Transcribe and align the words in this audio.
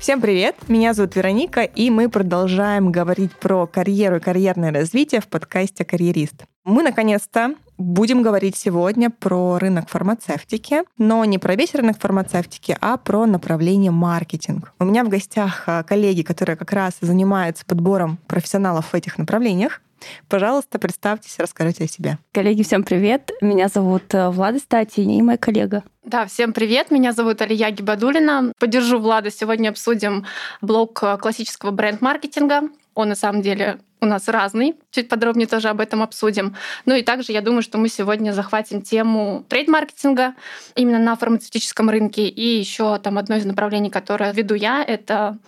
Всем 0.00 0.22
привет! 0.22 0.56
Меня 0.66 0.94
зовут 0.94 1.14
Вероника, 1.14 1.60
и 1.60 1.90
мы 1.90 2.08
продолжаем 2.08 2.90
говорить 2.90 3.32
про 3.32 3.66
карьеру 3.66 4.16
и 4.16 4.20
карьерное 4.20 4.72
развитие 4.72 5.20
в 5.20 5.28
подкасте 5.28 5.84
«Карьерист». 5.84 6.46
Мы, 6.64 6.82
наконец-то, 6.82 7.54
будем 7.76 8.22
говорить 8.22 8.56
сегодня 8.56 9.10
про 9.10 9.58
рынок 9.58 9.90
фармацевтики, 9.90 10.84
но 10.96 11.22
не 11.26 11.36
про 11.36 11.54
весь 11.54 11.74
рынок 11.74 11.98
фармацевтики, 12.00 12.78
а 12.80 12.96
про 12.96 13.26
направление 13.26 13.90
маркетинг. 13.90 14.72
У 14.78 14.84
меня 14.84 15.04
в 15.04 15.10
гостях 15.10 15.64
а, 15.66 15.82
коллеги, 15.82 16.22
которые 16.22 16.56
как 16.56 16.72
раз 16.72 16.94
занимаются 17.02 17.66
подбором 17.66 18.18
профессионалов 18.26 18.86
в 18.92 18.94
этих 18.94 19.18
направлениях. 19.18 19.82
Пожалуйста, 20.28 20.78
представьтесь, 20.78 21.38
расскажите 21.38 21.84
о 21.84 21.88
себе. 21.88 22.18
Коллеги, 22.32 22.62
всем 22.62 22.82
привет. 22.82 23.30
Меня 23.40 23.68
зовут 23.68 24.14
э, 24.14 24.28
Влада 24.30 24.58
Стати 24.58 25.00
и 25.00 25.22
моя 25.22 25.38
коллега. 25.38 25.82
Да, 26.04 26.26
всем 26.26 26.52
привет. 26.52 26.90
Меня 26.90 27.12
зовут 27.12 27.42
Алия 27.42 27.70
Гибадулина. 27.70 28.52
Поддержу 28.58 28.98
Влада. 28.98 29.30
Сегодня 29.30 29.68
обсудим 29.68 30.26
блок 30.60 31.02
э, 31.02 31.18
классического 31.18 31.70
бренд-маркетинга. 31.70 32.62
Он 32.94 33.08
на 33.08 33.14
самом 33.14 33.42
деле 33.42 33.80
у 34.00 34.06
нас 34.06 34.28
разный. 34.28 34.74
Чуть 34.90 35.08
подробнее 35.08 35.46
тоже 35.46 35.68
об 35.68 35.80
этом 35.80 36.02
обсудим. 36.02 36.56
Ну 36.86 36.94
и 36.94 37.02
также 37.02 37.32
я 37.32 37.42
думаю, 37.42 37.62
что 37.62 37.78
мы 37.78 37.88
сегодня 37.88 38.32
захватим 38.32 38.82
тему 38.82 39.44
трейд-маркетинга 39.48 40.34
именно 40.74 40.98
на 40.98 41.16
фармацевтическом 41.16 41.90
рынке. 41.90 42.28
И 42.28 42.58
еще 42.58 42.98
там 42.98 43.18
одно 43.18 43.36
из 43.36 43.44
направлений, 43.44 43.90
которое 43.90 44.32
веду 44.32 44.54
я, 44.54 44.82
это 44.82 45.38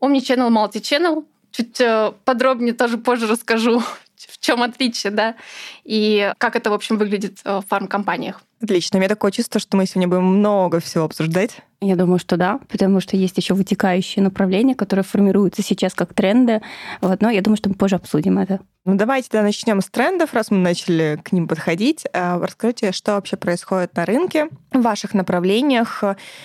Omnichannel, 0.00 0.50
Multi-Channel. 0.50 1.24
Чуть 1.52 1.80
э, 1.80 2.12
подробнее 2.24 2.74
тоже 2.74 2.98
позже 2.98 3.26
расскажу, 3.26 3.80
в 4.16 4.38
чем 4.40 4.62
отличие, 4.62 5.10
да, 5.12 5.36
и 5.84 6.32
как 6.38 6.56
это, 6.56 6.70
в 6.70 6.74
общем, 6.74 6.98
выглядит 6.98 7.38
э, 7.44 7.58
в 7.58 7.62
фармкомпаниях. 7.68 8.42
Отлично. 8.62 8.98
У 8.98 9.00
меня 9.00 9.08
такое 9.08 9.32
чувство, 9.32 9.60
что 9.60 9.76
мы 9.76 9.86
сегодня 9.86 10.06
будем 10.06 10.24
много 10.24 10.78
всего 10.78 11.04
обсуждать. 11.04 11.58
Я 11.80 11.96
думаю, 11.96 12.20
что 12.20 12.36
да, 12.36 12.60
потому 12.68 13.00
что 13.00 13.16
есть 13.16 13.36
еще 13.36 13.54
вытекающие 13.54 14.22
направления, 14.22 14.76
которые 14.76 15.04
формируются 15.04 15.62
сейчас 15.62 15.94
как 15.94 16.14
тренды. 16.14 16.62
Вот, 17.00 17.20
но 17.20 17.28
я 17.28 17.40
думаю, 17.42 17.56
что 17.56 17.70
мы 17.70 17.74
позже 17.74 17.96
обсудим 17.96 18.38
это. 18.38 18.60
Ну, 18.84 18.94
давайте 18.94 19.28
тогда 19.30 19.44
начнем 19.44 19.80
с 19.80 19.86
трендов, 19.86 20.32
раз 20.32 20.52
мы 20.52 20.58
начали 20.58 21.20
к 21.24 21.32
ним 21.32 21.48
подходить. 21.48 22.04
А, 22.12 22.38
расскажите, 22.38 22.92
что 22.92 23.12
вообще 23.12 23.36
происходит 23.36 23.96
на 23.96 24.04
рынке, 24.04 24.48
в 24.72 24.80
ваших 24.80 25.12
направлениях, 25.14 26.04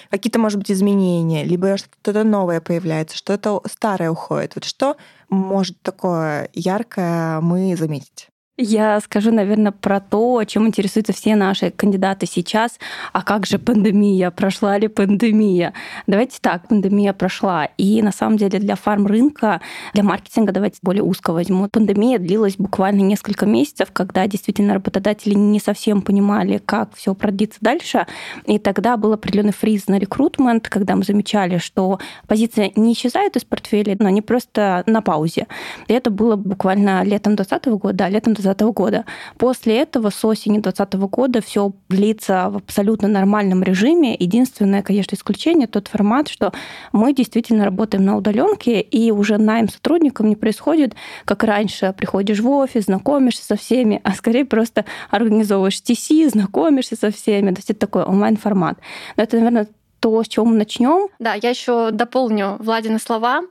какие-то, 0.09 0.39
может 0.39 0.57
быть, 0.57 0.71
изменения, 0.71 1.43
либо 1.43 1.77
что-то 1.77 2.23
новое 2.23 2.61
появляется, 2.61 3.15
что-то 3.15 3.61
старое 3.69 4.09
уходит. 4.09 4.53
Вот 4.55 4.65
что 4.65 4.97
может 5.29 5.79
такое 5.83 6.49
яркое 6.53 7.41
мы 7.41 7.75
заметить? 7.75 8.29
Я 8.59 8.99
скажу, 9.01 9.31
наверное, 9.31 9.71
про 9.71 9.99
то, 9.99 10.43
чем 10.45 10.65
интересуются 10.65 11.13
все 11.13 11.35
наши 11.35 11.69
кандидаты 11.69 12.25
сейчас. 12.25 12.79
А 13.13 13.21
как 13.21 13.45
же 13.45 13.59
пандемия? 13.59 14.31
Прошла 14.31 14.79
ли 14.79 14.87
пандемия? 14.87 15.73
Давайте 16.07 16.39
так, 16.41 16.67
пандемия 16.67 17.13
прошла. 17.13 17.65
И 17.77 18.01
на 18.01 18.11
самом 18.11 18.37
деле 18.37 18.57
для 18.57 18.75
фарм-рынка, 18.75 19.61
для 19.93 20.01
маркетинга, 20.01 20.53
давайте 20.53 20.79
более 20.81 21.03
узко 21.03 21.33
возьму, 21.33 21.69
пандемия 21.69 22.17
длилась 22.17 22.55
буквально 22.57 23.01
несколько 23.01 23.45
месяцев, 23.45 23.89
когда 23.93 24.25
действительно 24.25 24.73
работодатели 24.73 25.35
не 25.35 25.59
совсем 25.59 26.01
понимали, 26.01 26.57
как 26.57 26.95
все 26.95 27.13
продлится 27.13 27.59
дальше. 27.61 28.07
И 28.45 28.57
тогда 28.57 28.97
был 28.97 29.13
определенный 29.13 29.53
фриз 29.53 29.85
на 29.87 29.99
рекрутмент, 29.99 30.67
когда 30.67 30.95
мы 30.95 31.03
замечали, 31.03 31.59
что 31.59 31.99
позиция 32.25 32.71
не 32.75 32.93
исчезает 32.93 33.35
из 33.35 33.43
портфеля, 33.43 33.95
но 33.99 34.07
они 34.07 34.23
просто 34.23 34.81
на 34.87 35.03
паузе. 35.03 35.45
И 35.87 35.93
это 35.93 36.09
было 36.09 36.35
буквально 36.35 37.03
летом 37.03 37.35
2020 37.35 37.79
года, 37.79 37.93
да, 37.93 38.09
летом 38.09 38.33
2020 38.33 38.46
2020 38.53 38.75
года. 38.75 39.05
После 39.37 39.77
этого 39.77 40.09
с 40.09 40.23
осени 40.25 40.59
2020 40.59 40.93
года 41.09 41.41
все 41.41 41.71
длится 41.89 42.49
в 42.49 42.57
абсолютно 42.57 43.07
нормальном 43.07 43.63
режиме. 43.63 44.15
Единственное, 44.17 44.81
конечно, 44.81 45.15
исключение 45.15 45.67
тот 45.67 45.87
формат, 45.87 46.27
что 46.27 46.53
мы 46.91 47.13
действительно 47.13 47.65
работаем 47.65 48.05
на 48.05 48.17
удаленке, 48.17 48.81
и 48.81 49.11
уже 49.11 49.37
найм 49.37 49.69
сотрудников 49.69 50.25
не 50.25 50.35
происходит, 50.35 50.95
как 51.25 51.43
раньше, 51.43 51.93
приходишь 51.97 52.39
в 52.39 52.49
офис, 52.49 52.85
знакомишься 52.85 53.43
со 53.43 53.55
всеми, 53.55 54.01
а 54.03 54.13
скорее 54.13 54.45
просто 54.45 54.85
организовываешь 55.09 55.81
TC, 55.81 56.29
знакомишься 56.29 56.95
со 56.95 57.11
всеми. 57.11 57.51
То 57.51 57.59
есть 57.59 57.69
это 57.71 57.79
такой 57.79 58.03
онлайн-формат. 58.03 58.77
Но 59.15 59.23
это, 59.23 59.37
наверное, 59.37 59.67
то, 59.99 60.23
с 60.23 60.27
чего 60.27 60.45
мы 60.45 60.55
начнем. 60.55 61.09
Да, 61.19 61.33
я 61.33 61.49
еще 61.49 61.91
дополню 61.91 62.57
Владины 62.59 62.99
слова. 62.99 63.41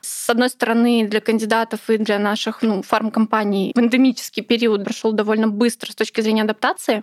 С 0.00 0.30
одной 0.30 0.48
стороны, 0.48 1.06
для 1.08 1.20
кандидатов 1.20 1.90
и 1.90 1.96
для 1.96 2.18
наших 2.18 2.62
ну, 2.62 2.82
фармкомпаний 2.82 3.72
пандемический 3.74 4.42
период 4.42 4.84
прошел 4.84 5.12
довольно 5.12 5.48
быстро 5.48 5.90
с 5.90 5.94
точки 5.94 6.20
зрения 6.20 6.42
адаптации, 6.42 7.02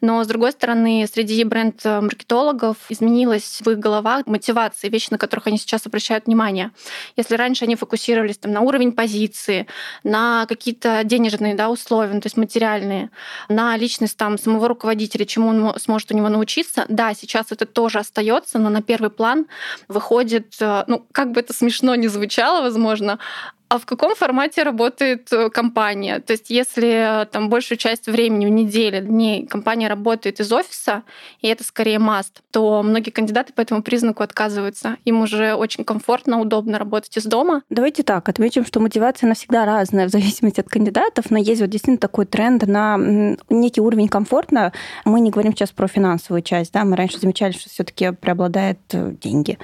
но 0.00 0.24
с 0.24 0.26
другой 0.26 0.52
стороны, 0.52 1.06
среди 1.12 1.44
бренд-маркетологов 1.44 2.76
изменилась 2.88 3.60
в 3.62 3.70
их 3.70 3.78
головах 3.78 4.26
мотивации, 4.26 4.88
вещи, 4.88 5.08
на 5.10 5.18
которых 5.18 5.46
они 5.48 5.58
сейчас 5.58 5.86
обращают 5.86 6.26
внимание. 6.26 6.70
Если 7.16 7.36
раньше 7.36 7.64
они 7.64 7.76
фокусировались 7.76 8.38
там, 8.38 8.52
на 8.52 8.60
уровень 8.60 8.92
позиции, 8.92 9.66
на 10.04 10.46
какие-то 10.46 11.02
денежные 11.04 11.54
да, 11.54 11.68
условия, 11.68 12.14
ну, 12.14 12.20
то 12.20 12.26
есть 12.26 12.36
материальные, 12.36 13.10
на 13.48 13.76
личность 13.76 14.16
там, 14.16 14.38
самого 14.38 14.68
руководителя, 14.68 15.24
чему 15.26 15.48
он 15.48 15.78
сможет 15.78 16.12
у 16.12 16.16
него 16.16 16.28
научиться, 16.28 16.86
да, 16.88 17.12
сейчас 17.14 17.46
это 17.50 17.66
тоже 17.66 17.98
остается 17.98 18.21
остается, 18.22 18.58
но 18.58 18.70
на 18.70 18.82
первый 18.82 19.10
план 19.10 19.46
выходит, 19.88 20.54
э, 20.60 20.84
ну, 20.86 21.06
как 21.12 21.32
бы 21.32 21.40
это 21.40 21.52
смешно 21.52 21.94
не 21.94 22.08
звучало, 22.08 22.62
возможно, 22.62 23.18
а 23.72 23.78
в 23.78 23.86
каком 23.86 24.14
формате 24.14 24.64
работает 24.64 25.32
э, 25.32 25.48
компания. 25.48 26.20
То 26.20 26.34
есть 26.34 26.50
если 26.50 27.22
э, 27.22 27.24
там 27.24 27.48
большую 27.48 27.78
часть 27.78 28.06
времени 28.06 28.44
в 28.44 28.50
неделе, 28.50 29.00
дней 29.00 29.46
компания 29.46 29.88
работает 29.88 30.40
из 30.40 30.52
офиса, 30.52 31.04
и 31.40 31.48
это 31.48 31.64
скорее 31.64 31.98
маст, 31.98 32.42
то 32.50 32.82
многие 32.82 33.08
кандидаты 33.08 33.54
по 33.54 33.62
этому 33.62 33.82
признаку 33.82 34.22
отказываются. 34.22 34.98
Им 35.06 35.22
уже 35.22 35.54
очень 35.54 35.84
комфортно, 35.84 36.38
удобно 36.38 36.78
работать 36.78 37.16
из 37.16 37.24
дома. 37.24 37.62
Давайте 37.70 38.02
так, 38.02 38.28
отметим, 38.28 38.66
что 38.66 38.78
мотивация 38.78 39.26
навсегда 39.26 39.64
разная 39.64 40.06
в 40.06 40.10
зависимости 40.12 40.60
от 40.60 40.68
кандидатов, 40.68 41.30
но 41.30 41.38
есть 41.38 41.62
вот 41.62 41.70
действительно 41.70 41.96
такой 41.96 42.26
тренд 42.26 42.66
на 42.66 42.98
некий 43.48 43.80
уровень 43.80 44.08
комфортно. 44.08 44.74
Мы 45.06 45.20
не 45.20 45.30
говорим 45.30 45.54
сейчас 45.54 45.70
про 45.70 45.88
финансовую 45.88 46.42
часть, 46.42 46.74
да, 46.74 46.84
мы 46.84 46.94
раньше 46.94 47.18
замечали, 47.18 47.52
что 47.52 47.70
все 47.70 47.84
таки 47.84 48.10
преобладает 48.10 48.80
э, 48.92 49.14
деньги. 49.18 49.58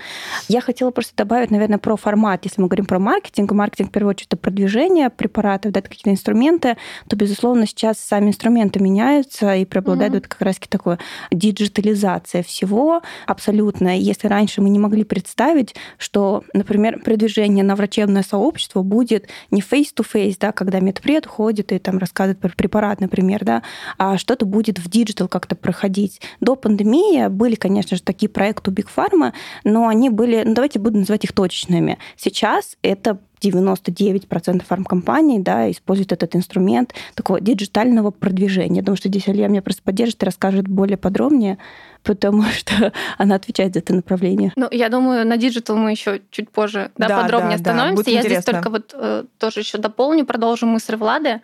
Я 0.48 0.62
хотела 0.62 0.92
просто 0.92 1.14
добавить, 1.14 1.50
наверное, 1.50 1.78
про 1.78 1.96
формат. 1.96 2.46
Если 2.46 2.62
мы 2.62 2.68
говорим 2.68 2.86
про 2.86 2.98
маркетинг, 2.98 3.52
маркетинг 3.52 3.97
первую 3.98 4.10
очередь, 4.10 4.28
это 4.28 4.36
продвижение 4.36 5.10
препаратов, 5.10 5.72
да, 5.72 5.80
это 5.80 5.88
какие-то 5.88 6.10
инструменты, 6.10 6.76
то, 7.08 7.16
безусловно, 7.16 7.66
сейчас 7.66 7.98
сами 7.98 8.28
инструменты 8.28 8.78
меняются 8.80 9.56
и 9.56 9.64
преобладает 9.64 10.14
mm-hmm. 10.14 10.28
как 10.28 10.42
раз-таки 10.42 10.68
такое 10.68 11.00
диджитализация 11.32 12.44
всего 12.44 13.02
абсолютно. 13.26 13.98
Если 13.98 14.28
раньше 14.28 14.62
мы 14.62 14.70
не 14.70 14.78
могли 14.78 15.02
представить, 15.02 15.74
что, 15.96 16.44
например, 16.52 17.00
продвижение 17.02 17.64
на 17.64 17.74
врачебное 17.74 18.22
сообщество 18.22 18.82
будет 18.82 19.28
не 19.50 19.62
face-to-face, 19.62 20.36
да, 20.38 20.52
когда 20.52 20.78
медпред 20.78 21.26
ходит 21.26 21.72
и 21.72 21.80
там 21.80 21.98
рассказывает 21.98 22.38
про 22.38 22.50
препарат, 22.50 23.00
например, 23.00 23.44
да, 23.44 23.64
а 23.96 24.16
что-то 24.16 24.46
будет 24.46 24.78
в 24.78 24.88
digital 24.88 25.26
как-то 25.26 25.56
проходить. 25.56 26.20
До 26.38 26.54
пандемии 26.54 27.26
были, 27.26 27.56
конечно 27.56 27.96
же, 27.96 28.02
такие 28.04 28.28
проекты 28.28 28.70
у 28.70 28.74
Big 28.74 28.86
Pharma, 28.94 29.32
но 29.64 29.88
они 29.88 30.08
были, 30.08 30.44
ну 30.44 30.54
давайте 30.54 30.78
буду 30.78 30.98
называть 30.98 31.24
их 31.24 31.32
точечными. 31.32 31.98
Сейчас 32.16 32.76
это 32.82 33.18
99% 33.42 34.62
фармкомпаний 34.64 35.38
да, 35.40 35.70
используют 35.70 36.12
этот 36.12 36.34
инструмент 36.36 36.94
такого 37.14 37.40
диджитального 37.40 38.10
продвижения. 38.10 38.76
Я 38.76 38.82
думаю, 38.82 38.96
что 38.96 39.08
здесь 39.08 39.28
Илья 39.28 39.48
меня 39.48 39.62
просто 39.62 39.82
поддержит 39.82 40.22
и 40.22 40.26
расскажет 40.26 40.68
более 40.68 40.96
подробнее, 40.96 41.58
потому 42.02 42.42
что 42.52 42.92
она 43.16 43.36
отвечает 43.36 43.74
за 43.74 43.80
это 43.80 43.94
направление. 43.94 44.52
Ну, 44.56 44.68
я 44.70 44.88
думаю, 44.88 45.26
на 45.26 45.36
digital 45.36 45.76
мы 45.76 45.90
еще 45.90 46.20
чуть 46.30 46.50
позже 46.50 46.90
да, 46.96 47.08
да, 47.08 47.22
подробнее 47.22 47.58
да, 47.58 47.70
остановимся. 47.70 48.04
Да, 48.04 48.10
я 48.10 48.18
интересно. 48.18 48.40
здесь 48.40 48.54
только 48.54 48.70
вот 48.70 48.94
э, 48.94 49.24
тоже 49.38 49.60
еще 49.60 49.78
дополню, 49.78 50.26
продолжу 50.26 50.66
мысль 50.66 50.96
Влады. 50.96 51.40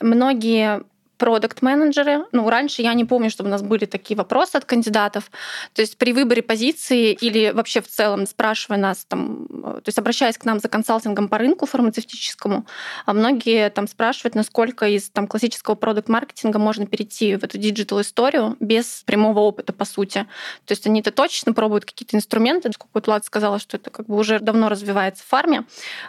Многие 0.00 0.82
продукт-менеджеры. 1.22 2.24
Ну, 2.32 2.50
раньше 2.50 2.82
я 2.82 2.94
не 2.94 3.04
помню, 3.04 3.30
чтобы 3.30 3.46
у 3.46 3.52
нас 3.52 3.62
были 3.62 3.84
такие 3.84 4.16
вопросы 4.16 4.56
от 4.56 4.64
кандидатов. 4.64 5.30
То 5.72 5.80
есть 5.80 5.96
при 5.96 6.12
выборе 6.12 6.42
позиции 6.42 7.12
или 7.12 7.52
вообще 7.52 7.80
в 7.80 7.86
целом 7.86 8.26
спрашивая 8.26 8.76
нас, 8.76 9.04
там, 9.04 9.46
то 9.46 9.84
есть 9.86 9.98
обращаясь 10.00 10.36
к 10.36 10.44
нам 10.44 10.58
за 10.58 10.68
консалтингом 10.68 11.28
по 11.28 11.38
рынку 11.38 11.66
фармацевтическому, 11.66 12.66
а 13.06 13.12
многие 13.12 13.70
там 13.70 13.86
спрашивают, 13.86 14.34
насколько 14.34 14.88
из 14.88 15.10
там, 15.10 15.28
классического 15.28 15.76
продукт-маркетинга 15.76 16.58
можно 16.58 16.86
перейти 16.86 17.36
в 17.36 17.44
эту 17.44 17.56
диджитал-историю 17.56 18.56
без 18.58 19.04
прямого 19.06 19.38
опыта, 19.38 19.72
по 19.72 19.84
сути. 19.84 20.26
То 20.64 20.72
есть 20.72 20.88
они-то 20.88 21.12
точно 21.12 21.52
пробуют 21.52 21.84
какие-то 21.84 22.16
инструменты. 22.16 22.72
Сколько 22.72 22.90
вот 22.94 23.06
Влад 23.06 23.24
сказала, 23.24 23.60
что 23.60 23.76
это 23.76 23.90
как 23.90 24.06
бы 24.06 24.16
уже 24.16 24.40
давно 24.40 24.68
развивается 24.68 25.22
в 25.22 25.28
фарме, 25.28 25.62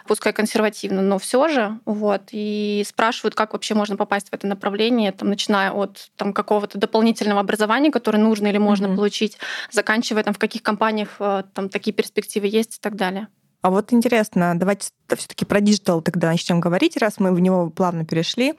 пускай 0.08 0.32
консервативно, 0.32 1.02
но 1.02 1.20
все 1.20 1.46
же. 1.46 1.78
Вот, 1.84 2.22
и 2.32 2.84
спрашивают, 2.84 3.36
как 3.36 3.52
вообще 3.52 3.74
можно 3.74 3.96
попасть 3.96 4.30
в 4.30 4.32
это 4.32 4.48
направление, 4.48 5.03
образования, 5.04 5.12
там, 5.12 5.28
начиная 5.28 5.72
от 5.72 6.10
там, 6.16 6.32
какого-то 6.32 6.78
дополнительного 6.78 7.40
образования, 7.40 7.90
которое 7.90 8.18
нужно 8.18 8.48
или 8.48 8.58
можно 8.58 8.86
mm-hmm. 8.86 8.96
получить, 8.96 9.38
заканчивая 9.70 10.22
там, 10.22 10.34
в 10.34 10.38
каких 10.38 10.62
компаниях 10.62 11.16
э, 11.20 11.44
там, 11.54 11.68
такие 11.68 11.92
перспективы 11.92 12.46
есть 12.46 12.76
и 12.76 12.80
так 12.80 12.96
далее. 12.96 13.28
А 13.62 13.70
вот 13.70 13.94
интересно, 13.94 14.52
давайте 14.58 14.90
все-таки 15.16 15.46
про 15.46 15.60
digital 15.62 16.02
тогда 16.02 16.28
начнем 16.28 16.60
говорить, 16.60 16.98
раз 16.98 17.18
мы 17.18 17.32
в 17.32 17.40
него 17.40 17.70
плавно 17.70 18.04
перешли. 18.04 18.54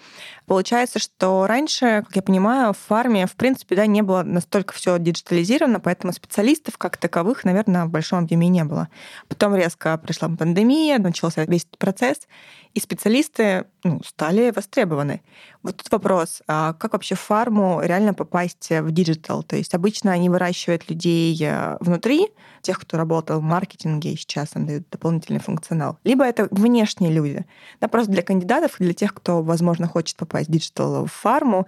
Получается, 0.48 0.98
что 0.98 1.46
раньше, 1.46 2.04
как 2.08 2.16
я 2.16 2.22
понимаю, 2.24 2.74
в 2.74 2.78
фарме, 2.78 3.28
в 3.28 3.36
принципе, 3.36 3.76
да, 3.76 3.86
не 3.86 4.02
было 4.02 4.24
настолько 4.24 4.74
все 4.74 4.98
диджитализировано, 4.98 5.80
поэтому 5.80 6.12
специалистов 6.12 6.80
как 6.80 6.98
таковых, 6.98 7.44
наверное, 7.44 7.86
в 7.86 7.92
большом 7.92 8.24
объеме 8.24 8.48
не 8.48 8.64
было. 8.64 8.90
Потом 9.28 9.56
резко 9.56 9.96
пришла 10.00 10.28
пандемия, 10.28 10.98
начался 10.98 11.46
весь 11.46 11.66
этот 11.66 11.78
процесс, 11.78 12.28
и 12.74 12.80
специалисты 12.80 13.66
ну, 13.84 14.02
стали 14.04 14.52
востребованы. 14.56 15.22
Вот 15.66 15.78
тут 15.78 15.92
вопрос, 15.92 16.44
а 16.48 16.74
как 16.74 16.94
вообще 16.94 17.16
в 17.16 17.20
фарму 17.20 17.82
реально 17.82 18.14
попасть 18.14 18.70
в 18.70 18.92
digital? 18.92 19.42
То 19.42 19.56
есть 19.56 19.74
обычно 19.74 20.12
они 20.12 20.30
выращивают 20.30 20.88
людей 20.92 21.36
э, 21.42 21.78
внутри, 21.80 22.28
тех, 22.62 22.80
кто 22.80 22.98
работал 22.98 23.40
в 23.40 23.44
маркетинге 23.44 24.14
и 24.14 24.16
сейчас 24.16 24.56
им 24.56 24.68
дают 24.68 24.88
дополнительный 24.92 25.40
функционал. 25.40 25.98
Либо 26.04 26.24
это 26.24 26.48
внешние 26.52 27.12
люди. 27.12 27.48
Да, 27.82 27.88
просто 27.88 28.12
для 28.12 28.22
кандидатов, 28.22 28.76
для 28.78 28.94
тех, 28.94 29.12
кто, 29.12 29.42
возможно, 29.42 29.88
хочет 29.88 30.18
попасть 30.18 30.50
в 30.50 30.52
digital 30.52 31.06
в 31.08 31.12
фарму, 31.12 31.66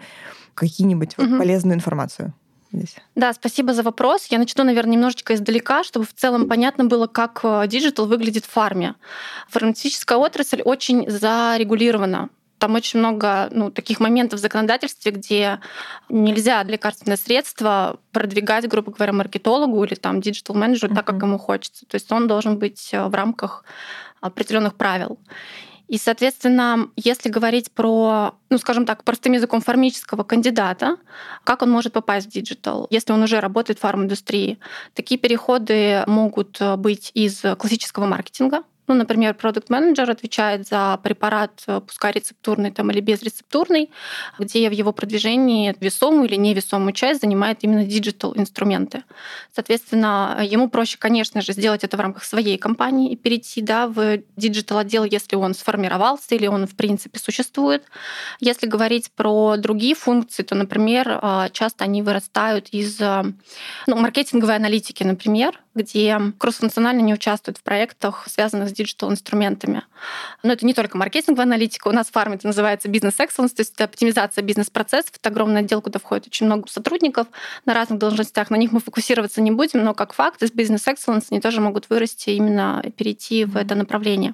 какие-нибудь 0.53 1.17
угу. 1.17 1.27
вот 1.27 1.39
полезную 1.39 1.73
информацию 1.73 2.35
здесь? 2.71 2.97
Да, 3.15 3.33
спасибо 3.33 3.73
за 3.73 3.81
вопрос. 3.81 4.27
Я 4.27 4.37
начну, 4.37 4.63
наверное, 4.63 4.93
немножечко 4.93 5.33
издалека, 5.33 5.83
чтобы 5.83 6.05
в 6.05 6.13
целом 6.13 6.47
понятно 6.47 6.85
было, 6.85 7.07
как 7.07 7.39
э, 7.41 7.67
digital 7.67 8.05
выглядит 8.05 8.45
в 8.45 8.49
фарме. 8.51 8.93
Фармацевтическая 9.49 10.19
отрасль 10.19 10.61
очень 10.61 11.09
зарегулирована. 11.09 12.29
Там 12.57 12.75
очень 12.75 12.99
много 12.99 13.49
ну, 13.51 13.71
таких 13.71 13.99
моментов 13.99 14.39
в 14.39 14.41
законодательстве, 14.41 15.11
где 15.11 15.59
нельзя 16.09 16.63
лекарственное 16.63 17.17
средство 17.17 17.99
продвигать, 18.11 18.67
грубо 18.67 18.91
говоря, 18.91 19.13
маркетологу 19.13 19.83
или 19.83 19.95
там 19.95 20.21
digital-менеджеру 20.21 20.91
угу. 20.91 20.95
так, 20.95 21.05
как 21.05 21.21
ему 21.21 21.37
хочется. 21.37 21.85
То 21.85 21.95
есть 21.95 22.11
он 22.11 22.27
должен 22.27 22.57
быть 22.57 22.89
э, 22.93 23.07
в 23.07 23.13
рамках 23.13 23.63
определенных 24.21 24.75
правил. 24.75 25.19
И, 25.87 25.97
соответственно, 25.97 26.89
если 26.97 27.29
говорить 27.29 27.71
про, 27.71 28.35
ну, 28.49 28.57
скажем 28.57 28.85
так, 28.85 29.05
простым 29.05 29.33
языком 29.33 29.61
фармического 29.61 30.23
кандидата, 30.23 30.97
как 31.45 31.61
он 31.61 31.69
может 31.69 31.93
попасть 31.93 32.27
в 32.27 32.29
digital, 32.29 32.87
если 32.89 33.13
он 33.13 33.23
уже 33.23 33.39
работает 33.39 33.79
в 33.79 33.81
фарм-индустрии, 33.83 34.59
такие 34.93 35.17
переходы 35.17 36.03
могут 36.05 36.59
быть 36.77 37.11
из 37.13 37.41
классического 37.57 38.05
маркетинга, 38.05 38.63
ну, 38.87 38.93
например, 38.93 39.33
product 39.33 39.69
manager 39.69 40.09
отвечает 40.09 40.67
за 40.67 40.97
препарат, 41.03 41.61
э, 41.67 41.81
пускай 41.85 42.13
рецептурный 42.13 42.71
там, 42.71 42.89
или 42.89 43.01
безрецептурный, 43.01 43.91
где 44.39 44.69
в 44.69 44.71
его 44.71 44.93
продвижении 44.93 45.75
весомую 45.79 46.29
или 46.29 46.35
невесомую 46.35 46.93
часть 46.93 47.21
занимает 47.21 47.63
именно 47.63 47.83
digital 47.85 48.33
инструменты. 48.35 49.03
Соответственно, 49.53 50.39
ему 50.41 50.69
проще, 50.69 50.97
конечно 50.97 51.41
же, 51.41 51.51
сделать 51.51 51.83
это 51.83 51.97
в 51.97 51.99
рамках 51.99 52.23
своей 52.23 52.57
компании 52.57 53.11
и 53.11 53.17
перейти 53.17 53.61
да, 53.61 53.87
в 53.87 54.19
digital 54.37 54.77
отдел, 54.77 55.03
если 55.03 55.35
он 55.35 55.53
сформировался 55.53 56.35
или 56.35 56.47
он 56.47 56.65
в 56.65 56.75
принципе 56.75 57.19
существует. 57.19 57.83
Если 58.39 58.67
говорить 58.67 59.11
про 59.11 59.57
другие 59.57 59.95
функции, 59.95 60.43
то, 60.43 60.55
например, 60.55 61.19
э, 61.21 61.49
часто 61.51 61.83
они 61.83 62.01
вырастают 62.01 62.69
из 62.69 63.01
э, 63.01 63.23
ну, 63.85 63.95
маркетинговой 63.97 64.55
аналитики, 64.55 65.03
например, 65.03 65.59
где 65.77 66.19
кроссфункционально 66.37 67.01
они 67.01 67.13
участвуют 67.13 67.57
в 67.57 67.63
проектах, 67.63 68.27
связанных 68.27 68.69
с 68.69 68.71
digital-инструментами. 68.73 69.83
Но 70.43 70.53
это 70.53 70.65
не 70.65 70.73
только 70.73 70.97
маркетинговая 70.97 71.45
аналитика. 71.45 71.87
У 71.87 71.91
нас 71.91 72.07
в 72.07 72.11
фарме 72.11 72.35
это 72.35 72.47
называется 72.47 72.89
business 72.89 73.16
excellence, 73.16 73.53
то 73.53 73.61
есть 73.61 73.73
это 73.75 73.85
оптимизация 73.85 74.41
бизнес-процессов. 74.41 75.13
Это 75.19 75.29
огромный 75.29 75.61
отдел, 75.61 75.81
куда 75.81 75.99
входит 75.99 76.27
очень 76.27 76.47
много 76.47 76.67
сотрудников 76.67 77.27
на 77.65 77.73
разных 77.73 77.99
должностях. 77.99 78.49
На 78.49 78.55
них 78.55 78.71
мы 78.71 78.79
фокусироваться 78.79 79.41
не 79.41 79.51
будем, 79.51 79.83
но 79.83 79.93
как 79.93 80.13
факт 80.13 80.41
из 80.43 80.51
business 80.51 80.85
excellence 80.85 81.27
они 81.31 81.39
тоже 81.39 81.61
могут 81.61 81.89
вырасти 81.89 82.31
именно 82.31 82.83
перейти 82.97 83.45
в 83.45 83.55
это 83.55 83.75
направление. 83.75 84.33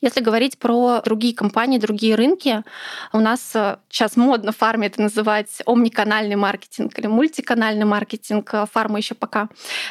Если 0.00 0.20
говорить 0.20 0.58
про 0.58 1.00
другие 1.04 1.34
компании, 1.34 1.78
другие 1.78 2.16
рынки, 2.16 2.64
у 3.12 3.20
нас 3.20 3.52
сейчас 3.88 4.16
модно 4.16 4.52
в 4.52 4.56
фарме 4.56 4.88
это 4.88 5.00
называть 5.00 5.62
омниканальный 5.66 6.36
маркетинг 6.36 6.98
или 6.98 7.06
мультиканальный 7.06 7.84
маркетинг. 7.84 8.52
Фарма 8.72 8.98
еще 8.98 9.14
пока 9.14 9.48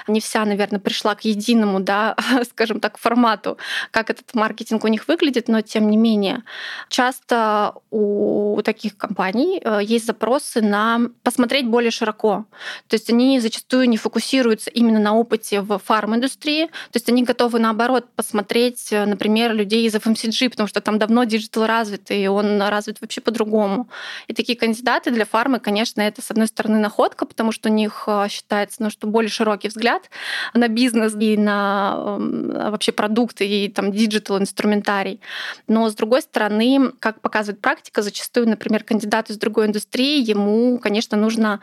не 0.08 0.20
вся, 0.20 0.44
наверное, 0.44 0.80
пришла 0.81 1.16
к 1.16 1.22
единому, 1.25 1.80
да, 1.80 2.16
скажем 2.50 2.80
так, 2.80 2.98
формату, 2.98 3.57
как 3.92 4.10
этот 4.10 4.33
маркетинг 4.33 4.83
у 4.83 4.88
них 4.88 5.07
выглядит, 5.07 5.48
но 5.48 5.62
тем 5.62 5.89
не 5.89 5.98
менее 5.98 6.44
часто 6.89 7.74
у 7.89 8.60
таких 8.63 8.98
компаний 8.98 9.62
э, 9.63 9.80
есть 9.83 10.06
запросы 10.06 10.62
на 10.62 11.10
посмотреть 11.24 11.68
более 11.68 11.92
широко. 11.92 12.45
То 12.88 12.95
есть 12.95 13.10
они 13.10 13.39
зачастую 13.39 13.89
не 13.89 13.98
фокусируются 13.98 14.69
именно 14.69 15.00
на 15.00 15.13
опыте 15.13 15.62
в 15.62 15.80
фарм-индустрии, 15.80 16.68
то 16.68 16.95
есть 16.95 17.10
они 17.10 17.24
готовы 17.24 17.60
наоборот 17.60 18.07
посмотреть, 18.16 18.92
э, 18.92 19.06
например, 19.06 19.54
людей 19.54 19.88
из 19.88 19.95
FMCG, 19.95 20.50
потому 20.50 20.68
что 20.68 20.81
там 20.81 21.00
давно 21.00 21.24
digital 21.24 21.66
развит, 21.66 22.12
и 22.12 22.27
он 22.27 22.62
развит 22.62 23.01
вообще 23.01 23.22
по-другому. 23.22 23.89
И 24.27 24.34
такие 24.34 24.57
кандидаты 24.57 25.12
для 25.12 25.25
фармы, 25.25 25.60
конечно, 25.60 26.01
это, 26.01 26.22
с 26.22 26.31
одной 26.31 26.48
стороны, 26.48 26.80
находка, 26.80 27.25
потому 27.25 27.51
что 27.51 27.69
у 27.69 27.72
них 27.72 28.04
э, 28.07 28.27
считается, 28.30 28.84
ну, 28.84 28.89
что 28.89 29.07
более 29.07 29.30
широкий 29.30 29.68
взгляд 29.68 30.10
на 30.54 30.68
бизнес 30.72 31.16
и 31.20 31.38
на 31.38 32.18
эм, 32.18 32.52
вообще 32.72 32.92
продукты 32.92 33.48
и 33.48 33.70
там 33.70 33.92
digital 33.92 34.40
инструментарий. 34.40 35.22
Но 35.68 35.90
с 35.90 35.96
другой 35.96 36.22
стороны, 36.22 36.92
как 37.00 37.22
показывает 37.22 37.62
практика, 37.62 38.02
зачастую, 38.02 38.50
например, 38.50 38.84
кандидат 38.84 39.30
из 39.30 39.38
другой 39.38 39.68
индустрии, 39.68 40.22
ему, 40.22 40.80
конечно, 40.80 41.18
нужно 41.18 41.62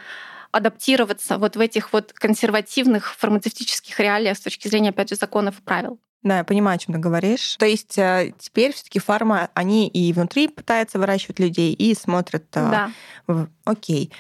адаптироваться 0.51 1.39
вот 1.39 1.57
в 1.57 1.61
этих 1.61 1.93
вот 1.93 2.13
консервативных 2.13 3.15
фармацевтических 3.15 3.99
реалиях 4.01 4.37
с 4.37 4.41
точки 4.41 4.69
зрения, 4.69 4.91
опять 4.91 5.11
же, 5.11 5.17
законов 5.17 5.59
и 5.59 5.63
правил. 5.63 5.99
Да, 6.23 6.39
я 6.39 6.45
понимаю, 6.45 6.77
о 6.77 6.79
чем 6.79 6.95
ты 6.95 7.01
говоришь. 7.01 7.57
То 7.57 7.67
есть 7.67 7.97
э, 7.97 8.33
теперь 8.39 8.73
все-таки 8.73 8.99
фарма, 8.99 9.51
они 9.55 9.87
и 9.87 10.13
внутри 10.13 10.49
пытаются 10.49 10.99
выращивать 10.99 11.39
людей, 11.39 11.73
и 11.73 11.95
смотрят. 11.95 12.45
Э, 12.55 12.71
да. 12.71 12.91
В... 13.29 13.49
Окей. 13.65 14.13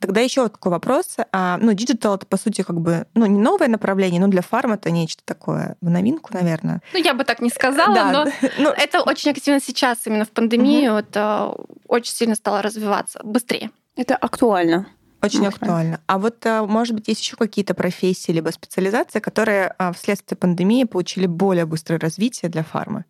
Тогда 0.00 0.20
еще 0.20 0.42
вот 0.42 0.52
такой 0.52 0.70
вопрос. 0.70 1.16
А, 1.32 1.58
ну, 1.60 1.72
digital 1.72 2.14
это, 2.14 2.26
по 2.26 2.36
сути, 2.36 2.62
как 2.62 2.80
бы, 2.80 3.06
ну, 3.14 3.26
не 3.26 3.38
новое 3.38 3.68
направление, 3.68 4.20
но 4.20 4.28
для 4.28 4.42
фарма 4.42 4.74
это 4.74 4.90
нечто 4.90 5.22
такое 5.24 5.76
в 5.80 5.90
новинку, 5.90 6.30
наверное. 6.32 6.80
Ну, 6.92 7.00
я 7.00 7.14
бы 7.14 7.24
так 7.24 7.40
не 7.40 7.50
сказала, 7.50 7.94
да, 7.94 8.12
но 8.12 8.24
ну, 8.58 8.70
это 8.70 9.02
очень 9.02 9.32
активно 9.32 9.60
сейчас, 9.60 9.98
именно 10.06 10.24
в 10.24 10.30
пандемию, 10.30 10.92
угу. 10.92 10.98
это 11.00 11.54
очень 11.88 12.14
сильно 12.14 12.36
стало 12.36 12.62
развиваться 12.62 13.20
быстрее. 13.24 13.70
Это 13.96 14.14
актуально. 14.14 14.86
Очень 15.20 15.44
окей. 15.44 15.48
актуально. 15.48 16.00
А 16.06 16.18
вот, 16.18 16.46
э, 16.46 16.62
может 16.62 16.94
быть, 16.94 17.08
есть 17.08 17.22
еще 17.22 17.36
какие-то 17.36 17.74
профессии 17.74 18.30
либо 18.30 18.50
специализации, 18.50 19.18
которые 19.18 19.74
а, 19.76 19.92
вследствие 19.92 20.38
пандемии 20.38 20.84
получили 20.84 21.26
более 21.26 21.66
быстрое 21.66 21.98
развитие 21.98 22.48
для 22.48 22.62
фармы? 22.62 23.04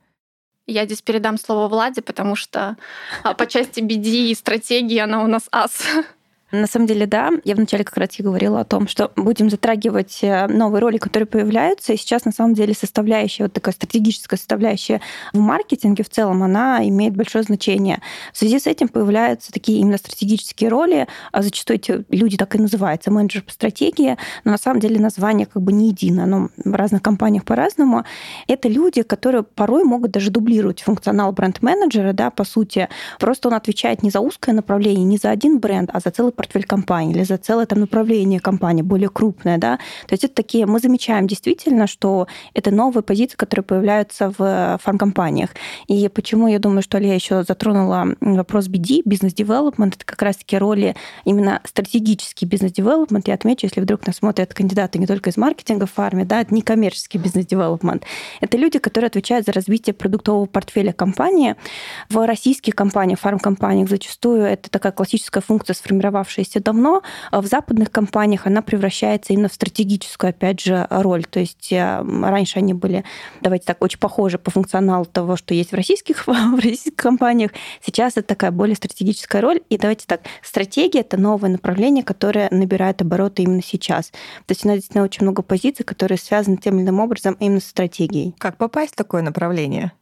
Я 0.67 0.87
здесь 0.87 1.03
передам 1.03 1.39
слово 1.39 1.69
Владе, 1.69 2.01
потому 2.01 2.35
что 2.35 2.77
а, 3.23 3.35
по 3.35 3.47
части 3.47 3.81
BD 3.81 4.31
и 4.31 4.35
стратегии 4.35 4.99
она 4.99 5.23
у 5.23 5.27
нас 5.27 5.49
ас. 5.53 5.83
На 6.51 6.67
самом 6.67 6.87
деле, 6.87 7.07
да. 7.07 7.31
Я 7.45 7.55
вначале 7.55 7.85
как 7.85 7.97
раз 7.99 8.19
и 8.19 8.23
говорила 8.23 8.61
о 8.61 8.65
том, 8.65 8.89
что 8.89 9.13
будем 9.17 9.51
затрагивать 9.51 10.21
э, 10.23 10.47
новые 10.47 10.81
роли, 10.81 10.97
которые 10.97 11.27
появляются. 11.27 11.93
И 11.93 11.97
сейчас, 11.99 12.25
на 12.25 12.33
самом 12.33 12.55
деле, 12.55 12.73
составляющая, 12.73 13.45
вот 13.45 13.53
такая 13.53 13.75
стратегическая 13.75 14.39
составляющая 14.39 15.03
в 15.35 15.39
маркетинге 15.39 16.05
в 16.05 16.09
целом, 16.09 16.43
она 16.43 16.87
имеет 16.89 17.15
большое 17.15 17.45
значение. 17.45 18.01
В 18.33 18.39
связи 18.39 18.59
с 18.59 18.67
этим 18.67 18.89
появляются 18.89 19.53
такие 19.53 19.81
именно 19.81 19.99
стратегические 19.99 20.71
роли. 20.71 21.07
А 21.33 21.43
зачастую 21.43 21.77
эти 21.77 22.05
люди 22.09 22.39
так 22.39 22.55
и 22.55 22.59
называются, 22.59 23.11
менеджер 23.11 23.43
по 23.43 23.53
стратегии. 23.53 24.17
Но 24.45 24.53
на 24.53 24.59
самом 24.59 24.81
деле 24.81 24.99
название 24.99 25.47
как 25.47 25.61
бы 25.61 25.73
не 25.73 25.89
едино. 25.89 26.25
но 26.25 26.49
в 26.57 26.75
разных 26.75 27.03
компаниях 27.03 27.45
по-разному. 27.45 28.05
Это 28.47 28.69
люди, 28.69 29.03
которые 29.03 29.43
порой 29.43 29.85
могут 29.85 30.13
даже 30.13 30.31
дублировать 30.31 30.81
функционал 30.81 31.33
бренд-менеджера, 31.33 32.15
да, 32.15 32.31
по 32.31 32.45
сути. 32.45 32.89
Просто 33.19 33.49
он 33.49 33.55
отвечает 33.55 34.03
не 34.03 34.09
за 34.09 34.21
узкое 34.21 34.55
направление, 34.55 35.05
не 35.05 35.19
за 35.19 35.29
один 35.29 35.59
бренд, 35.59 35.91
а 35.93 36.01
за 36.01 36.11
целый 36.11 36.33
портфель 36.39 36.65
компании 36.65 37.17
или 37.17 37.25
за 37.25 37.37
целое 37.37 37.67
там 37.67 37.81
направление 37.81 38.39
компании, 38.39 38.83
более 38.83 39.09
крупное, 39.09 39.59
да. 39.59 39.79
То 40.07 40.13
есть 40.13 40.23
это 40.23 40.35
такие, 40.35 40.67
мы 40.67 40.79
замечаем 40.79 41.27
действительно, 41.27 41.89
что 41.89 42.29
это 42.55 42.71
новые 42.71 43.03
позиции, 43.03 43.37
которые 43.37 43.65
появляются 43.65 44.33
в 44.39 44.79
фармкомпаниях. 44.81 45.51
И 45.89 46.09
почему 46.09 46.47
я 46.47 46.61
думаю, 46.61 46.83
что 46.83 46.99
я 46.99 47.15
еще 47.15 47.43
затронула 47.43 48.15
вопрос 48.21 48.69
BD, 48.69 49.03
бизнес-девелопмент, 49.05 49.97
это 49.97 50.05
как 50.05 50.23
раз-таки 50.23 50.57
роли 50.57 50.95
именно 51.25 51.61
стратегический 51.65 52.47
бизнес-девелопмент. 52.47 53.27
Я 53.27 53.35
отмечу, 53.35 53.67
если 53.67 53.81
вдруг 53.81 54.07
нас 54.07 54.17
смотрят 54.17 54.55
кандидаты 54.55 55.01
не 55.01 55.09
только 55.09 55.31
из 55.31 55.37
маркетинга 55.37 55.87
в 55.87 55.93
фарме, 55.93 56.25
да, 56.25 56.41
это 56.41 56.55
не 56.55 56.63
коммерческий 56.63 57.19
бизнес-девелопмент. 57.19 58.05
Это 58.41 58.57
люди, 58.57 58.79
которые 58.79 59.09
отвечают 59.09 59.45
за 59.45 59.53
развитие 59.53 59.93
продуктового 59.93 60.47
портфеля 60.47 60.93
компании. 60.93 61.57
В 62.09 62.25
российских 62.25 62.77
компаниях, 62.77 63.19
фармкомпаниях 63.19 63.89
зачастую 63.89 64.43
это 64.43 64.71
такая 64.71 64.93
классическая 64.93 65.41
функция 65.41 65.75
сформировавшаяся 65.75 66.28
сформировавшаяся 66.29 66.61
давно, 66.61 67.03
а 67.31 67.41
в 67.41 67.47
западных 67.47 67.91
компаниях 67.91 68.47
она 68.47 68.63
превращается 68.63 69.33
именно 69.33 69.49
в 69.49 69.55
стратегическую, 69.55 70.31
опять 70.31 70.61
же, 70.61 70.87
роль. 70.91 71.25
То 71.25 71.41
есть 71.41 71.73
э, 71.73 72.05
раньше 72.23 72.59
они 72.59 72.75
были, 72.75 73.05
давайте 73.41 73.67
так, 73.67 73.83
очень 73.83 73.99
похожи 73.99 74.39
по 74.39 74.51
функционалу 74.51 75.05
того, 75.05 75.37
что 75.37 75.55
есть 75.55 75.73
в 75.73 75.75
российских, 75.75 76.27
в 76.27 76.57
российских 76.57 76.97
компаниях. 76.97 77.53
Сейчас 77.85 78.13
это 78.17 78.29
такая 78.29 78.51
более 78.51 78.77
стратегическая 78.77 79.41
роль. 79.41 79.61
И 79.71 79.79
давайте 79.79 80.07
так, 80.07 80.21
стратегия— 80.43 81.01
это 81.01 81.17
новое 81.17 81.51
направление, 81.51 82.05
которое 82.05 82.49
набирает 82.51 83.03
обороты 83.03 83.43
именно 83.43 83.63
сейчас. 83.63 84.11
То 84.47 84.53
есть 84.53 84.65
у 84.65 84.69
нас 84.69 84.77
действительно 84.77 85.05
очень 85.05 85.23
много 85.23 85.43
позиций, 85.43 85.85
которые 85.85 86.19
связаны 86.19 86.57
тем 86.57 86.77
или 86.77 86.83
иным 86.83 87.01
образом 87.01 87.37
именно 87.41 87.61
с 87.61 87.65
стратегией. 87.65 88.35
Как 88.39 88.57
попасть 88.57 88.93
в 88.93 88.97
такое 88.97 89.23
направление? 89.23 89.93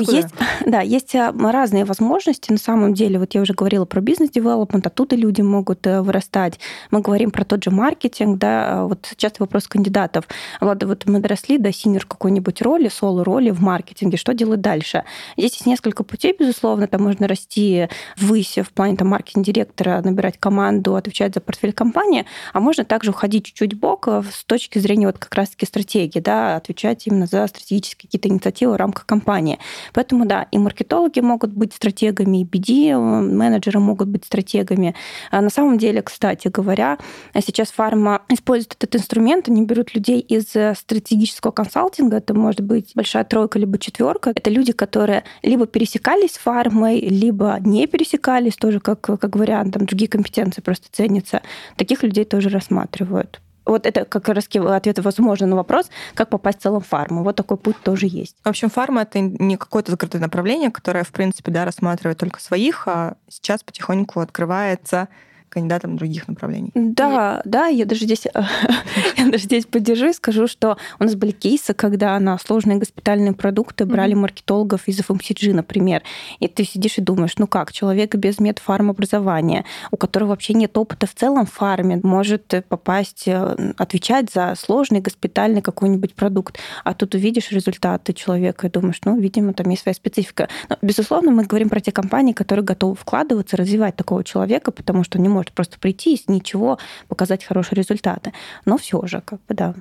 Есть, 0.00 0.34
да, 0.66 0.80
есть 0.80 1.14
а, 1.14 1.32
разные 1.32 1.84
возможности. 1.84 2.50
На 2.50 2.58
самом 2.58 2.94
деле, 2.94 3.18
вот 3.18 3.34
я 3.34 3.42
уже 3.42 3.54
говорила 3.54 3.84
про 3.84 4.00
бизнес-девелопмент, 4.00 4.86
оттуда 4.86 5.16
люди 5.16 5.40
могут 5.40 5.86
э, 5.86 6.00
вырастать. 6.00 6.58
Мы 6.90 7.00
говорим 7.00 7.30
про 7.30 7.44
тот 7.44 7.62
же 7.62 7.70
маркетинг, 7.70 8.38
да, 8.38 8.66
а 8.66 8.86
вот 8.86 9.12
часто 9.16 9.42
вопрос 9.42 9.68
кандидатов. 9.68 10.24
Влада, 10.60 10.86
вот 10.86 11.06
мы 11.06 11.20
доросли 11.20 11.58
до 11.58 11.72
синер 11.72 12.06
какой-нибудь 12.06 12.62
роли, 12.62 12.88
соло-роли 12.88 13.50
в 13.50 13.60
маркетинге, 13.60 14.16
что 14.16 14.34
делать 14.34 14.60
дальше? 14.60 15.04
Здесь 15.36 15.54
есть 15.54 15.66
несколько 15.66 16.02
путей, 16.04 16.34
безусловно, 16.38 16.86
там 16.86 17.02
можно 17.02 17.28
расти 17.28 17.88
ввысь 18.16 18.58
в 18.58 18.72
плане 18.72 18.96
там, 18.96 19.08
маркетинг-директора, 19.08 20.00
набирать 20.02 20.38
команду, 20.38 20.96
отвечать 20.96 21.34
за 21.34 21.40
портфель 21.40 21.72
компании, 21.72 22.26
а 22.52 22.60
можно 22.60 22.84
также 22.84 23.10
уходить 23.10 23.46
чуть-чуть 23.46 23.74
бок 23.74 24.08
э, 24.08 24.22
с 24.30 24.44
точки 24.44 24.78
зрения 24.78 25.06
вот 25.06 25.18
как 25.18 25.34
раз-таки 25.34 25.66
стратегии, 25.66 26.20
да, 26.20 26.56
отвечать 26.56 27.06
именно 27.06 27.26
за 27.26 27.46
стратегические 27.46 28.08
какие-то 28.08 28.28
инициативы 28.28 28.63
в 28.72 28.76
рамках 28.76 29.06
компании. 29.06 29.58
Поэтому, 29.92 30.26
да, 30.26 30.46
и 30.50 30.58
маркетологи 30.58 31.20
могут 31.20 31.52
быть 31.52 31.72
стратегами, 31.72 32.42
и 32.42 32.44
BD, 32.44 32.96
менеджеры 32.98 33.80
могут 33.80 34.08
быть 34.08 34.24
стратегами. 34.24 34.94
А 35.30 35.40
на 35.40 35.50
самом 35.50 35.78
деле, 35.78 36.02
кстати 36.02 36.48
говоря, 36.48 36.98
сейчас 37.34 37.70
фарма 37.70 38.22
использует 38.28 38.74
этот 38.74 38.96
инструмент, 38.96 39.48
они 39.48 39.64
берут 39.64 39.94
людей 39.94 40.20
из 40.20 40.54
э, 40.56 40.74
стратегического 40.74 41.50
консалтинга, 41.50 42.18
это 42.18 42.34
может 42.34 42.60
быть 42.60 42.92
большая 42.94 43.24
тройка, 43.24 43.58
либо 43.58 43.78
четверка. 43.78 44.30
Это 44.30 44.50
люди, 44.50 44.72
которые 44.72 45.24
либо 45.42 45.66
пересекались 45.66 46.32
с 46.32 46.38
фармой, 46.38 47.00
либо 47.00 47.58
не 47.60 47.86
пересекались, 47.86 48.56
тоже 48.56 48.80
как, 48.80 49.00
как 49.00 49.36
вариант, 49.36 49.74
там 49.74 49.86
другие 49.86 50.08
компетенции 50.08 50.60
просто 50.60 50.88
ценятся. 50.90 51.42
Таких 51.76 52.02
людей 52.02 52.24
тоже 52.24 52.48
рассматривают. 52.48 53.40
Вот 53.64 53.86
это 53.86 54.04
как 54.04 54.28
раз 54.28 54.46
ответ 54.46 54.98
возможно 54.98 55.46
на 55.46 55.56
вопрос, 55.56 55.90
как 56.14 56.28
попасть 56.28 56.58
в 56.58 56.62
целом 56.62 56.80
в 56.80 56.86
фарму. 56.86 57.22
Вот 57.22 57.36
такой 57.36 57.56
путь 57.56 57.76
тоже 57.82 58.06
есть. 58.06 58.36
В 58.44 58.48
общем, 58.48 58.68
фарма— 58.70 59.02
это 59.02 59.20
не 59.20 59.56
какое-то 59.56 59.90
закрытое 59.90 60.20
направление, 60.20 60.70
которое, 60.70 61.04
в 61.04 61.12
принципе, 61.12 61.50
да, 61.50 61.64
рассматривает 61.64 62.18
только 62.18 62.40
своих, 62.40 62.86
а 62.86 63.16
сейчас 63.28 63.62
потихоньку 63.62 64.20
открывается 64.20 65.08
кандидатам 65.54 65.96
других 65.96 66.28
направлений. 66.28 66.70
Да, 66.74 67.42
и... 67.44 67.48
да, 67.48 67.66
я 67.66 67.86
даже 67.86 68.04
здесь, 68.04 68.26
я 69.16 69.26
даже 69.30 69.44
здесь 69.44 69.66
поддержу 69.66 70.08
и 70.08 70.12
скажу, 70.12 70.46
что 70.46 70.76
у 70.98 71.04
нас 71.04 71.14
были 71.14 71.30
кейсы, 71.30 71.72
когда 71.74 72.18
на 72.18 72.38
сложные 72.38 72.78
госпитальные 72.78 73.32
продукты 73.32 73.86
брали 73.86 74.14
маркетологов 74.14 74.88
из 74.88 75.00
FMCG, 75.00 75.54
например, 75.54 76.02
и 76.40 76.48
ты 76.48 76.64
сидишь 76.64 76.98
и 76.98 77.00
думаешь, 77.00 77.34
ну 77.38 77.46
как, 77.46 77.72
человек 77.72 78.14
без 78.16 78.38
медфармобразования, 78.40 79.64
у 79.90 79.96
которого 79.96 80.30
вообще 80.30 80.54
нет 80.54 80.76
опыта 80.76 81.06
в 81.06 81.14
целом 81.14 81.46
в 81.46 81.52
фарме, 81.52 82.00
может 82.02 82.52
попасть, 82.68 83.24
э, 83.26 83.72
отвечать 83.78 84.30
за 84.32 84.54
сложный 84.56 85.00
госпитальный 85.00 85.62
какой-нибудь 85.62 86.14
продукт, 86.14 86.58
а 86.84 86.94
тут 86.94 87.14
увидишь 87.14 87.50
результаты 87.50 88.12
человека 88.12 88.66
и 88.66 88.70
думаешь, 88.70 89.00
ну, 89.04 89.18
видимо, 89.18 89.52
там 89.54 89.70
есть 89.70 89.82
своя 89.82 89.94
специфика. 89.94 90.48
Но, 90.68 90.76
безусловно, 90.82 91.30
мы 91.30 91.44
говорим 91.44 91.68
про 91.68 91.80
те 91.80 91.92
компании, 91.92 92.32
которые 92.32 92.64
готовы 92.64 92.94
вкладываться, 92.94 93.56
развивать 93.56 93.96
такого 93.96 94.24
человека, 94.24 94.70
потому 94.70 95.04
что 95.04 95.20
не 95.20 95.28
может 95.28 95.43
может 95.44 95.52
просто 95.52 95.78
прийти 95.78 96.14
и 96.14 96.32
ничего 96.32 96.78
показать 97.08 97.44
хорошие 97.44 97.76
результаты. 97.76 98.32
Но 98.64 98.76
все 98.78 99.06
же, 99.06 99.20
как 99.20 99.40
бы, 99.46 99.54
да, 99.54 99.74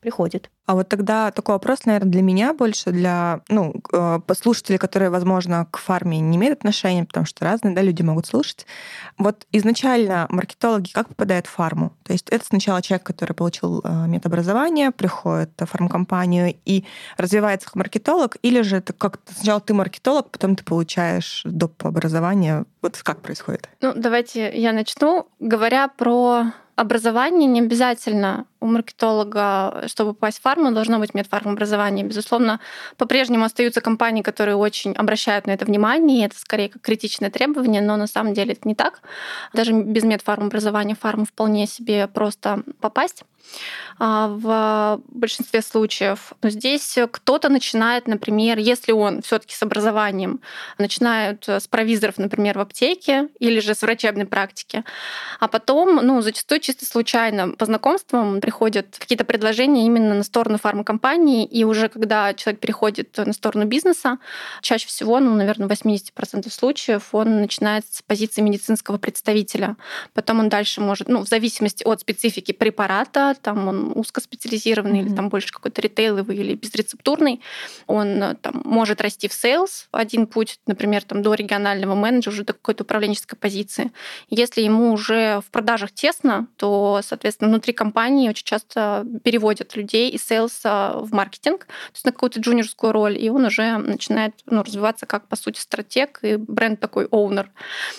приходит. 0.00 0.50
А 0.66 0.74
вот 0.74 0.88
тогда 0.88 1.30
такой 1.30 1.56
вопрос, 1.56 1.84
наверное, 1.84 2.10
для 2.10 2.22
меня 2.22 2.54
больше, 2.54 2.90
для 2.90 3.40
ну, 3.48 3.74
э, 3.92 4.20
послушателей, 4.24 4.78
которые, 4.78 5.10
возможно, 5.10 5.66
к 5.70 5.78
фарме 5.78 6.20
не 6.20 6.36
имеют 6.36 6.58
отношения, 6.58 7.04
потому 7.04 7.26
что 7.26 7.44
разные 7.44 7.74
да, 7.74 7.82
люди 7.82 8.02
могут 8.02 8.26
слушать. 8.26 8.66
Вот 9.18 9.46
изначально 9.50 10.26
маркетологи 10.28 10.90
как 10.92 11.08
попадают 11.08 11.46
в 11.46 11.50
фарму? 11.50 11.92
То 12.04 12.12
есть 12.12 12.28
это 12.30 12.44
сначала 12.44 12.82
человек, 12.82 13.04
который 13.04 13.32
получил 13.32 13.80
э, 13.82 14.06
медобразование, 14.06 14.92
приходит 14.92 15.50
в 15.58 15.66
фармкомпанию 15.66 16.54
и 16.64 16.84
развивается 17.16 17.66
как 17.66 17.74
маркетолог, 17.74 18.36
или 18.42 18.62
же 18.62 18.76
это 18.76 18.92
как 18.92 19.18
сначала 19.26 19.60
ты 19.60 19.74
маркетолог, 19.74 20.30
потом 20.30 20.56
ты 20.56 20.64
получаешь 20.64 21.42
доп. 21.44 21.84
образование. 21.84 22.64
Вот 22.82 22.96
как 23.02 23.20
происходит? 23.20 23.68
Ну, 23.80 23.92
давайте 23.94 24.56
я 24.56 24.72
начну. 24.72 25.26
Говоря 25.40 25.88
про 25.88 26.52
образование 26.80 27.46
не 27.46 27.60
обязательно 27.60 28.46
у 28.58 28.66
маркетолога, 28.66 29.84
чтобы 29.86 30.14
попасть 30.14 30.38
в 30.38 30.42
фарму, 30.42 30.72
должно 30.72 30.98
быть 30.98 31.12
медфармобразование. 31.12 32.06
Безусловно, 32.06 32.58
по-прежнему 32.96 33.44
остаются 33.44 33.82
компании, 33.82 34.22
которые 34.22 34.56
очень 34.56 34.92
обращают 34.92 35.46
на 35.46 35.50
это 35.50 35.66
внимание, 35.66 36.20
и 36.20 36.24
это 36.24 36.38
скорее 36.38 36.70
как 36.70 36.80
критичное 36.80 37.30
требование, 37.30 37.82
но 37.82 37.96
на 37.96 38.06
самом 38.06 38.32
деле 38.32 38.52
это 38.52 38.66
не 38.66 38.74
так. 38.74 39.02
Даже 39.52 39.72
без 39.72 40.04
медфармобразования 40.04 40.94
в 40.94 41.00
фарму 41.00 41.26
вполне 41.26 41.66
себе 41.66 42.08
просто 42.08 42.62
попасть. 42.80 43.24
А, 44.02 44.28
в 44.28 45.02
большинстве 45.08 45.60
случаев. 45.60 46.32
Но 46.42 46.48
здесь 46.48 46.96
кто-то 47.10 47.50
начинает, 47.50 48.08
например, 48.08 48.56
если 48.56 48.92
он 48.92 49.20
все 49.20 49.38
таки 49.38 49.54
с 49.54 49.62
образованием, 49.62 50.40
начинают 50.78 51.46
с 51.46 51.68
провизоров, 51.68 52.16
например, 52.16 52.56
в 52.56 52.62
аптеке 52.62 53.28
или 53.40 53.60
же 53.60 53.74
с 53.74 53.82
врачебной 53.82 54.24
практики, 54.24 54.84
а 55.38 55.48
потом, 55.48 55.96
ну, 55.96 56.22
зачастую 56.22 56.60
чисто 56.60 56.86
случайно 56.86 57.50
по 57.50 57.66
знакомствам 57.66 58.40
приходят 58.40 58.96
какие-то 58.98 59.26
предложения 59.26 59.84
именно 59.84 60.14
на 60.14 60.22
сторону 60.22 60.56
фармакомпании, 60.56 61.44
и 61.44 61.64
уже 61.64 61.90
когда 61.90 62.32
человек 62.32 62.62
переходит 62.62 63.18
на 63.18 63.34
сторону 63.34 63.66
бизнеса, 63.66 64.16
чаще 64.62 64.86
всего, 64.86 65.20
ну, 65.20 65.34
наверное, 65.34 65.68
80% 65.68 66.50
случаев 66.50 67.08
он 67.12 67.42
начинает 67.42 67.84
с 67.90 68.00
позиции 68.00 68.40
медицинского 68.40 68.96
представителя. 68.96 69.76
Потом 70.14 70.38
он 70.38 70.48
дальше 70.48 70.80
может, 70.80 71.08
ну, 71.08 71.22
в 71.22 71.28
зависимости 71.28 71.84
от 71.84 72.00
специфики 72.00 72.52
препарата, 72.52 73.29
там 73.36 73.68
он 73.68 73.92
узкоспециализированный 73.94 75.00
mm-hmm. 75.00 75.06
или 75.06 75.14
там 75.14 75.28
больше 75.28 75.52
какой-то 75.52 75.80
ритейловый 75.80 76.36
или 76.36 76.54
безрецептурный, 76.54 77.40
он 77.86 78.22
э, 78.22 78.34
там 78.36 78.62
может 78.64 79.00
расти 79.00 79.28
в 79.28 79.32
sales, 79.32 79.88
один 79.92 80.26
путь, 80.26 80.58
например, 80.66 81.04
там 81.04 81.22
до 81.22 81.34
регионального 81.34 81.94
менеджера, 81.94 82.32
уже 82.32 82.44
до 82.44 82.52
какой-то 82.52 82.84
управленческой 82.84 83.38
позиции. 83.38 83.92
Если 84.28 84.62
ему 84.62 84.92
уже 84.92 85.40
в 85.46 85.50
продажах 85.50 85.92
тесно, 85.92 86.48
то, 86.56 87.00
соответственно, 87.02 87.50
внутри 87.50 87.72
компании 87.72 88.28
очень 88.28 88.44
часто 88.44 89.06
переводят 89.24 89.76
людей 89.76 90.10
из 90.10 90.24
сейлса 90.24 90.94
в 90.96 91.12
маркетинг, 91.12 91.66
то 91.66 91.94
есть 91.94 92.04
на 92.04 92.12
какую-то 92.12 92.40
джуниорскую 92.40 92.92
роль, 92.92 93.18
и 93.18 93.28
он 93.30 93.44
уже 93.44 93.76
начинает 93.78 94.34
ну, 94.46 94.62
развиваться 94.62 95.06
как, 95.06 95.28
по 95.28 95.36
сути, 95.36 95.60
стратег 95.60 96.20
и 96.22 96.36
бренд 96.36 96.80
такой 96.80 97.06
owner. 97.06 97.50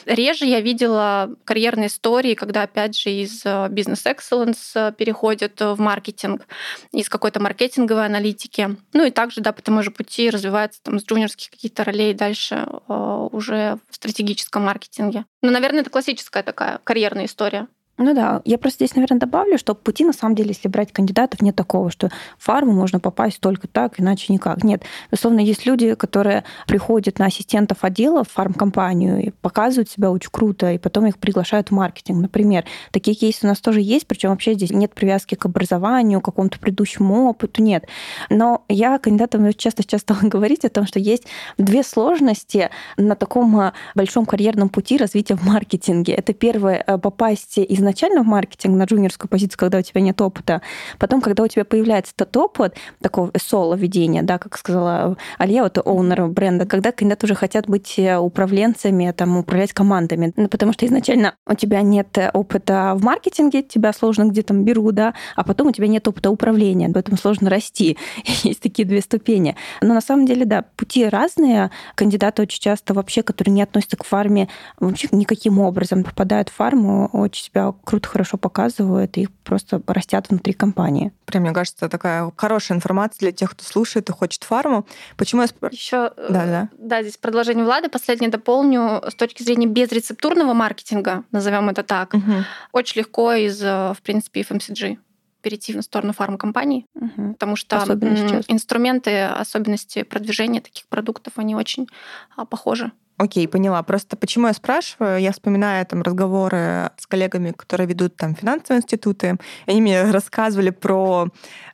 Реже 0.06 0.46
я 0.46 0.62
видела 0.62 1.30
карьерные 1.46 1.88
истории, 1.88 2.36
когда, 2.36 2.64
опять 2.64 2.98
же, 2.98 3.10
из 3.10 3.42
э, 3.46 3.68
бизнес-excellence 3.70 4.94
переходит 4.94 5.21
уходят 5.22 5.60
в 5.62 5.80
маркетинг 5.80 6.48
из 6.92 7.08
какой-то 7.08 7.40
маркетинговой 7.40 8.06
аналитики. 8.06 8.76
Ну 8.94 9.06
и 9.06 9.12
также, 9.12 9.42
да, 9.42 9.52
по 9.52 9.62
тому 9.62 9.84
же 9.84 9.92
пути 9.92 10.32
развивается 10.32 10.82
там 10.82 11.00
с 11.00 11.06
джуниорских 11.06 11.52
каких-то 11.52 11.84
ролей 11.84 12.14
дальше 12.16 12.66
э, 12.66 13.28
уже 13.32 13.78
в 13.90 13.96
стратегическом 13.96 14.64
маркетинге. 14.64 15.26
Ну, 15.44 15.52
наверное, 15.52 15.82
это 15.82 15.92
классическая 15.92 16.42
такая 16.42 16.80
карьерная 16.84 17.26
история. 17.26 17.68
Ну 18.02 18.16
да, 18.16 18.42
я 18.46 18.58
просто 18.58 18.86
здесь, 18.86 18.96
наверное, 18.96 19.20
добавлю, 19.20 19.58
что 19.60 19.76
пути, 19.76 20.04
на 20.04 20.14
самом 20.14 20.36
деле, 20.36 20.50
если 20.50 20.68
брать 20.68 20.92
кандидатов, 20.92 21.42
нет 21.42 21.56
такого, 21.56 21.92
что 21.92 22.10
в 22.38 22.44
фарму 22.44 22.72
можно 22.72 23.00
попасть 23.00 23.40
только 23.40 23.68
так, 23.68 24.00
иначе 24.00 24.34
никак. 24.34 24.64
Нет. 24.64 24.84
Безусловно, 25.12 25.40
есть 25.40 25.68
люди, 25.68 25.94
которые 25.94 26.44
приходят 26.68 27.20
на 27.20 27.28
ассистентов 27.28 27.84
отдела 27.84 28.24
в 28.24 28.32
фармкомпанию 28.32 29.24
и 29.24 29.30
показывают 29.30 29.90
себя 29.90 30.10
очень 30.10 30.32
круто, 30.32 30.72
и 30.72 30.80
потом 30.80 31.06
их 31.06 31.20
приглашают 31.20 31.70
в 31.70 31.74
маркетинг, 31.74 32.22
например. 32.22 32.66
Такие 32.92 33.16
кейсы 33.16 33.46
у 33.46 33.48
нас 33.48 33.60
тоже 33.60 33.82
есть, 33.82 34.08
причем 34.08 34.30
вообще 34.30 34.56
здесь 34.56 34.72
нет 34.72 34.96
привязки 34.96 35.36
к 35.36 35.46
образованию, 35.46 36.22
к 36.22 36.26
какому-то 36.26 36.60
предыдущему 36.60 37.30
опыту, 37.30 37.62
нет. 37.62 37.86
Но 38.30 38.64
я 38.68 38.98
кандидатам 38.98 39.54
часто 39.54 39.84
сейчас 39.84 40.02
стала 40.02 40.22
говорить 40.24 40.66
о 40.66 40.70
том, 40.70 40.88
что 40.88 40.98
есть 40.98 41.28
две 41.60 41.84
сложности 41.84 42.72
на 42.98 43.16
таком 43.16 43.60
а, 43.60 43.74
большом 43.94 44.26
карьерном 44.26 44.70
пути 44.70 44.98
развития 44.98 45.36
в 45.36 45.46
маркетинге. 45.46 46.14
Это 46.14 46.34
первое, 46.34 46.84
э, 46.86 46.98
попасть 46.98 47.60
изначально 47.60 47.91
изначально 47.92 48.24
в 48.24 48.26
маркетинг 48.26 48.78
на 48.78 48.84
джуниорскую 48.84 49.30
позицию, 49.30 49.58
когда 49.58 49.80
у 49.80 49.82
тебя 49.82 50.02
нет 50.02 50.20
опыта. 50.22 50.62
Потом, 50.98 51.22
когда 51.22 51.44
у 51.44 51.48
тебя 51.48 51.66
появляется 51.66 52.14
тот 52.16 52.36
опыт, 52.38 52.76
такого 53.02 53.32
соло-ведения, 53.38 54.24
да, 54.24 54.38
как 54.38 54.58
сказала 54.58 55.18
Алия, 55.38 55.66
это 55.66 55.82
оунер 55.82 56.28
бренда, 56.28 56.66
когда 56.66 56.92
кандидаты 56.92 57.26
уже 57.26 57.36
хотят 57.36 57.68
быть 57.68 57.98
э, 57.98 58.18
управленцами, 58.18 59.12
там, 59.16 59.38
управлять 59.38 59.74
командами. 59.74 60.34
Ну, 60.36 60.48
потому 60.48 60.74
что 60.74 60.86
изначально 60.86 61.36
у 61.46 61.54
тебя 61.54 61.82
нет 61.82 62.18
опыта 62.34 62.94
в 62.96 63.04
маркетинге, 63.04 63.62
тебя 63.62 63.94
сложно 63.94 64.24
где-то 64.26 64.54
берут, 64.54 64.96
да, 64.96 65.14
а 65.36 65.44
потом 65.44 65.68
у 65.68 65.72
тебя 65.72 65.88
нет 65.88 66.08
опыта 66.08 66.30
управления, 66.30 66.90
поэтому 66.90 67.18
сложно 67.18 67.50
расти. 67.50 67.98
Есть 68.44 68.62
такие 68.62 68.88
две 68.88 69.02
ступени. 69.02 69.56
Но 69.82 69.94
на 69.94 70.02
самом 70.02 70.26
деле, 70.26 70.46
да, 70.46 70.64
пути 70.76 71.06
разные. 71.06 71.72
Кандидаты 71.96 72.42
очень 72.42 72.62
часто 72.62 72.94
вообще, 72.94 73.24
которые 73.24 73.54
не 73.54 73.62
относятся 73.62 73.98
к 73.98 74.06
фарме, 74.06 74.48
вообще 74.80 75.08
никаким 75.12 75.60
образом 75.60 76.04
попадают 76.04 76.50
в 76.50 76.54
фарму, 76.54 77.10
очень 77.14 77.46
себя 77.46 77.71
круто, 77.84 78.08
хорошо 78.08 78.38
показывают, 78.38 79.18
и 79.18 79.28
просто 79.44 79.82
растят 79.88 80.30
внутри 80.30 80.54
компании. 80.54 81.12
Прям, 81.26 81.44
мне 81.44 81.54
кажется, 81.54 81.90
такая 81.90 82.32
хорошая 82.36 82.78
информация 82.78 83.20
для 83.20 83.32
тех, 83.32 83.52
кто 83.52 83.64
слушает 83.64 84.10
и 84.10 84.14
хочет 84.14 84.44
фарму. 84.44 84.86
Почему 85.18 85.42
я 85.42 85.48
спрашиваю? 85.48 85.78
Еще, 85.78 86.12
э, 86.18 86.28
да, 86.30 86.46
да. 86.46 86.70
да, 86.78 87.02
здесь 87.02 87.18
продолжение 87.18 87.66
Влады. 87.66 87.90
Последнее 87.90 88.30
дополню 88.30 89.02
с 89.08 89.16
точки 89.16 89.44
зрения 89.44 89.68
безрецептурного 89.68 90.54
маркетинга, 90.54 91.24
назовем 91.32 91.70
это 91.70 91.84
так. 91.84 92.14
Угу. 92.14 92.34
Очень 92.72 93.02
легко 93.02 93.34
из, 93.34 93.62
э, 93.62 93.94
в 93.94 94.02
принципе, 94.02 94.42
FMCG 94.42 94.98
перейти 95.42 95.74
на 95.74 95.82
сторону 95.82 96.14
фармкомпаний, 96.14 96.86
Мгм. 96.94 97.34
потому 97.34 97.56
что 97.56 97.78
Особенно 97.78 98.16
сейчас. 98.16 98.46
инструменты, 98.48 99.24
особенности 99.26 100.04
продвижения 100.04 100.62
таких 100.62 100.86
продуктов, 100.88 101.34
они 101.38 101.56
очень 101.56 101.88
а, 102.36 102.46
похожи. 102.46 102.92
Окей, 103.18 103.48
поняла. 103.48 103.84
Просто 103.84 104.18
почему 104.18 104.48
я 104.48 104.54
спрашиваю, 104.54 105.22
я 105.22 105.32
вспоминаю 105.32 105.86
там 105.86 106.02
разговоры 106.02 106.90
с 106.98 107.06
коллегами, 107.06 107.52
которые 107.52 107.86
ведут 107.86 108.16
там 108.16 108.34
финансовые 108.34 108.80
институты. 108.82 109.38
Они 109.68 109.80
мне 109.80 110.10
рассказывали 110.10 110.72
про 110.72 111.28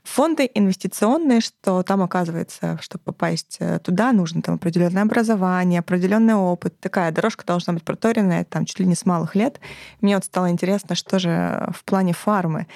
фонды 0.04 0.50
инвестиционные, 0.54 1.40
что 1.40 1.84
там 1.84 2.02
оказывается, 2.02 2.78
чтобы 2.82 3.04
попасть 3.06 3.58
э, 3.62 3.80
туда, 3.80 4.12
нужно 4.12 4.42
там 4.42 4.56
определенное 4.56 5.04
образование, 5.04 5.80
определенный 5.80 6.36
опыт. 6.36 6.78
Такая 6.82 7.14
дорожка 7.14 7.46
должна 7.46 7.72
быть 7.72 7.84
проторенная 7.86 8.44
там 8.44 8.66
чуть 8.66 8.80
ли 8.80 8.86
не 8.86 8.96
с 8.96 9.06
малых 9.06 9.34
лет. 9.34 9.62
Мне 10.02 10.16
вот 10.16 10.26
стало 10.26 10.50
интересно, 10.50 10.96
что 10.96 11.18
же 11.18 11.70
в 11.74 11.86
плане 11.86 12.12
фармы. 12.12 12.68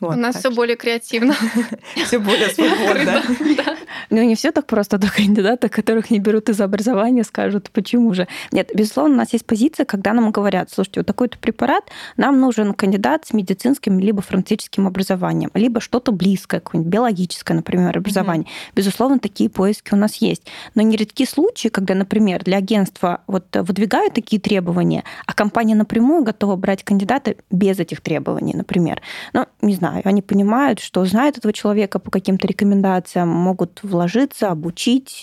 Вот, 0.00 0.14
У 0.14 0.18
нас 0.18 0.36
все 0.36 0.48
что 0.48 0.56
более 0.56 0.76
креативно. 0.76 1.34
всё 2.04 2.20
более 2.20 2.50
свободно. 2.50 3.22
Да. 3.56 3.76
Ну, 4.10 4.22
не 4.22 4.34
все 4.34 4.52
так 4.52 4.66
просто 4.66 4.98
до 4.98 5.10
кандидата, 5.10 5.68
которых 5.68 6.10
не 6.10 6.18
берут 6.18 6.48
из 6.48 6.60
образования, 6.60 7.24
скажут, 7.24 7.70
почему 7.70 8.12
же. 8.12 8.28
Нет, 8.52 8.70
безусловно, 8.74 9.14
у 9.14 9.16
нас 9.18 9.32
есть 9.32 9.46
позиция, 9.46 9.86
когда 9.86 10.12
нам 10.12 10.30
говорят, 10.30 10.70
слушайте, 10.70 11.00
вот 11.00 11.06
такой-то 11.06 11.38
препарат, 11.38 11.84
нам 12.16 12.40
нужен 12.40 12.74
кандидат 12.74 13.26
с 13.26 13.32
медицинским 13.32 13.98
либо 13.98 14.20
фармацевтическим 14.20 14.86
образованием, 14.86 15.50
либо 15.54 15.80
что-то 15.80 16.12
близкое, 16.12 16.60
какое-нибудь 16.60 16.92
биологическое, 16.92 17.56
например, 17.56 17.96
образование. 17.96 18.46
Безусловно, 18.74 19.18
такие 19.18 19.48
поиски 19.48 19.94
у 19.94 19.96
нас 19.96 20.16
есть. 20.16 20.42
Но 20.74 20.82
нередки 20.82 21.24
случаи, 21.24 21.68
когда, 21.68 21.94
например, 21.94 22.44
для 22.44 22.58
агентства 22.58 23.22
вот 23.26 23.44
выдвигают 23.54 24.14
такие 24.14 24.40
требования, 24.40 25.04
а 25.26 25.32
компания 25.32 25.74
напрямую 25.74 26.22
готова 26.22 26.56
брать 26.56 26.84
кандидата 26.84 27.36
без 27.50 27.78
этих 27.78 28.02
требований, 28.02 28.54
например. 28.54 29.00
Ну, 29.32 29.46
не 29.62 29.74
знаю, 29.74 29.85
они 30.04 30.22
понимают, 30.22 30.80
что 30.80 31.04
знают 31.04 31.38
этого 31.38 31.52
человека 31.52 31.98
по 31.98 32.10
каким-то 32.10 32.46
рекомендациям, 32.46 33.28
могут 33.28 33.82
вложиться, 33.82 34.50
обучить. 34.50 35.20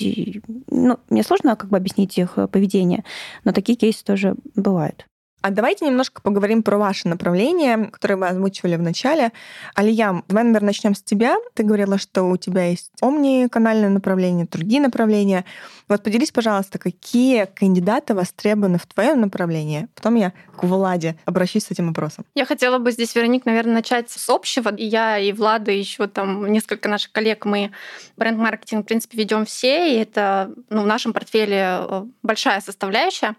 Ну, 0.70 1.00
мне 1.10 1.24
сложно 1.24 1.56
как 1.56 1.70
бы 1.70 1.78
объяснить 1.78 2.18
их 2.18 2.34
э, 2.38 2.48
поведение, 2.48 3.04
но 3.44 3.52
такие 3.52 3.78
кейсы 3.78 4.04
тоже 4.04 4.36
бывают. 4.56 5.06
А 5.44 5.52
давайте 5.52 5.86
немножко 5.86 6.22
поговорим 6.22 6.64
про 6.64 6.78
ваше 6.78 7.10
направление, 7.10 7.90
которое 7.92 8.16
вы 8.16 8.28
озвучивали 8.30 8.78
в 8.78 8.82
начале. 8.82 9.34
Алия, 9.76 10.24
давай, 10.30 10.46
наверное, 10.46 10.68
начнем 10.68 10.96
с 10.96 11.04
тебя. 11.04 11.36
Ты 11.54 11.64
говорила, 11.64 11.98
что 11.98 12.24
у 12.24 12.38
тебя 12.38 12.68
есть 12.68 12.92
омни-канальное 13.02 13.90
направление, 13.90 14.48
другие 14.50 14.80
направления. 14.80 15.44
Вот 15.90 16.02
поделись, 16.02 16.32
пожалуйста, 16.32 16.80
какие 16.80 17.44
кандидаты 17.44 18.14
востребованы 18.14 18.78
в 18.78 18.86
твоем 18.86 19.20
направлении. 19.20 19.90
Потом 19.96 20.16
я 20.16 20.32
к 20.56 20.64
Владе 20.64 21.18
обращусь 21.26 21.66
с 21.66 21.72
этим 21.72 21.88
вопросом. 21.88 22.24
Я 22.36 22.46
хотела 22.46 22.78
бы 22.78 22.94
здесь, 22.94 23.14
Вероник, 23.14 23.46
наверное, 23.46 23.74
начать 23.74 24.10
с 24.10 24.30
общего. 24.30 24.74
И 24.74 24.86
я, 24.86 25.20
и 25.20 25.34
Влада, 25.34 25.72
и 25.72 25.78
еще 25.78 26.08
там 26.08 26.50
несколько 26.54 26.88
наших 26.88 27.12
коллег, 27.12 27.44
мы 27.44 27.72
бренд-маркетинг, 28.16 28.86
в 28.86 28.88
принципе, 28.88 29.18
ведем 29.18 29.46
все, 29.46 29.94
и 29.94 30.00
это 30.00 30.54
ну, 30.70 30.84
в 30.84 30.88
нашем 30.88 31.12
портфеле 31.12 31.80
э, 31.82 32.06
большая 32.22 32.62
составляющая 32.62 33.36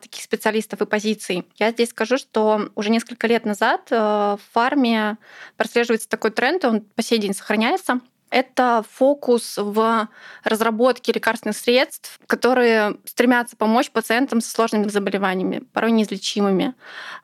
таких 0.00 0.22
специалистов 0.22 0.80
и 0.80 0.86
позиций. 0.86 1.39
Я 1.56 1.70
здесь 1.70 1.90
скажу, 1.90 2.18
что 2.18 2.70
уже 2.74 2.90
несколько 2.90 3.26
лет 3.26 3.44
назад 3.44 3.88
э, 3.90 3.96
в 3.96 4.40
фарме 4.52 5.18
прослеживается 5.56 6.08
такой 6.08 6.30
тренд, 6.30 6.64
он 6.64 6.80
по 6.80 7.02
сей 7.02 7.18
день 7.18 7.34
сохраняется. 7.34 8.00
Это 8.30 8.84
фокус 8.88 9.56
в 9.56 10.08
разработке 10.44 11.12
лекарственных 11.12 11.56
средств, 11.56 12.20
которые 12.28 12.96
стремятся 13.04 13.56
помочь 13.56 13.90
пациентам 13.90 14.40
со 14.40 14.50
сложными 14.50 14.88
заболеваниями, 14.88 15.64
порой 15.72 15.90
неизлечимыми. 15.90 16.74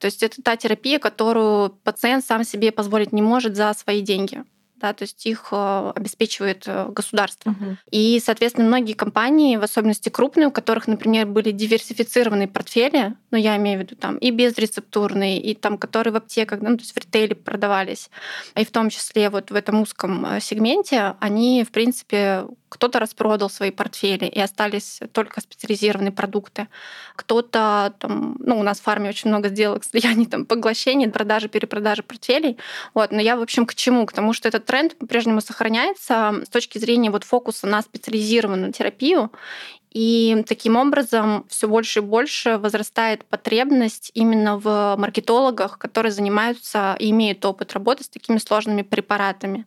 То 0.01 0.07
есть 0.07 0.25
это 0.25 0.43
та 0.43 0.57
терапия, 0.57 0.99
которую 0.99 1.71
пациент 1.85 2.25
сам 2.25 2.43
себе 2.43 2.73
позволить 2.73 3.13
не 3.13 3.23
может 3.23 3.55
за 3.55 3.73
свои 3.75 4.01
деньги. 4.01 4.43
Да, 4.79 4.93
то 4.93 5.05
есть 5.05 5.25
их 5.25 5.49
э, 5.53 5.93
обеспечивает 5.95 6.65
э, 6.67 6.89
государство. 6.91 7.55
И, 7.91 8.21
соответственно, 8.23 8.67
многие 8.67 8.93
компании, 8.93 9.57
в 9.57 9.63
особенности 9.63 10.11
крупные, 10.11 10.49
у 10.49 10.51
которых, 10.51 10.87
например, 10.87 11.27
были 11.27 11.51
диверсифицированные 11.51 12.47
портфели, 12.47 13.15
ну, 13.31 13.39
я 13.39 13.57
имею 13.57 13.79
в 13.79 13.83
виду 13.83 13.97
там 13.97 14.19
и 14.19 14.31
безрецептурные, 14.31 15.41
и 15.41 15.55
там, 15.55 15.79
которые 15.79 16.13
в 16.13 16.17
аптеках, 16.17 16.61
ну, 16.61 16.77
то 16.77 16.83
есть 16.83 16.93
в 16.93 16.99
ритейле 16.99 17.35
продавались, 17.35 18.11
и 18.55 18.65
в 18.67 18.71
том 18.71 18.91
числе 18.91 19.31
вот 19.31 19.51
в 19.51 19.55
этом 19.55 19.81
узком 19.81 20.27
э, 20.27 20.41
сегменте, 20.41 21.15
они, 21.21 21.65
в 21.65 21.71
принципе, 21.71 22.45
кто-то 22.69 22.99
распродал 22.99 23.49
свои 23.49 23.71
портфели, 23.71 24.27
и 24.27 24.41
остались 24.41 25.01
только 25.13 25.41
специализированные 25.41 26.13
продукты. 26.13 26.69
Кто-то 27.15 27.95
там, 27.99 28.37
ну, 28.41 28.59
у 28.59 28.63
нас 28.63 28.81
в 28.81 28.83
фарме 28.83 29.09
очень 29.09 29.31
много 29.31 29.49
сделок 29.49 29.85
слияний, 29.85 30.27
там, 30.27 30.45
поглощений, 30.45 31.09
продажи, 31.09 31.49
перепродажи 31.49 32.03
портфелей. 32.03 32.59
Вот. 32.95 33.13
Но 33.13 33.21
я, 33.21 33.37
в 33.37 33.43
общем, 33.43 33.67
к 33.67 33.75
чему? 33.75 34.07
К 34.07 34.13
тому, 34.13 34.33
что 34.33 34.49
этот 34.49 34.65
тренд 34.67 34.97
по-прежнему 34.97 35.41
сохраняется 35.41 36.43
с 36.45 36.49
точки 36.49 36.79
зрения 36.79 37.11
вот 37.11 37.25
фокуса 37.25 37.67
на 37.67 37.83
специализированную 37.83 38.73
терапию. 38.73 39.31
И 39.97 40.45
таким 40.47 40.77
образом 40.77 41.47
все 41.49 41.69
больше 41.69 42.01
и 42.01 42.03
больше 42.03 42.59
возрастает 42.59 43.25
потребность 43.25 44.11
именно 44.13 44.59
в 44.59 44.95
маркетологах, 44.99 45.79
которые 45.79 46.13
занимаются 46.13 46.97
и 46.99 47.09
имеют 47.11 47.43
опыт 47.47 47.73
работы 47.73 48.05
с 48.05 48.09
такими 48.11 48.37
сложными 48.37 48.83
препаратами, 48.83 49.65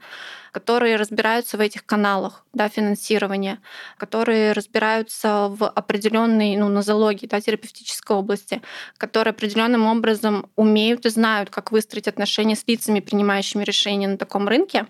которые 0.51 0.95
разбираются 0.95 1.57
в 1.57 1.61
этих 1.61 1.85
каналах 1.85 2.45
да, 2.53 2.69
финансирования, 2.69 3.59
которые 3.97 4.53
разбираются 4.53 5.47
в 5.49 5.67
определенной 5.67 6.55
ну, 6.57 6.67
нозологии, 6.67 7.27
да, 7.27 7.39
терапевтической 7.39 8.17
области, 8.17 8.61
которые 8.97 9.31
определенным 9.31 9.85
образом 9.85 10.49
умеют 10.55 11.05
и 11.05 11.09
знают, 11.09 11.49
как 11.49 11.71
выстроить 11.71 12.07
отношения 12.07 12.55
с 12.55 12.63
лицами, 12.67 12.99
принимающими 12.99 13.63
решения 13.63 14.07
на 14.07 14.17
таком 14.17 14.47
рынке. 14.47 14.87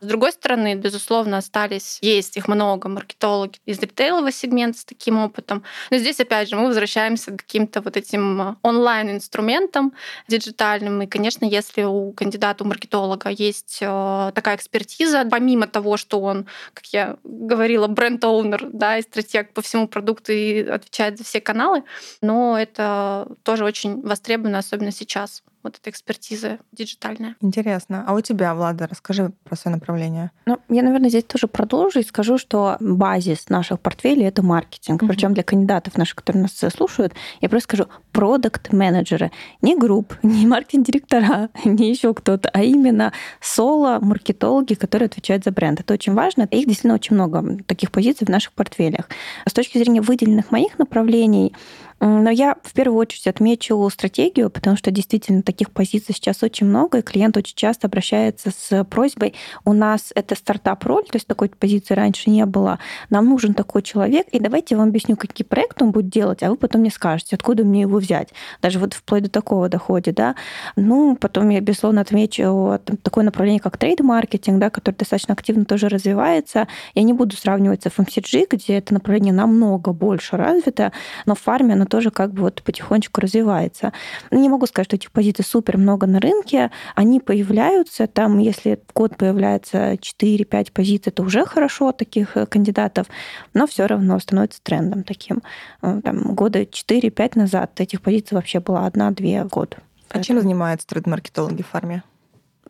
С 0.00 0.06
другой 0.06 0.32
стороны, 0.32 0.74
безусловно, 0.74 1.38
остались, 1.38 1.98
есть 2.00 2.36
их 2.36 2.48
много, 2.48 2.88
маркетологи 2.88 3.58
из 3.66 3.78
ритейлового 3.80 4.32
сегмента 4.32 4.78
с 4.78 4.84
таким 4.84 5.18
опытом. 5.18 5.64
Но 5.90 5.98
здесь, 5.98 6.20
опять 6.20 6.48
же, 6.48 6.56
мы 6.56 6.66
возвращаемся 6.66 7.32
к 7.32 7.38
каким-то 7.38 7.80
вот 7.80 7.96
этим 7.96 8.58
онлайн-инструментам 8.62 9.92
диджитальным. 10.28 11.02
И, 11.02 11.06
конечно, 11.06 11.44
если 11.44 11.82
у 11.82 12.12
кандидата, 12.12 12.64
у 12.64 12.66
маркетолога 12.66 13.30
есть 13.30 13.78
э, 13.80 14.32
такая 14.34 14.56
экспертиза, 14.56 14.83
помимо 15.30 15.66
того, 15.66 15.96
что 15.96 16.20
он, 16.20 16.46
как 16.72 16.86
я 16.86 17.16
говорила, 17.24 17.86
бренд-оунер, 17.86 18.68
да, 18.72 18.98
и 18.98 19.02
стратег 19.02 19.52
по 19.52 19.62
всему 19.62 19.88
продукту 19.88 20.32
и 20.32 20.62
отвечает 20.62 21.18
за 21.18 21.24
все 21.24 21.40
каналы, 21.40 21.84
но 22.20 22.58
это 22.58 23.28
тоже 23.42 23.64
очень 23.64 24.02
востребовано, 24.02 24.58
особенно 24.58 24.90
сейчас 24.90 25.42
вот 25.64 25.78
эта 25.80 25.90
экспертиза 25.90 26.58
диджитальная. 26.72 27.36
Интересно. 27.40 28.04
А 28.06 28.14
у 28.14 28.20
тебя, 28.20 28.54
Влада, 28.54 28.86
расскажи 28.86 29.32
про 29.44 29.56
свое 29.56 29.74
направление. 29.76 30.30
Ну, 30.46 30.58
я, 30.68 30.82
наверное, 30.82 31.08
здесь 31.08 31.24
тоже 31.24 31.48
продолжу 31.48 32.00
и 32.00 32.04
скажу, 32.04 32.36
что 32.36 32.76
базис 32.80 33.48
наших 33.48 33.80
портфелей 33.80 34.26
это 34.26 34.42
маркетинг. 34.42 35.02
Мгм. 35.02 35.08
Причем 35.08 35.34
для 35.34 35.42
кандидатов 35.42 35.96
наших, 35.96 36.16
которые 36.16 36.42
нас 36.42 36.52
слушают, 36.52 37.14
я 37.40 37.48
просто 37.48 37.64
скажу 37.64 37.88
продукт-менеджеры. 38.12 39.32
Не 39.62 39.76
групп, 39.76 40.14
не 40.22 40.46
маркетинг-директора, 40.46 41.48
не 41.64 41.90
еще 41.90 42.12
кто-то, 42.12 42.50
а 42.52 42.62
именно 42.62 43.12
соло-маркетологи, 43.40 44.74
которые 44.74 45.06
отвечают 45.06 45.44
за 45.44 45.50
бренд. 45.50 45.80
Это 45.80 45.94
очень 45.94 46.12
важно. 46.12 46.42
Их 46.42 46.66
действительно 46.66 46.94
очень 46.94 47.16
много 47.16 47.58
таких 47.64 47.90
позиций 47.90 48.26
в 48.26 48.30
наших 48.30 48.52
портфелях. 48.52 49.08
С 49.46 49.52
точки 49.54 49.78
зрения 49.78 50.02
выделенных 50.02 50.50
моих 50.50 50.78
направлений, 50.78 51.54
но 52.00 52.30
я 52.30 52.56
в 52.62 52.72
первую 52.72 52.98
очередь 52.98 53.26
отмечу 53.26 53.88
стратегию, 53.90 54.50
потому 54.50 54.76
что 54.76 54.90
действительно 54.90 55.42
таких 55.42 55.70
позиций 55.70 56.14
сейчас 56.14 56.42
очень 56.42 56.66
много, 56.66 56.98
и 56.98 57.02
клиент 57.02 57.36
очень 57.36 57.56
часто 57.56 57.86
обращается 57.86 58.50
с 58.50 58.84
просьбой, 58.84 59.34
у 59.64 59.72
нас 59.72 60.12
это 60.14 60.34
стартап-роль, 60.34 61.04
то 61.04 61.16
есть 61.16 61.26
такой 61.26 61.48
позиции 61.48 61.94
раньше 61.94 62.30
не 62.30 62.44
было, 62.46 62.78
нам 63.10 63.28
нужен 63.28 63.54
такой 63.54 63.82
человек, 63.82 64.26
и 64.32 64.38
давайте 64.38 64.74
я 64.74 64.78
вам 64.78 64.88
объясню, 64.88 65.16
какие 65.16 65.46
проекты 65.46 65.84
он 65.84 65.90
будет 65.90 66.08
делать, 66.08 66.42
а 66.42 66.50
вы 66.50 66.56
потом 66.56 66.80
мне 66.82 66.90
скажете, 66.90 67.36
откуда 67.36 67.64
мне 67.64 67.82
его 67.82 67.98
взять. 67.98 68.30
Даже 68.60 68.78
вот 68.78 68.94
вплоть 68.94 69.24
до 69.24 69.30
такого 69.30 69.68
доходит, 69.68 70.14
да. 70.14 70.34
Ну, 70.76 71.16
потом 71.16 71.48
я, 71.50 71.60
безусловно, 71.60 72.00
отмечу 72.00 72.78
там, 72.84 72.96
такое 72.98 73.24
направление, 73.24 73.60
как 73.60 73.76
трейд-маркетинг, 73.78 74.58
да, 74.58 74.70
который 74.70 74.96
достаточно 74.96 75.34
активно 75.34 75.64
тоже 75.64 75.88
развивается. 75.88 76.68
Я 76.94 77.02
не 77.02 77.12
буду 77.12 77.36
сравнивать 77.36 77.82
с 77.82 77.86
FMCG, 77.86 78.46
где 78.50 78.78
это 78.78 78.94
направление 78.94 79.32
намного 79.32 79.92
больше 79.92 80.36
развито, 80.36 80.92
но 81.26 81.34
в 81.34 81.40
фарме 81.40 81.74
оно 81.74 81.83
тоже 81.86 82.10
как 82.10 82.32
бы 82.32 82.42
вот 82.42 82.62
потихонечку 82.62 83.20
развивается. 83.20 83.92
Не 84.30 84.48
могу 84.48 84.66
сказать, 84.66 84.88
что 84.88 84.96
этих 84.96 85.10
позиций 85.10 85.44
супер 85.44 85.78
много 85.78 86.06
на 86.06 86.20
рынке. 86.20 86.70
Они 86.94 87.20
появляются, 87.20 88.06
там, 88.06 88.38
если 88.38 88.80
в 88.88 88.92
год 88.92 89.16
появляется 89.16 89.94
4-5 89.94 90.72
позиций, 90.72 91.10
это 91.10 91.22
уже 91.22 91.44
хорошо 91.44 91.92
таких 91.92 92.36
э, 92.36 92.46
кандидатов, 92.46 93.06
но 93.52 93.66
все 93.66 93.86
равно 93.86 94.18
становится 94.18 94.62
трендом 94.62 95.04
таким. 95.04 95.42
Э, 95.82 96.00
Там, 96.02 96.34
года 96.34 96.62
4-5 96.62 97.38
назад 97.38 97.80
этих 97.80 98.02
позиций 98.02 98.34
вообще 98.34 98.60
было 98.60 98.86
одна-две 98.86 99.44
в 99.44 99.48
год. 99.48 99.76
А 100.10 100.22
чем 100.22 100.40
занимаются 100.40 100.86
трейд-маркетологи 100.86 101.62
в 101.62 101.66
фарме? 101.66 102.02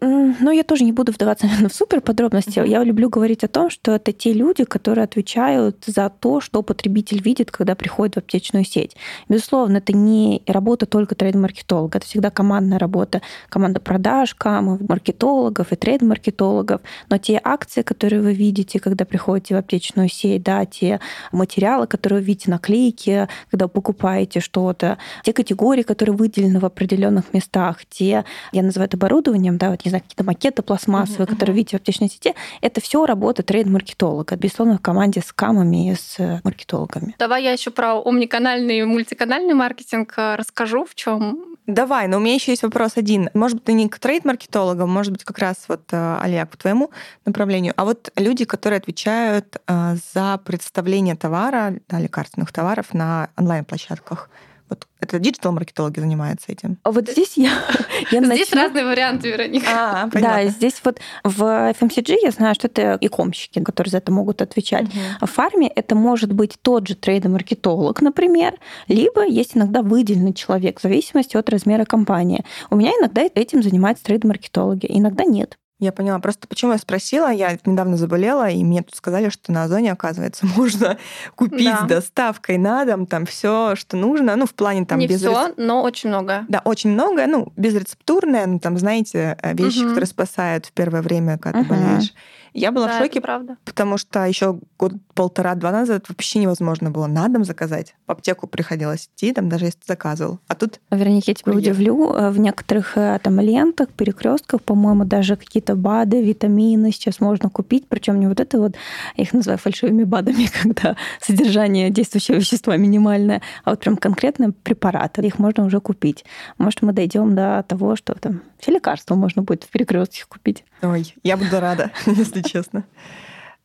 Ну, 0.00 0.50
я 0.50 0.64
тоже 0.64 0.84
не 0.84 0.92
буду 0.92 1.12
вдаваться, 1.12 1.46
наверное, 1.46 1.68
в 1.68 1.74
супер 1.74 2.00
подробности. 2.00 2.58
Mm-hmm. 2.58 2.68
Я 2.68 2.82
люблю 2.84 3.08
говорить 3.08 3.44
о 3.44 3.48
том, 3.48 3.70
что 3.70 3.92
это 3.92 4.12
те 4.12 4.32
люди, 4.32 4.64
которые 4.64 5.04
отвечают 5.04 5.84
за 5.86 6.10
то, 6.10 6.40
что 6.40 6.62
потребитель 6.62 7.22
видит, 7.22 7.50
когда 7.50 7.74
приходит 7.74 8.16
в 8.16 8.18
аптечную 8.18 8.64
сеть. 8.64 8.96
Безусловно, 9.28 9.78
это 9.78 9.92
не 9.92 10.42
работа 10.46 10.86
только 10.86 11.14
трейд-маркетолога, 11.14 11.98
это 11.98 12.06
всегда 12.06 12.30
командная 12.30 12.78
работа, 12.78 13.22
команда 13.48 13.80
продаж, 13.80 14.34
кама, 14.34 14.78
маркетологов 14.88 15.72
и 15.72 15.76
трейд-маркетологов. 15.76 16.80
Но 17.08 17.18
те 17.18 17.40
акции, 17.42 17.82
которые 17.82 18.20
вы 18.20 18.34
видите, 18.34 18.80
когда 18.80 19.04
приходите 19.04 19.54
в 19.54 19.58
аптечную 19.58 20.08
сеть, 20.08 20.42
да, 20.42 20.66
те 20.66 21.00
материалы, 21.30 21.86
которые 21.86 22.18
вы 22.20 22.26
видите, 22.26 22.50
наклейки, 22.50 23.28
когда 23.50 23.66
вы 23.66 23.70
покупаете 23.70 24.40
что-то, 24.40 24.98
те 25.22 25.32
категории, 25.32 25.82
которые 25.82 26.16
выделены 26.16 26.58
в 26.58 26.64
определенных 26.64 27.32
местах, 27.32 27.84
те, 27.88 28.24
я 28.52 28.62
называю 28.62 28.88
это 28.88 28.96
оборудованием, 28.96 29.56
да, 29.56 29.70
вот 29.70 29.83
не 29.84 29.90
знаю, 29.90 30.02
какие-то 30.02 30.24
макеты 30.24 30.62
пластмассовые, 30.62 31.26
uh-huh, 31.26 31.30
которые 31.30 31.56
видите 31.56 31.76
в 31.76 31.80
аптечной 31.80 32.08
сети, 32.08 32.34
это 32.60 32.80
все 32.80 33.04
работа 33.06 33.42
трейд-маркетолога, 33.42 34.36
безусловно, 34.36 34.78
в 34.78 34.80
команде 34.80 35.20
с 35.20 35.32
камами 35.32 35.90
и 35.90 35.94
с 35.94 36.18
э, 36.18 36.40
маркетологами. 36.44 37.14
Давай 37.18 37.44
я 37.44 37.52
еще 37.52 37.70
про 37.70 38.00
омниканальный 38.00 38.78
и 38.78 38.84
мультиканальный 38.84 39.54
маркетинг 39.54 40.14
э, 40.16 40.36
расскажу, 40.36 40.84
в 40.84 40.94
чем 40.94 41.54
Давай, 41.66 42.08
но 42.08 42.18
у 42.18 42.20
меня 42.20 42.34
еще 42.34 42.52
есть 42.52 42.62
вопрос 42.62 42.92
один. 42.96 43.30
Может 43.32 43.56
быть, 43.56 43.64
ты 43.64 43.72
не 43.72 43.88
к 43.88 43.98
трейд-маркетологам, 43.98 44.90
может 44.90 45.12
быть, 45.12 45.24
как 45.24 45.38
раз 45.38 45.64
вот, 45.68 45.80
э, 45.92 46.18
Олег, 46.20 46.50
по 46.50 46.58
твоему 46.58 46.90
направлению, 47.24 47.72
а 47.76 47.86
вот 47.86 48.12
люди, 48.16 48.44
которые 48.44 48.78
отвечают 48.78 49.56
за 49.66 50.38
представление 50.44 51.16
товара, 51.16 51.74
да, 51.88 51.98
лекарственных 51.98 52.52
товаров 52.52 52.92
на 52.92 53.30
онлайн-площадках. 53.38 54.28
Вот 54.68 54.86
это 55.00 55.18
диджитал-маркетологи 55.18 56.00
занимаются 56.00 56.50
этим. 56.50 56.78
А 56.82 56.90
вот 56.90 57.08
здесь 57.08 57.36
я, 57.36 57.50
я 58.10 58.24
Здесь 58.24 58.50
начну... 58.50 58.56
разные 58.56 58.84
варианты, 58.84 59.30
Вероника. 59.30 59.66
А, 59.70 60.06
да, 60.12 60.46
здесь 60.46 60.80
вот 60.84 60.98
в 61.22 61.42
FMCG 61.42 62.16
я 62.22 62.30
знаю, 62.30 62.54
что 62.54 62.68
это 62.68 62.94
и 63.00 63.08
комщики, 63.08 63.62
которые 63.62 63.90
за 63.90 63.98
это 63.98 64.10
могут 64.10 64.40
отвечать. 64.40 64.84
Угу. 64.84 64.98
А 65.20 65.26
в 65.26 65.30
фарме 65.30 65.68
это 65.68 65.94
может 65.94 66.32
быть 66.32 66.58
тот 66.62 66.88
же 66.88 66.94
трейдер-маркетолог, 66.94 68.00
например, 68.00 68.54
либо 68.88 69.26
есть 69.26 69.56
иногда 69.56 69.82
выделенный 69.82 70.32
человек 70.32 70.80
в 70.80 70.82
зависимости 70.82 71.36
от 71.36 71.48
размера 71.50 71.84
компании. 71.84 72.44
У 72.70 72.76
меня 72.76 72.90
иногда 72.98 73.22
этим 73.34 73.62
занимаются 73.62 74.04
трейдер-маркетологи, 74.04 74.86
иногда 74.88 75.24
нет. 75.24 75.58
Я 75.80 75.90
поняла. 75.90 76.20
Просто 76.20 76.46
почему 76.46 76.72
я 76.72 76.78
спросила, 76.78 77.32
я 77.32 77.58
недавно 77.64 77.96
заболела, 77.96 78.48
и 78.48 78.62
мне 78.62 78.82
тут 78.82 78.94
сказали, 78.94 79.28
что 79.28 79.50
на 79.50 79.64
Озоне, 79.64 79.92
оказывается, 79.92 80.46
можно 80.56 80.98
купить 81.34 81.64
да. 81.64 81.84
с 81.84 81.88
доставкой 81.88 82.58
на 82.58 82.84
дом 82.84 83.06
там 83.06 83.26
все, 83.26 83.74
что 83.74 83.96
нужно. 83.96 84.36
Ну, 84.36 84.46
в 84.46 84.54
плане 84.54 84.86
там 84.86 84.98
Не 84.98 85.08
без 85.08 85.20
все, 85.20 85.30
рецеп... 85.30 85.58
но 85.58 85.82
очень 85.82 86.10
много. 86.10 86.44
Да, 86.48 86.62
очень 86.64 86.90
много. 86.90 87.26
Ну, 87.26 87.52
безрецептурное, 87.56 88.46
ну, 88.46 88.58
там, 88.60 88.78
знаете, 88.78 89.36
э, 89.42 89.54
вещи, 89.54 89.80
угу. 89.80 89.88
которые 89.88 90.06
спасают 90.06 90.66
в 90.66 90.72
первое 90.72 91.02
время, 91.02 91.38
когда 91.38 91.60
угу. 91.60 91.68
ты 91.68 91.74
болеешь. 91.74 92.14
Я 92.54 92.70
была 92.70 92.86
да, 92.86 92.94
в 92.94 93.02
шоке, 93.02 93.20
правда. 93.20 93.56
потому 93.64 93.98
что 93.98 94.24
еще 94.24 94.60
год 94.78 94.92
полтора-два 95.14 95.72
назад 95.72 96.08
вообще 96.08 96.38
невозможно 96.38 96.92
было 96.92 97.08
на 97.08 97.26
дом 97.28 97.44
заказать. 97.44 97.96
В 98.06 98.12
аптеку 98.12 98.46
приходилось 98.46 99.10
идти, 99.12 99.32
там 99.32 99.48
даже 99.48 99.64
если 99.64 99.80
ты 99.80 99.86
заказывал. 99.88 100.38
А 100.46 100.54
тут... 100.54 100.80
Вероника, 100.92 101.32
я 101.32 101.34
тебя 101.34 101.52
Курьер. 101.52 101.72
удивлю. 101.72 102.14
Э, 102.14 102.30
в 102.30 102.38
некоторых 102.38 102.96
э, 102.96 103.18
там 103.20 103.40
лентах, 103.40 103.88
перекрестках, 103.88 104.62
по-моему, 104.62 105.04
даже 105.04 105.34
какие-то 105.34 105.74
БАДы, 105.74 106.22
витамины 106.22 106.92
сейчас 106.92 107.18
можно 107.18 107.50
купить. 107.50 107.88
Причем 107.88 108.20
не 108.20 108.28
вот 108.28 108.38
это 108.38 108.60
вот, 108.60 108.76
я 109.16 109.24
их 109.24 109.32
называю 109.32 109.58
фальшивыми 109.58 110.04
БАДами, 110.04 110.48
когда 110.62 110.96
содержание 111.20 111.90
действующего 111.90 112.36
вещества 112.36 112.76
минимальное, 112.76 113.42
а 113.64 113.70
вот 113.70 113.80
прям 113.80 113.96
конкретные 113.96 114.52
препараты. 114.52 115.22
Их 115.22 115.40
можно 115.40 115.64
уже 115.64 115.80
купить. 115.80 116.24
Может, 116.58 116.82
мы 116.82 116.92
дойдем 116.92 117.34
до 117.34 117.64
того, 117.66 117.96
что 117.96 118.14
там 118.14 118.42
все 118.60 118.70
лекарства 118.70 119.16
можно 119.16 119.42
будет 119.42 119.64
в 119.64 119.70
перекрестке 119.70 120.24
купить. 120.28 120.64
Ой, 120.84 121.14
я 121.22 121.36
буду 121.36 121.60
рада, 121.60 121.90
если 122.06 122.42
честно. 122.42 122.84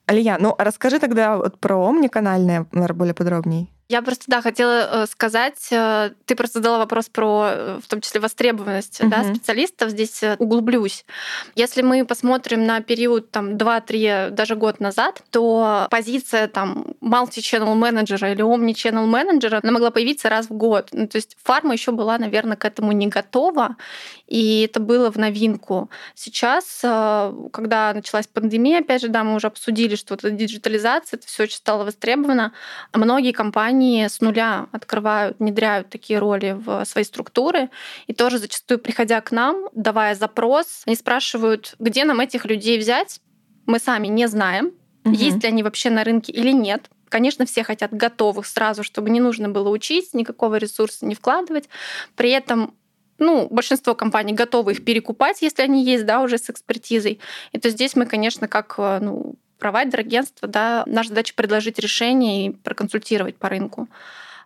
Алия, 0.05 0.37
ну 0.39 0.55
расскажи 0.57 0.99
тогда 0.99 1.37
вот 1.37 1.59
про 1.59 1.87
омниканальное, 1.89 2.65
более 2.71 3.13
подробнее. 3.13 3.67
Я 3.91 4.03
просто, 4.03 4.25
да, 4.27 4.43
хотела 4.43 5.03
э, 5.03 5.05
сказать, 5.07 5.67
э, 5.71 6.11
ты 6.25 6.35
просто 6.35 6.59
задала 6.59 6.77
вопрос 6.77 7.09
про, 7.09 7.49
э, 7.49 7.79
в 7.83 7.87
том 7.87 8.01
числе, 8.01 8.21
востребованность 8.21 9.01
угу. 9.01 9.09
да, 9.09 9.23
специалистов, 9.23 9.89
здесь 9.89 10.21
углублюсь. 10.37 11.05
Если 11.55 11.81
мы 11.81 12.05
посмотрим 12.05 12.67
на 12.67 12.81
период 12.81 13.31
там 13.31 13.55
2-3, 13.55 14.29
даже 14.29 14.55
год 14.55 14.79
назад, 14.79 15.23
то 15.31 15.87
позиция 15.89 16.47
там 16.47 16.85
multi-channel 17.01 17.73
менеджера 17.73 18.31
или 18.31 18.43
omni-channel 18.43 19.07
менеджера, 19.07 19.59
она 19.63 19.71
могла 19.71 19.89
появиться 19.89 20.29
раз 20.29 20.51
в 20.51 20.53
год. 20.53 20.89
Ну, 20.91 21.07
то 21.07 21.15
есть 21.15 21.35
фарма 21.43 21.73
еще 21.73 21.91
была, 21.91 22.19
наверное, 22.19 22.57
к 22.57 22.65
этому 22.65 22.91
не 22.91 23.07
готова, 23.07 23.75
и 24.29 24.61
это 24.61 24.79
было 24.79 25.11
в 25.11 25.17
новинку. 25.17 25.89
Сейчас, 26.13 26.79
когда 26.81 27.93
началась 27.95 28.27
пандемия, 28.27 28.79
опять 28.81 29.01
же, 29.01 29.07
да, 29.07 29.23
мы 29.23 29.33
уже 29.33 29.47
обсудили, 29.47 29.95
что 29.95 30.13
вот 30.13 30.23
эта 30.23 30.29
диджитализация, 30.31 31.17
это 31.17 31.25
все 31.25 31.43
очень 31.43 31.57
стало 31.57 31.83
востребовано, 31.83 32.53
многие 32.93 33.31
компании 33.31 34.07
с 34.07 34.21
нуля 34.21 34.67
открывают, 34.71 35.39
внедряют 35.39 35.89
такие 35.89 36.19
роли 36.19 36.55
в 36.57 36.85
свои 36.85 37.03
структуры. 37.03 37.69
И 38.05 38.13
тоже 38.13 38.37
зачастую, 38.37 38.79
приходя 38.79 39.19
к 39.21 39.31
нам, 39.31 39.67
давая 39.73 40.13
запрос, 40.13 40.83
они 40.85 40.95
спрашивают, 40.95 41.75
где 41.79 42.05
нам 42.05 42.19
этих 42.19 42.45
людей 42.45 42.77
взять. 42.77 43.21
Мы 43.65 43.79
сами 43.79 44.07
не 44.07 44.27
знаем, 44.27 44.73
угу. 45.05 45.15
есть 45.15 45.41
ли 45.41 45.49
они 45.49 45.63
вообще 45.63 45.89
на 45.89 46.03
рынке 46.03 46.31
или 46.31 46.51
нет. 46.51 46.89
Конечно, 47.09 47.47
все 47.47 47.63
хотят 47.63 47.91
готовых 47.91 48.45
сразу, 48.45 48.83
чтобы 48.83 49.09
не 49.09 49.19
нужно 49.19 49.49
было 49.49 49.69
учить, 49.69 50.13
никакого 50.13 50.57
ресурса 50.57 51.07
не 51.07 51.15
вкладывать. 51.15 51.67
При 52.15 52.29
этом 52.29 52.75
ну, 53.19 53.47
большинство 53.49 53.95
компаний 53.95 54.33
готовы 54.33 54.73
их 54.73 54.83
перекупать, 54.83 55.41
если 55.41 55.61
они 55.61 55.83
есть, 55.83 56.05
да, 56.05 56.21
уже 56.21 56.37
с 56.37 56.49
экспертизой. 56.49 57.19
И 57.51 57.59
то 57.59 57.69
здесь 57.69 57.95
мы, 57.95 58.05
конечно, 58.05 58.47
как 58.47 58.77
ну, 58.77 59.35
провайдер, 59.59 59.99
агентство, 59.99 60.47
да, 60.47 60.83
наша 60.87 61.09
задача 61.09 61.33
предложить 61.35 61.77
решение 61.79 62.47
и 62.47 62.49
проконсультировать 62.49 63.35
по 63.35 63.49
рынку. 63.49 63.87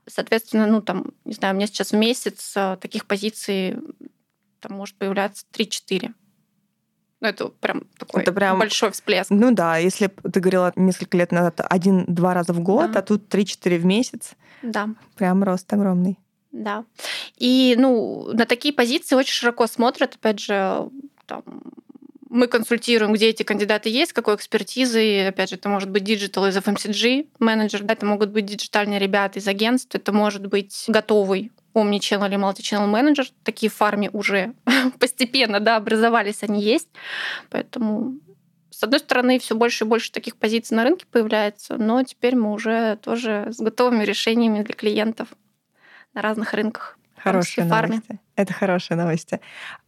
Соответственно, 0.07 0.67
ну 0.67 0.81
там, 0.81 1.11
не 1.23 1.33
знаю, 1.33 1.53
у 1.53 1.57
меня 1.57 1.67
сейчас 1.67 1.91
в 1.91 1.95
месяц 1.95 2.53
э, 2.57 2.77
таких 2.81 3.05
позиций 3.05 3.77
там 4.59 4.73
может 4.73 4.95
появляться 4.95 5.45
3-4. 5.53 6.13
Ну, 7.21 7.29
это 7.29 7.47
прям 7.47 7.83
такой 7.97 8.23
это 8.23 8.33
прям, 8.33 8.59
большой 8.59 8.91
всплеск. 8.91 9.29
Ну 9.29 9.51
да, 9.51 9.77
если 9.77 10.07
ты 10.07 10.41
говорила 10.41 10.73
несколько 10.75 11.17
лет 11.17 11.31
назад 11.31 11.61
один-два 11.69 12.33
раза 12.33 12.51
в 12.51 12.59
год, 12.59 12.91
да. 12.91 12.99
а 12.99 13.01
тут 13.01 13.33
3-4 13.33 13.77
в 13.77 13.85
месяц. 13.85 14.31
Да. 14.61 14.89
Прям 15.15 15.41
рост 15.43 15.71
огромный. 15.71 16.19
Да. 16.53 16.85
И 17.37 17.75
ну, 17.77 18.29
на 18.31 18.45
такие 18.45 18.73
позиции 18.73 19.15
очень 19.15 19.33
широко 19.33 19.67
смотрят, 19.67 20.15
опять 20.15 20.39
же, 20.39 20.89
там, 21.25 21.43
мы 22.29 22.47
консультируем, 22.47 23.11
где 23.11 23.29
эти 23.29 23.43
кандидаты 23.43 23.89
есть, 23.89 24.13
какой 24.13 24.35
экспертизы. 24.35 25.27
Опять 25.27 25.49
же, 25.49 25.55
это 25.55 25.67
может 25.67 25.89
быть 25.89 26.03
digital 26.03 26.45
из 26.45 26.55
FMCG 26.55 27.27
менеджер, 27.39 27.83
это 27.87 28.05
могут 28.05 28.29
быть 28.29 28.45
диджитальные 28.45 28.99
ребята 28.99 29.39
из 29.39 29.47
агентств, 29.47 29.93
это 29.95 30.11
может 30.11 30.45
быть 30.45 30.85
готовый 30.87 31.51
omni-channel 31.73 32.27
или 32.27 32.37
multi-channel 32.37 32.85
менеджер. 32.85 33.25
Такие 33.43 33.71
в 33.71 33.73
фарме 33.73 34.11
уже 34.11 34.53
постепенно 34.99 35.59
да, 35.59 35.75
образовались, 35.75 36.43
они 36.43 36.61
есть. 36.61 36.87
Поэтому 37.49 38.19
с 38.69 38.83
одной 38.83 38.99
стороны, 38.99 39.39
все 39.39 39.55
больше 39.55 39.85
и 39.85 39.87
больше 39.87 40.11
таких 40.11 40.35
позиций 40.35 40.75
на 40.75 40.83
рынке 40.83 41.05
появляется, 41.09 41.77
но 41.77 42.03
теперь 42.03 42.35
мы 42.35 42.51
уже 42.51 42.97
тоже 42.97 43.47
с 43.51 43.59
готовыми 43.59 44.03
решениями 44.03 44.63
для 44.63 44.73
клиентов 44.73 45.29
на 46.13 46.21
разных 46.21 46.53
рынках. 46.53 46.97
Хорошие 47.23 47.65
новости. 47.65 48.19
Это 48.35 48.53
хорошие 48.53 48.97
новости. 48.97 49.39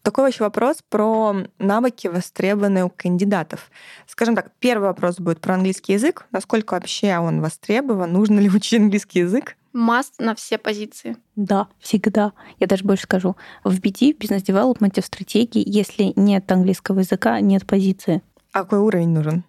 Такой 0.03 0.31
еще 0.31 0.45
вопрос 0.45 0.77
про 0.87 1.35
навыки, 1.59 2.07
востребованные 2.07 2.85
у 2.85 2.89
кандидатов. 2.89 3.69
Скажем 4.07 4.35
так, 4.35 4.51
первый 4.59 4.85
вопрос 4.85 5.19
будет 5.19 5.41
про 5.41 5.55
английский 5.55 5.93
язык. 5.93 6.27
Насколько 6.31 6.75
вообще 6.75 7.17
он 7.17 7.41
востребован? 7.41 8.13
Нужно 8.13 8.39
ли 8.39 8.49
учить 8.49 8.79
английский 8.79 9.19
язык? 9.19 9.57
Маст 9.73 10.13
на 10.19 10.33
все 10.35 10.57
позиции. 10.57 11.17
Да, 11.35 11.67
всегда. 11.79 12.31
Я 12.59 12.67
даже 12.67 12.85
больше 12.85 13.03
скажу. 13.03 13.35
В 13.65 13.77
BD, 13.81 14.13
в 14.13 14.17
бизнес-девелопменте, 14.17 15.01
в 15.01 15.05
стратегии, 15.05 15.61
если 15.65 16.13
нет 16.15 16.49
английского 16.49 16.99
языка, 16.99 17.41
нет 17.41 17.67
позиции. 17.67 18.21
А 18.53 18.63
какой 18.63 18.79
уровень 18.79 19.09
нужен? 19.09 19.43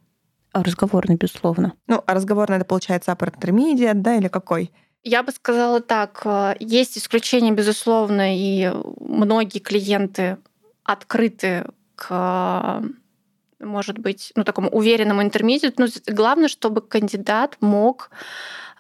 Разговорный, 0.53 1.15
безусловно. 1.15 1.75
Ну, 1.87 2.03
а 2.05 2.15
разговорный 2.15 2.57
это 2.57 2.65
получается 2.65 3.13
upper 3.13 3.33
intermediate, 3.33 3.95
да, 3.95 4.17
или 4.17 4.27
какой? 4.27 4.73
Я 5.09 5.23
бы 5.23 5.31
сказала 5.31 5.81
так, 5.81 6.23
э, 6.25 6.57
есть 6.59 6.99
исключения, 6.99 7.53
безусловно, 7.53 8.37
и 8.37 8.73
многие 8.99 9.61
клиенты 9.61 10.39
открыты 10.83 11.65
к 11.95 12.83
может 13.61 13.99
быть, 13.99 14.33
ну, 14.35 14.43
такому 14.43 14.69
уверенному 14.69 15.23
интермедиату. 15.23 15.77
Но 15.79 15.87
ну, 15.87 16.15
главное, 16.15 16.49
чтобы 16.49 16.81
кандидат 16.81 17.57
мог 17.61 18.11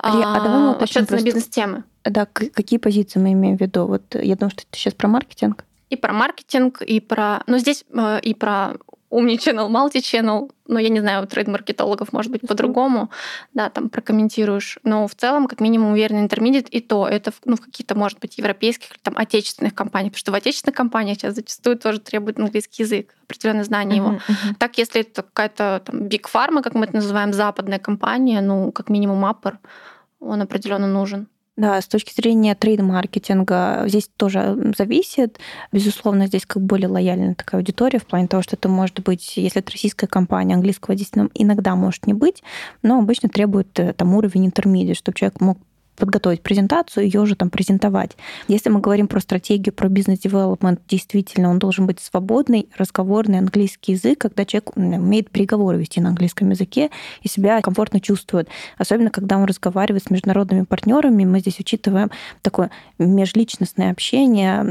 Илья, 0.02 0.34
а, 0.34 0.40
давай 0.40 0.58
мы 0.58 0.70
общаться 0.72 1.06
просто... 1.06 1.16
на 1.16 1.24
бизнес-темы. 1.24 1.84
Да, 2.04 2.26
какие 2.26 2.78
позиции 2.78 3.20
мы 3.20 3.32
имеем 3.32 3.56
в 3.56 3.60
виду? 3.60 3.86
Вот 3.86 4.14
я 4.14 4.34
думаю, 4.34 4.50
что 4.50 4.64
ты 4.68 4.76
сейчас 4.76 4.94
про 4.94 5.08
маркетинг. 5.08 5.64
И 5.90 5.96
про 5.96 6.12
маркетинг, 6.12 6.82
и 6.82 7.00
про... 7.00 7.42
Ну, 7.46 7.58
здесь 7.58 7.84
э, 7.90 8.20
и 8.20 8.34
про 8.34 8.74
умни-ченнел, 9.10 9.68
multi-channel, 9.68 10.50
ну, 10.66 10.78
я 10.78 10.88
не 10.88 11.00
знаю, 11.00 11.22
у 11.22 11.26
трейд-маркетологов, 11.26 12.12
может 12.12 12.32
быть, 12.32 12.42
по-другому, 12.46 13.10
да, 13.54 13.70
там 13.70 13.88
прокомментируешь. 13.88 14.78
Но 14.82 15.06
в 15.06 15.14
целом, 15.14 15.46
как 15.46 15.60
минимум, 15.60 15.92
уверенный 15.92 16.22
интермедиат, 16.22 16.68
и 16.68 16.80
то 16.80 17.06
это 17.06 17.32
ну, 17.44 17.56
в 17.56 17.60
каких-то, 17.60 17.94
может 17.94 18.18
быть, 18.18 18.38
европейских 18.38 18.90
или 18.90 18.98
там 19.02 19.16
отечественных 19.16 19.74
компаниях, 19.74 20.12
потому 20.12 20.20
что 20.20 20.32
в 20.32 20.34
отечественных 20.34 20.76
компаниях 20.76 21.18
сейчас 21.18 21.34
зачастую 21.34 21.78
тоже 21.78 22.00
требует 22.00 22.38
английский 22.38 22.82
язык, 22.82 23.14
определенное 23.24 23.64
знание 23.64 23.98
его. 23.98 24.12
Uh-huh, 24.12 24.20
uh-huh. 24.28 24.54
Так, 24.58 24.78
если 24.78 25.02
это 25.02 25.22
какая-то 25.22 25.82
там 25.84 26.02
big 26.02 26.24
pharma, 26.32 26.62
как 26.62 26.74
мы 26.74 26.86
это 26.86 26.96
называем, 26.96 27.32
западная 27.32 27.78
компания, 27.78 28.40
ну, 28.40 28.72
как 28.72 28.88
минимум, 28.88 29.24
аппер, 29.24 29.58
он 30.18 30.42
определенно 30.42 30.86
нужен. 30.86 31.28
Да, 31.56 31.80
с 31.80 31.86
точки 31.86 32.12
зрения 32.12 32.54
трейд-маркетинга 32.54 33.84
здесь 33.86 34.10
тоже 34.18 34.74
зависит. 34.76 35.40
Безусловно, 35.72 36.26
здесь 36.26 36.44
как 36.44 36.62
более 36.62 36.88
лояльная 36.88 37.34
такая 37.34 37.60
аудитория 37.60 37.98
в 37.98 38.04
плане 38.04 38.28
того, 38.28 38.42
что 38.42 38.56
это 38.56 38.68
может 38.68 39.00
быть, 39.00 39.38
если 39.38 39.62
это 39.62 39.72
российская 39.72 40.06
компания, 40.06 40.54
английского 40.54 40.94
действительно 40.94 41.30
иногда 41.32 41.74
может 41.74 42.06
не 42.06 42.12
быть, 42.12 42.42
но 42.82 42.98
обычно 42.98 43.30
требует 43.30 43.78
э, 43.80 43.94
там 43.94 44.14
уровень 44.14 44.46
интермедиат, 44.46 44.98
чтобы 44.98 45.16
человек 45.16 45.40
мог 45.40 45.58
подготовить 45.96 46.42
презентацию, 46.42 47.04
ее 47.04 47.20
уже 47.20 47.36
там 47.36 47.50
презентовать. 47.50 48.16
Если 48.48 48.68
мы 48.68 48.80
говорим 48.80 49.08
про 49.08 49.20
стратегию, 49.20 49.72
про 49.72 49.88
бизнес-девелопмент, 49.88 50.80
действительно, 50.88 51.50
он 51.50 51.58
должен 51.58 51.86
быть 51.86 52.00
свободный, 52.00 52.68
разговорный 52.76 53.38
английский 53.38 53.92
язык, 53.92 54.18
когда 54.20 54.44
человек 54.44 54.76
умеет 54.76 55.30
переговоры 55.30 55.78
вести 55.78 56.00
на 56.00 56.10
английском 56.10 56.50
языке 56.50 56.90
и 57.22 57.28
себя 57.28 57.60
комфортно 57.60 58.00
чувствует. 58.00 58.48
Особенно, 58.78 59.10
когда 59.10 59.36
он 59.36 59.44
разговаривает 59.44 60.04
с 60.04 60.10
международными 60.10 60.64
партнерами, 60.64 61.24
мы 61.24 61.40
здесь 61.40 61.58
учитываем 61.60 62.10
такое 62.42 62.70
межличностное 62.98 63.90
общение 63.90 64.62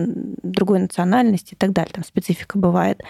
другой 0.43 0.79
национальности 0.79 1.53
и 1.53 1.57
так 1.57 1.71
далее. 1.73 1.93
Там 1.93 2.03
специфика 2.03 2.57
бывает. 2.57 3.01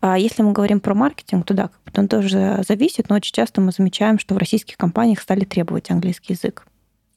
А 0.00 0.18
если 0.18 0.42
мы 0.42 0.52
говорим 0.52 0.80
про 0.80 0.94
маркетинг, 0.94 1.44
то 1.46 1.54
да, 1.54 1.70
он 1.96 2.08
тоже 2.08 2.62
зависит, 2.66 3.08
но 3.08 3.16
очень 3.16 3.34
часто 3.34 3.60
мы 3.60 3.72
замечаем, 3.72 4.18
что 4.18 4.34
в 4.34 4.38
российских 4.38 4.76
компаниях 4.76 5.20
стали 5.20 5.44
требовать 5.44 5.90
английский 5.90 6.34
язык 6.34 6.66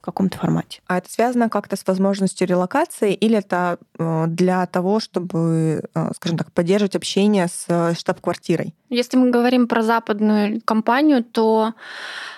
каком-то 0.08 0.38
формате. 0.38 0.80
А 0.88 0.98
это 0.98 1.12
связано 1.12 1.50
как-то 1.50 1.76
с 1.76 1.86
возможностью 1.86 2.48
релокации 2.48 3.14
или 3.14 3.38
это 3.38 3.78
э, 4.00 4.26
для 4.28 4.66
того, 4.66 5.02
чтобы, 5.02 5.84
э, 5.94 6.12
скажем 6.16 6.38
так, 6.38 6.52
поддерживать 6.54 6.96
общение 6.96 7.48
с 7.48 7.66
э, 7.68 7.94
штаб-квартирой? 7.94 8.74
Если 8.90 9.18
мы 9.18 9.32
говорим 9.32 9.68
про 9.68 9.82
западную 9.82 10.62
компанию, 10.64 11.26
то 11.26 11.74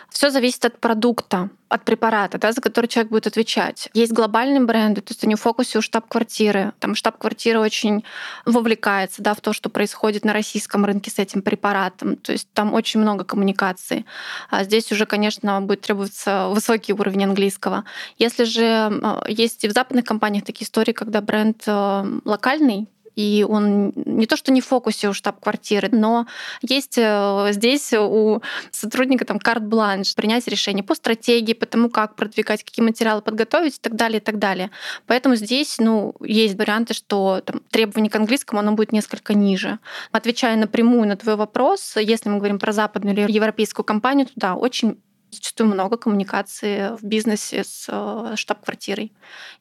все 0.10 0.30
зависит 0.30 0.66
от 0.66 0.80
продукта, 0.80 1.50
от 1.70 1.86
препарата, 1.86 2.38
да, 2.38 2.52
за 2.52 2.62
который 2.62 2.88
человек 2.88 3.12
будет 3.12 3.28
отвечать. 3.28 3.90
Есть 3.94 4.12
глобальные 4.12 4.62
бренды, 4.62 5.02
то 5.02 5.12
есть 5.12 5.24
они 5.24 5.36
в 5.36 5.42
фокусе 5.42 5.78
у 5.78 5.82
штаб-квартиры. 5.82 6.74
Там 6.80 6.96
штаб-квартира 6.96 7.60
очень 7.60 8.04
вовлекается 8.46 9.22
да, 9.22 9.34
в 9.34 9.42
то, 9.42 9.54
что 9.54 9.70
происходит 9.70 10.26
на 10.26 10.34
российском 10.34 10.84
рынке 10.84 11.12
с 11.12 11.20
этим 11.20 11.42
препаратом. 11.42 12.16
То 12.18 12.32
есть 12.32 12.48
там 12.54 12.74
очень 12.74 13.00
много 13.00 13.24
коммуникации. 13.24 14.06
А 14.50 14.64
здесь 14.64 14.92
уже, 14.92 15.06
конечно, 15.06 15.62
будет 15.62 15.82
требоваться 15.82 16.48
высокий 16.50 16.94
уровень 16.94 17.26
английского. 17.26 17.86
Если 18.18 18.46
же 18.46 18.64
э, 18.64 19.22
есть 19.28 19.64
и 19.64 19.68
в 19.68 19.72
западных 19.72 20.06
компаниях 20.06 20.46
такие 20.46 20.66
истории, 20.66 20.92
когда 20.92 21.22
бренд 21.22 21.64
э, 21.68 22.20
локальный, 22.26 22.88
и 23.20 23.44
он 23.44 23.92
не 23.96 24.28
то 24.28 24.38
что 24.38 24.54
не 24.54 24.62
в 24.62 24.66
фокусе 24.66 25.10
у 25.10 25.14
штаб-квартиры, 25.14 25.90
но 25.92 26.26
есть 26.62 26.98
э, 26.98 27.50
здесь 27.52 27.92
у 27.92 28.42
сотрудника 28.72 29.26
там 29.26 29.40
карт-бланш 29.40 30.16
принять 30.16 30.48
решение 30.48 30.86
по 30.86 30.96
стратегии, 30.96 31.52
по 31.52 31.66
тому, 31.66 31.90
как 31.90 32.16
продвигать, 32.16 32.64
какие 32.64 32.86
материалы 32.86 33.22
подготовить 33.22 33.76
и 33.76 33.80
так 33.82 33.96
далее, 33.98 34.22
и 34.22 34.24
так 34.24 34.40
далее. 34.40 34.72
Поэтому 35.06 35.36
здесь 35.36 35.80
ну, 35.80 36.16
есть 36.22 36.58
варианты, 36.58 36.94
что 36.94 37.42
там, 37.46 37.60
требование 37.70 38.10
к 38.10 38.16
английскому 38.16 38.62
оно 38.62 38.72
будет 38.72 38.94
несколько 38.94 39.34
ниже. 39.34 39.80
Отвечая 40.14 40.56
напрямую 40.56 41.06
на 41.06 41.18
твой 41.18 41.36
вопрос, 41.36 41.98
если 41.98 42.30
мы 42.30 42.38
говорим 42.38 42.58
про 42.58 42.72
западную 42.72 43.18
или 43.18 43.30
европейскую 43.30 43.84
компанию, 43.84 44.28
то 44.28 44.34
да, 44.38 44.56
очень 44.56 44.98
зачастую 45.32 45.70
много 45.70 45.98
коммуникации 45.98 46.98
в 46.98 47.04
бизнесе 47.04 47.64
с 47.64 47.86
э, 47.88 48.36
штаб-квартирой. 48.36 49.12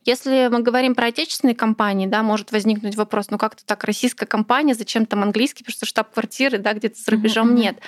Если 0.05 0.49
мы 0.51 0.63
говорим 0.63 0.95
про 0.95 1.07
отечественные 1.07 1.55
компании, 1.55 2.07
да, 2.07 2.23
может 2.23 2.53
возникнуть 2.53 2.97
вопрос, 2.97 3.31
ну 3.31 3.39
как-то 3.39 3.65
так, 3.65 3.85
российская 3.85 4.27
компания, 4.27 4.75
зачем 4.75 5.07
там 5.07 5.23
английский, 5.23 5.65
потому 5.65 5.75
что 5.75 5.87
штаб-квартиры, 5.87 6.59
да, 6.59 6.73
где-то 6.73 7.01
за 7.01 7.11
рубежом 7.11 7.51
mm-hmm. 7.51 7.61
нет. 7.61 7.79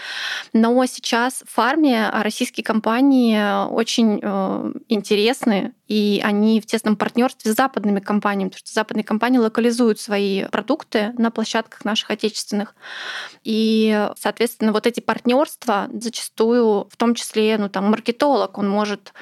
Но 0.52 0.84
сейчас 0.86 1.42
в 1.46 1.52
фарме 1.52 2.10
российские 2.12 2.64
компании 2.64 3.70
очень 3.70 4.20
э, 4.22 4.72
интересны, 4.88 5.72
и 5.90 6.20
они 6.22 6.60
в 6.60 6.66
тесном 6.66 6.94
партнерстве 6.94 7.52
с 7.52 7.56
западными 7.56 7.98
компаниями, 7.98 8.50
потому 8.50 8.60
что 8.60 8.72
западные 8.72 9.02
компании 9.02 9.38
локализуют 9.38 9.98
свои 9.98 10.44
продукты 10.44 11.12
на 11.18 11.32
площадках 11.32 11.84
наших 11.84 12.12
отечественных. 12.12 12.76
И, 13.42 14.08
соответственно, 14.16 14.72
вот 14.72 14.86
эти 14.86 15.00
партнерства 15.00 15.88
зачастую, 15.92 16.86
в 16.88 16.96
том 16.96 17.16
числе, 17.16 17.58
ну, 17.58 17.68
там, 17.68 17.90
маркетолог, 17.90 18.56
он 18.56 18.68
может 18.68 19.12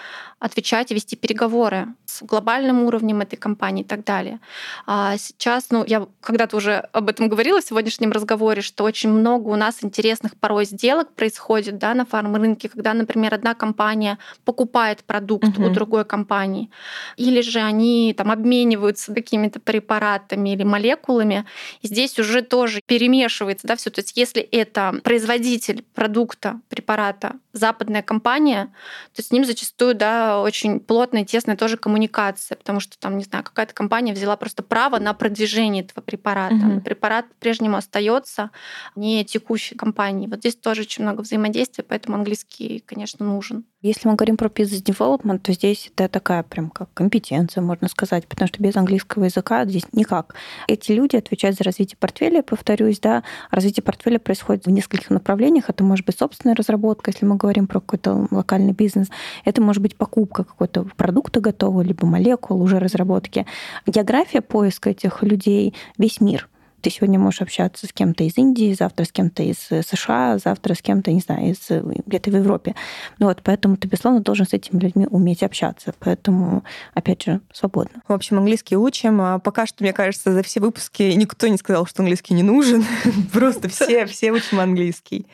отвечать 0.40 0.90
и 0.90 0.94
вести 0.94 1.16
переговоры 1.16 1.88
с 2.04 2.22
глобальным 2.22 2.84
уровнем 2.84 3.20
этой 3.20 3.36
компании 3.36 3.82
и 3.82 3.86
так 3.86 4.04
далее. 4.04 4.40
А 4.86 5.16
сейчас, 5.18 5.70
ну, 5.70 5.84
я 5.84 6.06
когда-то 6.20 6.56
уже 6.56 6.88
об 6.92 7.08
этом 7.08 7.28
говорила 7.28 7.60
в 7.60 7.64
сегодняшнем 7.64 8.12
разговоре, 8.12 8.62
что 8.62 8.84
очень 8.84 9.10
много 9.10 9.48
у 9.48 9.56
нас 9.56 9.82
интересных 9.82 10.36
порой 10.36 10.64
сделок 10.64 11.12
происходит 11.12 11.78
да, 11.78 11.94
на 11.94 12.04
фарм-рынке, 12.04 12.68
когда, 12.68 12.94
например, 12.94 13.34
одна 13.34 13.54
компания 13.54 14.18
покупает 14.44 15.02
продукт 15.04 15.44
uh-huh. 15.44 15.70
у 15.70 15.74
другой 15.74 16.04
компании, 16.04 16.70
или 17.16 17.40
же 17.40 17.60
они 17.60 18.14
там 18.16 18.30
обмениваются 18.30 19.12
какими-то 19.12 19.60
препаратами 19.60 20.50
или 20.50 20.62
молекулами. 20.62 21.46
И 21.82 21.88
здесь 21.88 22.18
уже 22.18 22.42
тоже 22.42 22.80
перемешивается 22.86 23.66
да, 23.66 23.76
все. 23.76 23.90
То 23.90 24.00
есть 24.00 24.16
если 24.16 24.42
это 24.42 25.00
производитель 25.02 25.84
продукта, 25.94 26.60
препарата, 26.68 27.36
западная 27.52 28.02
компания, 28.02 28.72
то 29.14 29.22
с 29.22 29.30
ним 29.30 29.44
зачастую 29.44 29.94
да, 29.94 30.27
очень 30.36 30.80
плотная, 30.80 31.24
тесная 31.24 31.56
тоже 31.56 31.76
коммуникация, 31.76 32.56
потому 32.56 32.80
что 32.80 32.98
там, 32.98 33.16
не 33.18 33.24
знаю, 33.24 33.44
какая-то 33.44 33.74
компания 33.74 34.12
взяла 34.12 34.36
просто 34.36 34.62
право 34.62 34.98
на 34.98 35.14
продвижение 35.14 35.84
этого 35.84 36.02
препарата. 36.02 36.54
Угу. 36.54 36.80
Препарат 36.82 37.28
по-прежнему 37.28 37.76
остается 37.76 38.50
не 38.96 39.24
текущей 39.24 39.74
компании. 39.74 40.26
Вот 40.26 40.40
здесь 40.40 40.56
тоже 40.56 40.82
очень 40.82 41.04
много 41.04 41.22
взаимодействия, 41.22 41.84
поэтому 41.84 42.16
английский, 42.16 42.82
конечно, 42.86 43.24
нужен. 43.24 43.64
Если 43.80 44.08
мы 44.08 44.16
говорим 44.16 44.36
про 44.36 44.48
business 44.48 44.82
development, 44.82 45.38
то 45.38 45.52
здесь 45.52 45.92
это 45.94 46.08
такая 46.08 46.42
прям 46.42 46.68
как 46.68 46.92
компетенция, 46.94 47.62
можно 47.62 47.86
сказать, 47.86 48.26
потому 48.26 48.48
что 48.48 48.60
без 48.60 48.74
английского 48.74 49.26
языка 49.26 49.64
здесь 49.66 49.84
никак. 49.92 50.34
Эти 50.66 50.90
люди 50.90 51.14
отвечают 51.14 51.56
за 51.56 51.62
развитие 51.62 51.96
портфеля, 51.96 52.42
повторюсь, 52.42 52.98
да, 52.98 53.22
развитие 53.52 53.84
портфеля 53.84 54.18
происходит 54.18 54.66
в 54.66 54.70
нескольких 54.70 55.10
направлениях. 55.10 55.70
Это 55.70 55.84
может 55.84 56.04
быть 56.04 56.18
собственная 56.18 56.56
разработка, 56.56 57.12
если 57.12 57.24
мы 57.24 57.36
говорим 57.36 57.68
про 57.68 57.78
какой-то 57.78 58.26
локальный 58.32 58.72
бизнес. 58.72 59.10
Это 59.44 59.62
может 59.62 59.80
быть 59.80 59.94
покупка 59.94 60.42
какого-то 60.42 60.88
продукта 60.96 61.38
готового, 61.40 61.82
либо 61.82 62.04
молекул 62.04 62.60
уже 62.60 62.80
разработки. 62.80 63.46
География 63.86 64.40
поиска 64.40 64.90
этих 64.90 65.22
людей, 65.22 65.72
весь 65.96 66.20
мир– 66.20 66.48
ты 66.80 66.90
сегодня 66.90 67.18
можешь 67.18 67.42
общаться 67.42 67.86
с 67.86 67.92
кем-то 67.92 68.24
из 68.24 68.36
Индии, 68.38 68.72
завтра 68.72 69.04
с 69.04 69.12
кем-то 69.12 69.42
из 69.42 69.66
э, 69.70 69.82
США, 69.82 70.38
завтра 70.38 70.74
с 70.74 70.82
кем-то, 70.82 71.10
не 71.12 71.20
знаю, 71.20 71.50
из 71.50 71.70
э, 71.70 71.82
где-то 72.06 72.30
в 72.30 72.36
Европе. 72.36 72.74
Ну 73.18 73.26
вот, 73.26 73.40
поэтому 73.42 73.76
ты, 73.76 73.88
безусловно, 73.88 74.20
должен 74.20 74.46
с 74.46 74.52
этими 74.52 74.80
людьми 74.80 75.06
уметь 75.10 75.42
общаться. 75.42 75.94
Поэтому, 75.98 76.64
опять 76.94 77.24
же, 77.24 77.40
свободно. 77.52 78.02
В 78.06 78.12
общем, 78.12 78.38
английский 78.38 78.76
учим. 78.76 79.20
А 79.20 79.38
пока 79.38 79.66
что, 79.66 79.82
мне 79.82 79.92
кажется, 79.92 80.32
за 80.32 80.42
все 80.42 80.60
выпуски 80.60 81.02
никто 81.02 81.48
не 81.48 81.56
сказал, 81.56 81.86
что 81.86 82.02
английский 82.02 82.34
не 82.34 82.42
нужен. 82.42 82.84
Просто 83.32 83.68
все, 83.68 84.06
все 84.06 84.32
учим 84.32 84.60
английский. 84.60 85.26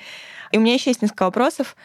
И 0.52 0.59
у 0.59 0.61
меня 0.61 0.74
еще 0.74 0.90
есть 0.90 1.02
несколько 1.02 1.24
вопросов. 1.24 1.76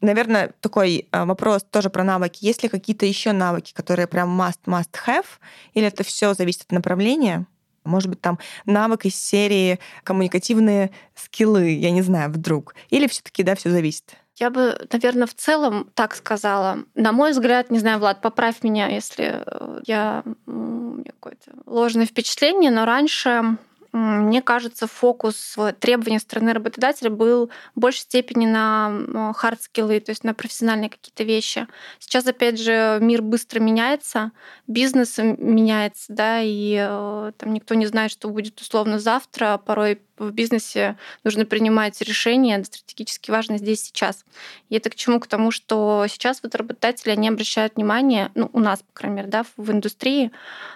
Наверное, 0.00 0.52
такой 0.60 1.08
а, 1.10 1.24
вопрос 1.24 1.64
тоже 1.68 1.90
про 1.90 2.04
навыки. 2.04 2.44
Есть 2.44 2.62
ли 2.62 2.68
какие-то 2.68 3.04
еще 3.04 3.32
навыки, 3.32 3.72
которые 3.74 4.06
прям 4.06 4.40
must-must 4.40 4.90
have? 5.06 5.26
Или 5.74 5.88
это 5.88 6.04
все 6.04 6.34
зависит 6.34 6.62
от 6.62 6.72
направления? 6.72 7.46
Может 7.88 8.08
быть, 8.08 8.20
там 8.20 8.38
навык 8.66 9.06
из 9.06 9.16
серии 9.16 9.78
коммуникативные 10.04 10.90
скиллы, 11.14 11.70
я 11.70 11.90
не 11.90 12.02
знаю, 12.02 12.30
вдруг. 12.30 12.74
Или 12.90 13.06
все 13.06 13.22
таки 13.22 13.42
да, 13.42 13.54
все 13.54 13.70
зависит? 13.70 14.14
Я 14.36 14.50
бы, 14.50 14.78
наверное, 14.92 15.26
в 15.26 15.34
целом 15.34 15.90
так 15.94 16.14
сказала. 16.14 16.84
На 16.94 17.12
мой 17.12 17.32
взгляд, 17.32 17.70
не 17.70 17.80
знаю, 17.80 17.98
Влад, 17.98 18.20
поправь 18.20 18.62
меня, 18.62 18.86
если 18.88 19.42
э, 19.44 19.80
я 19.86 20.22
какое-то 20.46 21.50
ложное 21.66 22.06
впечатление, 22.06 22.70
но 22.70 22.84
раньше 22.84 23.56
мне 23.92 24.42
кажется, 24.42 24.86
фокус 24.86 25.56
требований 25.80 26.18
стороны 26.18 26.52
работодателя 26.52 27.10
был 27.10 27.50
в 27.74 27.80
большей 27.80 28.00
степени 28.00 28.46
на 28.46 29.32
хард-скиллы, 29.34 30.00
то 30.00 30.10
есть 30.10 30.24
на 30.24 30.34
профессиональные 30.34 30.90
какие-то 30.90 31.24
вещи. 31.24 31.66
Сейчас, 31.98 32.26
опять 32.26 32.60
же, 32.60 32.98
мир 33.00 33.22
быстро 33.22 33.60
меняется, 33.60 34.32
бизнес 34.66 35.18
меняется, 35.18 36.12
да, 36.12 36.40
и 36.42 36.76
э, 36.78 37.32
там 37.36 37.52
никто 37.52 37.74
не 37.74 37.86
знает, 37.86 38.10
что 38.10 38.28
будет 38.28 38.60
условно 38.60 38.98
завтра. 38.98 39.58
Порой 39.64 40.00
в 40.18 40.30
бизнесе 40.30 40.96
нужно 41.24 41.44
принимать 41.44 42.00
решения 42.00 42.62
стратегически 42.64 43.30
важные 43.30 43.58
здесь 43.58 43.82
сейчас. 43.82 44.24
И 44.68 44.76
это 44.76 44.90
к 44.90 44.94
чему? 44.94 45.20
К 45.20 45.26
тому, 45.26 45.50
что 45.50 46.06
сейчас 46.08 46.40
вот 46.42 46.54
работодатели, 46.54 47.10
они 47.10 47.28
обращают 47.28 47.76
внимание, 47.76 48.30
ну, 48.34 48.50
у 48.52 48.60
нас, 48.60 48.80
по 48.80 48.92
крайней 48.92 49.16
мере, 49.16 49.28
да, 49.28 49.44
в 49.56 49.70
индустрии, 49.70 50.30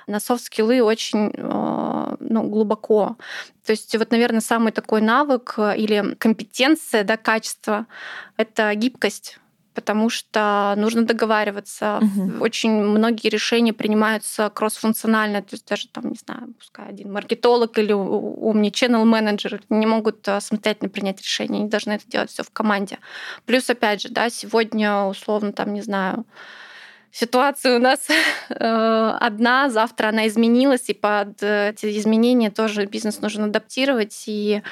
на 0.06 0.20
софт-скиллы 0.20 0.82
очень 0.82 1.32
э, 1.34 2.16
ну, 2.20 2.42
глубоко. 2.44 3.16
То 3.64 3.72
есть 3.72 3.96
вот, 3.96 4.10
наверное, 4.10 4.40
самый 4.40 4.72
такой 4.72 5.00
навык 5.00 5.58
или 5.58 6.14
компетенция, 6.18 7.04
да, 7.04 7.16
качество— 7.16 7.86
это 8.36 8.74
гибкость 8.74 9.38
потому 9.74 10.10
что 10.10 10.74
нужно 10.76 11.04
договариваться. 11.04 12.00
Угу. 12.02 12.42
Очень 12.42 12.72
многие 12.72 13.28
решения 13.28 13.72
принимаются 13.72 14.50
кроссфункционально, 14.50 15.42
то 15.42 15.54
есть 15.54 15.66
даже 15.66 15.88
там, 15.88 16.10
не 16.10 16.16
знаю, 16.16 16.54
пускай 16.58 16.88
один 16.88 17.12
маркетолог 17.12 17.78
или 17.78 17.92
умный 17.92 18.70
channel 18.70 19.04
менеджер 19.04 19.62
не 19.68 19.86
могут 19.86 20.28
а, 20.28 20.40
самостоятельно 20.40 20.88
принять 20.88 21.20
решение, 21.20 21.60
они 21.60 21.68
должны 21.68 21.92
это 21.92 22.04
делать 22.06 22.30
все 22.30 22.42
в 22.42 22.50
команде. 22.50 22.98
Плюс, 23.46 23.68
опять 23.70 24.02
же, 24.02 24.08
да, 24.08 24.30
сегодня 24.30 25.04
условно 25.04 25.52
там, 25.52 25.72
не 25.72 25.82
знаю, 25.82 26.24
ситуация 27.12 27.76
у 27.76 27.80
нас 27.80 28.00
э, 28.48 29.16
одна, 29.20 29.70
завтра 29.70 30.08
она 30.08 30.26
изменилась, 30.26 30.88
и 30.88 30.94
под 30.94 31.42
эти 31.42 31.98
изменения 31.98 32.50
тоже 32.50 32.86
бизнес 32.86 33.20
нужно 33.20 33.44
адаптировать, 33.44 34.24
и 34.26 34.62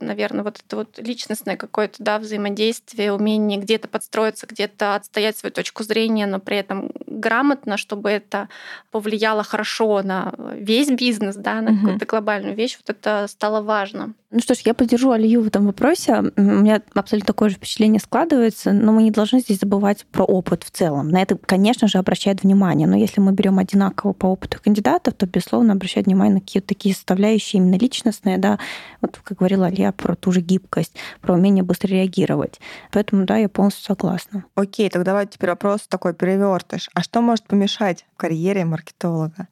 наверное, 0.00 0.44
вот 0.44 0.60
это 0.64 0.76
вот 0.76 0.98
личностное 0.98 1.56
какое-то 1.56 1.96
да, 1.98 2.18
взаимодействие, 2.18 3.12
умение 3.12 3.58
где-то 3.58 3.88
подстроиться, 3.88 4.46
где-то 4.46 4.94
отстоять 4.94 5.36
свою 5.36 5.52
точку 5.52 5.82
зрения, 5.82 6.26
но 6.26 6.40
при 6.40 6.58
этом 6.58 6.90
грамотно, 7.06 7.76
чтобы 7.76 8.10
это 8.10 8.48
повлияло 8.90 9.42
хорошо 9.42 10.02
на 10.02 10.32
весь 10.54 10.90
бизнес, 10.90 11.36
да, 11.36 11.60
на 11.60 11.70
угу. 11.70 11.80
какую-то 11.80 12.06
глобальную 12.06 12.54
вещь, 12.54 12.76
вот 12.76 12.90
это 12.90 13.26
стало 13.28 13.62
важно. 13.62 14.14
Ну 14.34 14.40
что 14.40 14.54
ж, 14.56 14.62
я 14.64 14.74
поддержу 14.74 15.12
Алию 15.12 15.42
в 15.42 15.46
этом 15.46 15.66
вопросе. 15.66 16.32
У 16.36 16.42
меня 16.42 16.82
абсолютно 16.92 17.28
такое 17.28 17.50
же 17.50 17.54
впечатление 17.54 18.00
складывается, 18.00 18.72
но 18.72 18.90
мы 18.90 19.04
не 19.04 19.12
должны 19.12 19.38
здесь 19.38 19.60
забывать 19.60 20.04
про 20.10 20.24
опыт 20.24 20.64
в 20.64 20.72
целом. 20.72 21.08
На 21.08 21.22
это, 21.22 21.36
конечно 21.36 21.86
же, 21.86 21.98
обращает 21.98 22.42
внимание. 22.42 22.88
Но 22.88 22.96
если 22.96 23.20
мы 23.20 23.30
берем 23.30 23.60
одинаково 23.60 24.12
по 24.12 24.26
опыту 24.26 24.58
кандидатов, 24.60 25.14
то, 25.14 25.26
безусловно, 25.26 25.74
обращать 25.74 26.06
внимание 26.06 26.34
на 26.34 26.40
какие-то 26.40 26.66
такие 26.66 26.96
составляющие 26.96 27.62
именно 27.62 27.78
личностные, 27.78 28.38
да, 28.38 28.58
вот 29.00 29.20
как 29.22 29.38
говорила 29.38 29.66
Алия, 29.66 29.92
про 29.92 30.16
ту 30.16 30.32
же 30.32 30.40
гибкость, 30.40 30.96
про 31.20 31.34
умение 31.34 31.62
быстро 31.62 31.90
реагировать. 31.90 32.58
Поэтому, 32.90 33.26
да, 33.26 33.36
я 33.36 33.48
полностью 33.48 33.84
согласна. 33.84 34.46
Окей, 34.56 34.90
тогда 34.90 35.12
давайте 35.12 35.34
теперь 35.34 35.50
вопрос 35.50 35.86
такой 35.86 36.12
перевертыш. 36.12 36.90
А 36.92 37.02
что 37.04 37.20
может 37.20 37.46
помешать 37.46 38.04
карьере 38.16 38.64
маркетолога 38.64 39.46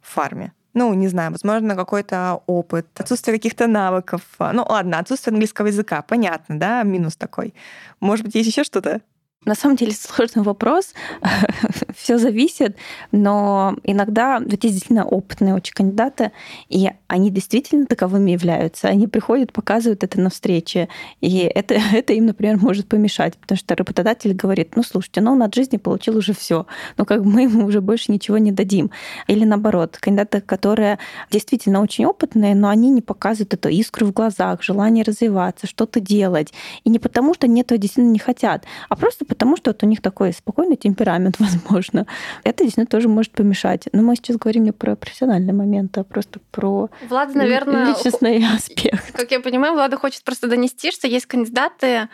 в 0.00 0.08
фарме? 0.08 0.54
Ну, 0.76 0.92
не 0.92 1.08
знаю, 1.08 1.32
возможно, 1.32 1.74
какой-то 1.74 2.42
опыт, 2.46 2.86
отсутствие 3.00 3.38
каких-то 3.38 3.66
навыков. 3.66 4.20
Ну, 4.38 4.62
ладно, 4.68 4.98
отсутствие 4.98 5.32
английского 5.32 5.68
языка, 5.68 6.02
понятно, 6.02 6.60
да, 6.60 6.82
минус 6.82 7.16
такой. 7.16 7.54
Может 7.98 8.26
быть, 8.26 8.34
есть 8.34 8.48
еще 8.50 8.62
что-то? 8.62 9.00
На 9.46 9.54
самом 9.54 9.76
деле 9.76 9.92
сложный 9.92 10.42
вопрос. 10.42 10.92
Все 11.96 12.18
зависит, 12.18 12.76
но 13.12 13.76
иногда 13.84 14.38
есть 14.38 14.60
действительно 14.60 15.06
опытные 15.06 15.54
очень 15.54 15.72
кандидаты, 15.72 16.32
и 16.68 16.90
они 17.06 17.30
действительно 17.30 17.86
таковыми 17.86 18.32
являются. 18.32 18.88
Они 18.88 19.06
приходят, 19.06 19.52
показывают 19.52 20.02
это 20.02 20.20
на 20.20 20.30
встрече, 20.30 20.88
и 21.20 21.38
это, 21.38 21.74
это 21.94 22.12
им, 22.12 22.26
например, 22.26 22.58
может 22.58 22.88
помешать, 22.88 23.36
потому 23.38 23.56
что 23.56 23.76
работодатель 23.76 24.34
говорит, 24.34 24.74
ну, 24.74 24.82
слушайте, 24.82 25.20
ну, 25.20 25.32
он 25.32 25.42
от 25.44 25.54
жизни 25.54 25.76
получил 25.76 26.16
уже 26.16 26.34
все, 26.34 26.66
но 26.98 27.04
как 27.04 27.24
мы 27.24 27.42
ему 27.42 27.66
уже 27.66 27.80
больше 27.80 28.10
ничего 28.10 28.38
не 28.38 28.50
дадим. 28.50 28.90
Или 29.28 29.44
наоборот, 29.44 29.96
кандидаты, 30.00 30.40
которые 30.40 30.98
действительно 31.30 31.80
очень 31.80 32.04
опытные, 32.04 32.56
но 32.56 32.68
они 32.68 32.90
не 32.90 33.00
показывают 33.00 33.54
эту 33.54 33.68
искру 33.68 34.06
в 34.06 34.12
глазах, 34.12 34.64
желание 34.64 35.04
развиваться, 35.04 35.68
что-то 35.68 36.00
делать. 36.00 36.52
И 36.82 36.90
не 36.90 36.98
потому, 36.98 37.32
что 37.32 37.46
они 37.46 37.60
этого 37.60 37.78
действительно 37.78 38.12
не 38.12 38.18
хотят, 38.18 38.64
а 38.88 38.96
просто 38.96 39.24
что 39.56 39.70
вот 39.70 39.82
у 39.82 39.86
них 39.86 40.00
такой 40.00 40.32
спокойный 40.32 40.76
темперамент, 40.76 41.36
возможно. 41.40 42.06
Это 42.44 42.64
действительно 42.64 42.86
тоже 42.86 43.08
может 43.08 43.32
помешать. 43.32 43.88
Но 43.92 44.02
мы 44.02 44.16
сейчас 44.16 44.36
говорим 44.36 44.64
не 44.64 44.72
про 44.72 44.96
профессиональные 44.96 45.54
моменты, 45.54 46.00
а 46.00 46.04
просто 46.04 46.40
про 46.50 46.88
Влада, 47.08 47.36
наверное, 47.36 47.86
личностный 47.86 48.44
аспект. 48.54 49.12
Как 49.12 49.30
я 49.30 49.40
понимаю, 49.40 49.74
Влада 49.74 49.96
хочет 49.96 50.22
просто 50.24 50.48
донести, 50.48 50.90
что 50.92 51.06
есть 51.06 51.26
кандидаты, 51.26 52.08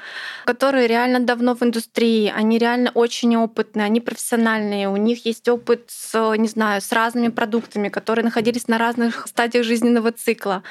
которые 0.45 0.87
реально 0.87 1.21
давно 1.21 1.55
в 1.55 1.63
индустрии, 1.63 2.33
они 2.35 2.59
реально 2.59 2.91
очень 2.95 3.37
опытные, 3.37 3.87
они 3.87 4.01
профессиональные, 4.01 4.89
у 4.89 4.97
них 4.97 5.27
есть 5.27 5.49
опыт 5.49 5.85
с, 5.89 6.37
не 6.37 6.49
знаю, 6.49 6.81
с 6.81 6.93
разными 6.93 7.29
продуктами, 7.29 7.89
которые 7.89 8.25
находились 8.25 8.69
на 8.69 8.79
разных 8.79 9.27
стадиях 9.27 9.65
жизненного 9.65 10.13
цикла. 10.13 10.63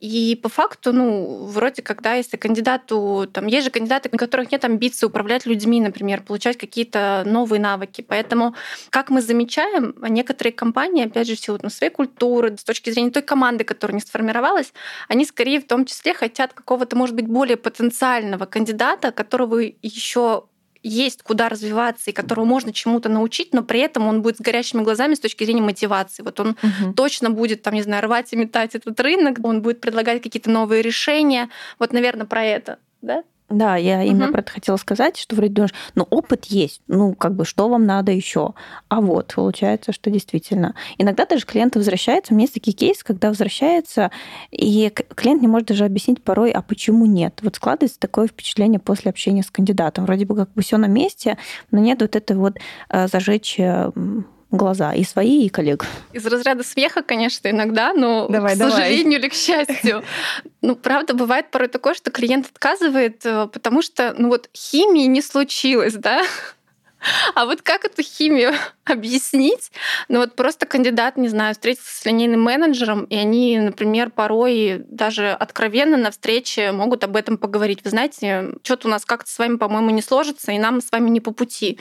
И 0.00 0.38
по 0.40 0.48
факту, 0.48 0.92
ну, 0.92 1.46
вроде 1.46 1.82
когда, 1.82 2.14
если 2.14 2.36
кандидату, 2.36 3.28
там, 3.32 3.46
есть 3.46 3.64
же 3.64 3.70
кандидаты, 3.70 4.08
у 4.12 4.16
которых 4.16 4.52
нет 4.52 4.64
амбиций 4.64 5.06
управлять 5.06 5.44
людьми, 5.44 5.80
например, 5.80 6.22
получать 6.22 6.56
какие-то 6.56 7.24
новые 7.26 7.60
навыки. 7.60 8.04
Поэтому, 8.06 8.54
как 8.90 9.10
мы 9.10 9.20
замечаем, 9.20 9.94
некоторые 10.08 10.52
компании, 10.52 11.06
опять 11.06 11.26
же, 11.26 11.34
в 11.34 11.40
силу 11.40 11.58
ну, 11.62 11.68
своей 11.68 11.92
культуры, 11.92 12.56
с 12.56 12.64
точки 12.64 12.90
зрения 12.90 13.10
той 13.10 13.22
команды, 13.22 13.64
которая 13.64 13.96
не 13.96 14.00
сформировалась, 14.00 14.72
они 15.08 15.24
скорее 15.24 15.60
в 15.60 15.66
том 15.66 15.84
числе 15.84 16.14
хотят 16.14 16.52
какого-то, 16.52 16.94
может 16.96 17.16
быть, 17.16 17.26
более 17.26 17.56
потенциального 17.56 18.46
кандидата, 18.46 19.10
которого 19.10 19.58
еще 19.58 20.44
есть 20.88 21.22
куда 21.22 21.48
развиваться 21.48 22.10
и 22.10 22.12
которого 22.12 22.44
можно 22.44 22.72
чему-то 22.72 23.08
научить, 23.08 23.52
но 23.52 23.62
при 23.62 23.80
этом 23.80 24.06
он 24.06 24.22
будет 24.22 24.38
с 24.38 24.40
горящими 24.40 24.82
глазами 24.82 25.14
с 25.14 25.20
точки 25.20 25.44
зрения 25.44 25.62
мотивации. 25.62 26.22
Вот 26.22 26.40
он 26.40 26.50
угу. 26.50 26.92
точно 26.94 27.30
будет, 27.30 27.62
там, 27.62 27.74
не 27.74 27.82
знаю, 27.82 28.02
рвать 28.04 28.32
и 28.32 28.36
метать 28.36 28.74
этот 28.74 28.98
рынок, 29.00 29.38
он 29.42 29.62
будет 29.62 29.80
предлагать 29.80 30.22
какие-то 30.22 30.50
новые 30.50 30.82
решения. 30.82 31.48
Вот, 31.78 31.92
наверное, 31.92 32.26
про 32.26 32.44
это, 32.44 32.78
да? 33.02 33.22
Да, 33.48 33.76
я 33.76 34.02
именно 34.02 34.26
угу. 34.26 34.32
про 34.32 34.40
это 34.40 34.52
хотела 34.52 34.76
сказать, 34.76 35.16
что 35.16 35.34
вроде 35.34 35.54
думаешь, 35.54 35.74
ну, 35.94 36.06
опыт 36.10 36.44
есть, 36.46 36.82
ну, 36.86 37.14
как 37.14 37.34
бы, 37.34 37.46
что 37.46 37.68
вам 37.70 37.86
надо 37.86 38.12
еще? 38.12 38.52
А 38.88 39.00
вот, 39.00 39.32
получается, 39.34 39.92
что 39.92 40.10
действительно. 40.10 40.74
Иногда 40.98 41.24
даже 41.24 41.46
клиент 41.46 41.74
возвращается, 41.74 42.34
у 42.34 42.36
меня 42.36 42.44
есть 42.44 42.54
такие 42.54 42.76
кейсы, 42.76 43.02
когда 43.02 43.28
возвращается, 43.28 44.10
и 44.50 44.92
клиент 45.14 45.40
не 45.40 45.48
может 45.48 45.68
даже 45.68 45.86
объяснить 45.86 46.22
порой, 46.22 46.50
а 46.50 46.60
почему 46.60 47.06
нет. 47.06 47.40
Вот 47.42 47.56
складывается 47.56 47.98
такое 47.98 48.26
впечатление 48.26 48.80
после 48.80 49.10
общения 49.10 49.42
с 49.42 49.50
кандидатом. 49.50 50.04
Вроде 50.04 50.26
бы 50.26 50.36
как 50.36 50.52
бы 50.52 50.60
все 50.60 50.76
на 50.76 50.86
месте, 50.86 51.38
но 51.70 51.78
нет 51.78 52.02
вот 52.02 52.16
это 52.16 52.36
вот 52.36 52.58
э, 52.90 53.08
зажечь 53.08 53.58
э, 53.58 53.90
глаза 54.50 54.92
и 54.94 55.04
свои, 55.04 55.46
и 55.46 55.48
коллег. 55.48 55.84
Из 56.12 56.24
разряда 56.26 56.62
смеха, 56.62 57.02
конечно, 57.02 57.48
иногда, 57.48 57.92
но, 57.92 58.28
давай, 58.28 58.54
к 58.54 58.58
сожалению 58.58 59.04
давай. 59.04 59.18
или 59.18 59.28
к 59.28 59.34
счастью, 59.34 60.02
ну, 60.62 60.74
правда, 60.76 61.14
бывает 61.14 61.50
порой 61.50 61.68
такое, 61.68 61.94
что 61.94 62.10
клиент 62.10 62.46
отказывает, 62.46 63.24
э, 63.26 63.48
потому 63.52 63.82
что, 63.82 64.14
ну 64.16 64.28
вот, 64.28 64.48
химии 64.56 65.06
не 65.06 65.20
случилось, 65.20 65.94
да, 65.94 66.24
а 67.34 67.46
вот 67.46 67.62
как 67.62 67.84
эту 67.84 68.02
химию 68.02 68.52
объяснить? 68.84 69.70
Ну 70.08 70.18
вот 70.18 70.34
просто 70.34 70.66
кандидат, 70.66 71.16
не 71.16 71.28
знаю, 71.28 71.54
встретился 71.54 72.00
с 72.00 72.04
линейным 72.04 72.42
менеджером, 72.42 73.04
и 73.04 73.16
они, 73.16 73.58
например, 73.58 74.10
порой 74.10 74.84
даже 74.88 75.30
откровенно 75.30 75.96
на 75.96 76.10
встрече 76.10 76.72
могут 76.72 77.04
об 77.04 77.16
этом 77.16 77.38
поговорить. 77.38 77.80
Вы 77.84 77.90
знаете, 77.90 78.54
что-то 78.62 78.88
у 78.88 78.90
нас 78.90 79.04
как-то 79.04 79.30
с 79.30 79.38
вами, 79.38 79.56
по-моему, 79.56 79.90
не 79.90 80.02
сложится, 80.02 80.52
и 80.52 80.58
нам 80.58 80.80
с 80.80 80.90
вами 80.90 81.10
не 81.10 81.20
по 81.20 81.32
пути. 81.32 81.78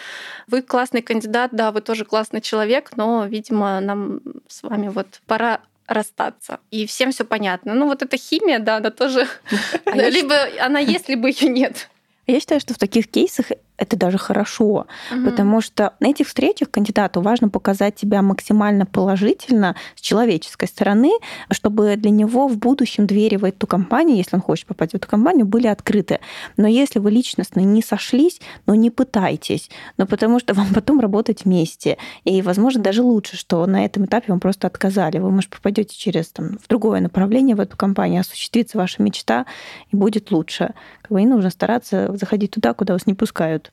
Вы 0.47 0.61
классный 0.61 1.01
кандидат, 1.01 1.51
да, 1.53 1.71
вы 1.71 1.81
тоже 1.81 2.05
классный 2.05 2.41
человек, 2.41 2.91
но, 2.95 3.25
видимо, 3.25 3.79
нам 3.79 4.21
с 4.47 4.63
вами 4.63 4.89
вот 4.89 5.21
пора 5.25 5.61
расстаться. 5.87 6.59
И 6.69 6.85
всем 6.85 7.11
все 7.11 7.23
понятно. 7.23 7.73
Ну 7.73 7.87
вот 7.87 8.03
эта 8.03 8.17
химия, 8.17 8.59
да, 8.59 8.77
она 8.77 8.91
тоже... 8.91 9.27
А 9.85 9.95
либо 10.09 10.35
она 10.59 10.79
есть, 10.79 11.09
либо 11.09 11.29
ее 11.29 11.49
нет. 11.49 11.89
Я 12.27 12.39
считаю, 12.41 12.59
что 12.59 12.73
в 12.73 12.77
таких 12.77 13.07
кейсах 13.07 13.51
это 13.77 13.95
даже 13.95 14.17
хорошо, 14.17 14.87
угу. 15.11 15.25
потому 15.25 15.61
что 15.61 15.93
на 15.99 16.07
этих 16.07 16.27
встречах 16.27 16.71
кандидату 16.71 17.21
важно 17.21 17.49
показать 17.49 17.99
себя 17.99 18.21
максимально 18.21 18.85
положительно 18.85 19.75
с 19.95 20.01
человеческой 20.01 20.67
стороны, 20.67 21.11
чтобы 21.51 21.95
для 21.95 22.09
него 22.09 22.47
в 22.47 22.57
будущем 22.57 23.05
двери 23.05 23.35
в 23.35 23.45
эту 23.45 23.67
компанию, 23.67 24.17
если 24.17 24.35
он 24.35 24.41
хочет 24.41 24.65
попасть 24.65 24.93
в 24.93 24.95
эту 24.95 25.07
компанию, 25.07 25.45
были 25.45 25.67
открыты. 25.67 26.19
Но 26.57 26.67
если 26.67 26.99
вы 26.99 27.11
личностно 27.11 27.59
не 27.59 27.83
сошлись, 27.83 28.41
ну 28.65 28.73
не 28.73 28.89
пытайтесь, 28.89 29.69
ну 29.97 30.07
потому 30.07 30.39
что 30.39 30.53
вам 30.55 30.73
потом 30.73 30.99
работать 30.99 31.45
вместе. 31.45 31.97
И, 32.23 32.41
возможно, 32.41 32.81
даже 32.81 33.03
лучше, 33.03 33.37
что 33.37 33.65
на 33.67 33.85
этом 33.85 34.05
этапе 34.05 34.31
вам 34.31 34.39
просто 34.39 34.67
отказали. 34.67 35.19
Вы, 35.19 35.29
может, 35.29 35.51
попадете 35.51 35.95
через 35.95 36.29
там, 36.29 36.57
в 36.57 36.67
другое 36.67 36.99
направление 36.99 37.55
в 37.55 37.59
эту 37.59 37.77
компанию, 37.77 38.21
осуществится 38.21 38.77
ваша 38.77 39.03
мечта, 39.03 39.45
и 39.91 39.95
будет 39.95 40.31
лучше. 40.31 40.73
Как 41.03 41.11
бы 41.11 41.21
не 41.21 41.27
нужно 41.27 41.51
стараться 41.51 42.15
заходить 42.17 42.51
туда, 42.51 42.73
куда 42.73 42.93
вас 42.93 43.05
не 43.05 43.13
пускают 43.13 43.66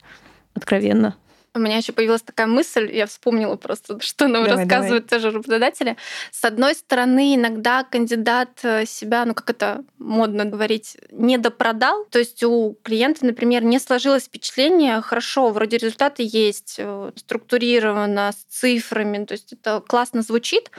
откровенно. 0.55 1.17
У 1.57 1.61
меня 1.61 1.77
еще 1.77 1.93
появилась 1.93 2.23
такая 2.23 2.49
мысль, 2.49 2.91
я 2.93 3.07
вспомнила 3.07 3.55
просто, 3.55 4.01
что 4.01 4.27
нам 4.27 4.43
давай, 4.43 4.63
рассказывают 4.63 5.07
давай. 5.07 5.23
тоже 5.23 5.31
работодатели. 5.37 5.97
С 6.33 6.45
одной 6.45 6.75
стороны, 6.75 7.37
иногда 7.37 7.85
кандидат 7.85 8.59
э, 8.65 8.85
себя, 8.87 9.25
ну 9.25 9.35
как 9.35 9.51
это 9.51 9.85
модно 9.99 10.47
говорить, 10.47 10.97
не 11.13 11.39
допродал. 11.39 12.07
То 12.07 12.19
есть 12.19 12.43
у 12.43 12.77
клиента, 12.83 13.25
например, 13.25 13.63
не 13.63 13.79
сложилось 13.79 14.25
впечатление, 14.25 15.01
хорошо, 15.01 15.51
вроде 15.51 15.79
результаты 15.79 16.25
есть, 16.27 16.75
э, 16.79 17.13
структурировано, 17.15 18.33
с 18.33 18.53
цифрами, 18.53 19.25
то 19.25 19.35
есть 19.35 19.53
это 19.53 19.81
классно 19.81 20.23
звучит, 20.23 20.73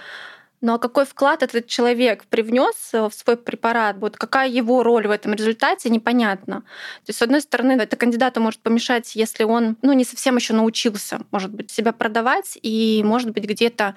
Но 0.65 0.79
какой 0.79 1.05
вклад 1.05 1.43
этот 1.43 1.67
человек 1.67 2.25
привнес 2.25 2.73
в 2.91 3.11
свой 3.11 3.37
препарат, 3.37 3.97
вот 3.99 4.17
какая 4.17 4.49
его 4.49 4.81
роль 4.81 5.07
в 5.07 5.11
этом 5.11 5.35
результате, 5.35 5.91
непонятно. 5.91 6.61
То 6.61 7.09
есть, 7.09 7.19
с 7.19 7.21
одной 7.21 7.41
стороны, 7.41 7.73
это 7.73 7.95
кандидату 7.95 8.41
может 8.41 8.59
помешать, 8.61 9.15
если 9.15 9.43
он 9.43 9.77
ну, 9.83 9.93
не 9.93 10.03
совсем 10.03 10.37
еще 10.37 10.55
научился, 10.55 11.19
может 11.29 11.53
быть, 11.53 11.69
себя 11.69 11.91
продавать, 11.91 12.57
и, 12.63 13.03
может 13.05 13.29
быть, 13.29 13.43
где-то 13.43 13.93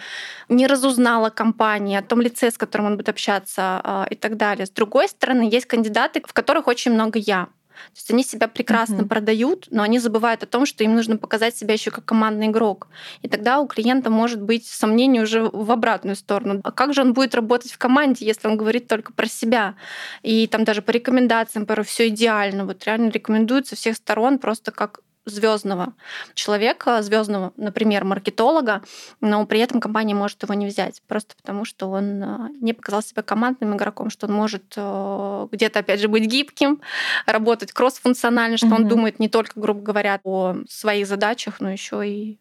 не 0.51 0.67
разузнала 0.67 1.31
компания 1.31 2.01
о 2.01 2.03
том 2.03 2.21
лице, 2.21 2.51
с 2.51 2.59
которым 2.59 2.89
он 2.89 2.97
будет 2.97 3.09
общаться 3.09 3.81
а, 3.83 4.07
и 4.11 4.15
так 4.15 4.37
далее. 4.37 4.67
С 4.67 4.71
другой 4.71 5.09
стороны, 5.09 5.49
есть 5.51 5.65
кандидаты, 5.65 6.23
в 6.23 6.35
которых 6.35 6.67
очень 6.67 6.93
много 6.93 7.19
я. 7.19 7.49
То 7.87 7.97
есть 7.97 8.11
они 8.11 8.23
себя 8.23 8.49
прекрасно 8.49 9.03
uh-huh. 9.03 9.09
продают, 9.09 9.69
но 9.71 9.83
они 9.83 9.99
забывают 9.99 10.43
о 10.43 10.47
том, 10.47 10.67
что 10.67 10.85
им 10.85 10.95
нужно 10.95 11.17
показать 11.17 11.57
себя 11.57 11.75
еще 11.75 11.91
как 11.91 12.05
командный 12.05 12.47
игрок. 12.47 12.89
И 13.23 13.29
тогда 13.29 13.61
у 13.61 13.67
клиента 13.67 14.11
может 14.11 14.43
быть 14.43 14.67
сомнение 14.67 15.23
уже 15.23 15.43
в 15.43 15.71
обратную 15.71 16.17
сторону. 16.17 16.61
А 16.65 16.73
как 16.73 16.95
же 16.95 17.03
он 17.03 17.13
будет 17.13 17.35
работать 17.35 17.73
в 17.73 17.79
команде, 17.79 18.27
если 18.27 18.49
он 18.49 18.57
говорит 18.57 18.89
только 18.89 19.13
про 19.13 19.27
себя? 19.27 19.75
И 20.23 20.47
там 20.47 20.65
даже 20.65 20.83
по 20.83 20.91
рекомендациям, 20.91 21.67
порой 21.67 21.85
все 21.85 22.09
идеально. 22.09 22.65
Вот 22.65 22.85
реально 22.85 23.11
рекомендуют 23.11 23.67
со 23.67 23.77
всех 23.77 23.97
сторон 23.97 24.39
просто 24.39 24.71
как 24.71 25.01
звездного 25.31 25.95
человека, 26.35 27.03
звездного, 27.03 27.53
например, 27.57 28.05
маркетолога, 28.05 28.83
но 29.21 29.45
при 29.47 29.61
этом 29.61 29.81
компания 29.81 30.15
может 30.15 30.43
его 30.43 30.55
не 30.55 30.67
взять, 30.67 31.03
просто 31.07 31.35
потому 31.37 31.65
что 31.65 31.91
он 31.91 32.23
э, 32.23 32.49
не 32.61 32.73
показал 32.73 33.03
себя 33.03 33.23
командным 33.23 33.77
игроком, 33.77 34.11
что 34.11 34.27
он 34.27 34.33
может 34.33 34.75
э, 34.77 35.49
где-то, 35.53 35.81
опять 35.81 36.01
же, 36.01 36.09
быть 36.09 36.25
гибким, 36.25 36.81
работать 37.27 37.73
кросс-функционально, 37.73 38.57
что 38.57 38.67
mm-hmm. 38.67 38.75
он 38.75 38.89
думает 38.89 39.19
не 39.19 39.29
только, 39.29 39.61
грубо 39.61 39.81
говоря, 39.81 40.21
о 40.25 40.57
своих 40.69 41.07
задачах, 41.07 41.61
но 41.61 41.71
еще 41.71 42.07
и 42.09 42.39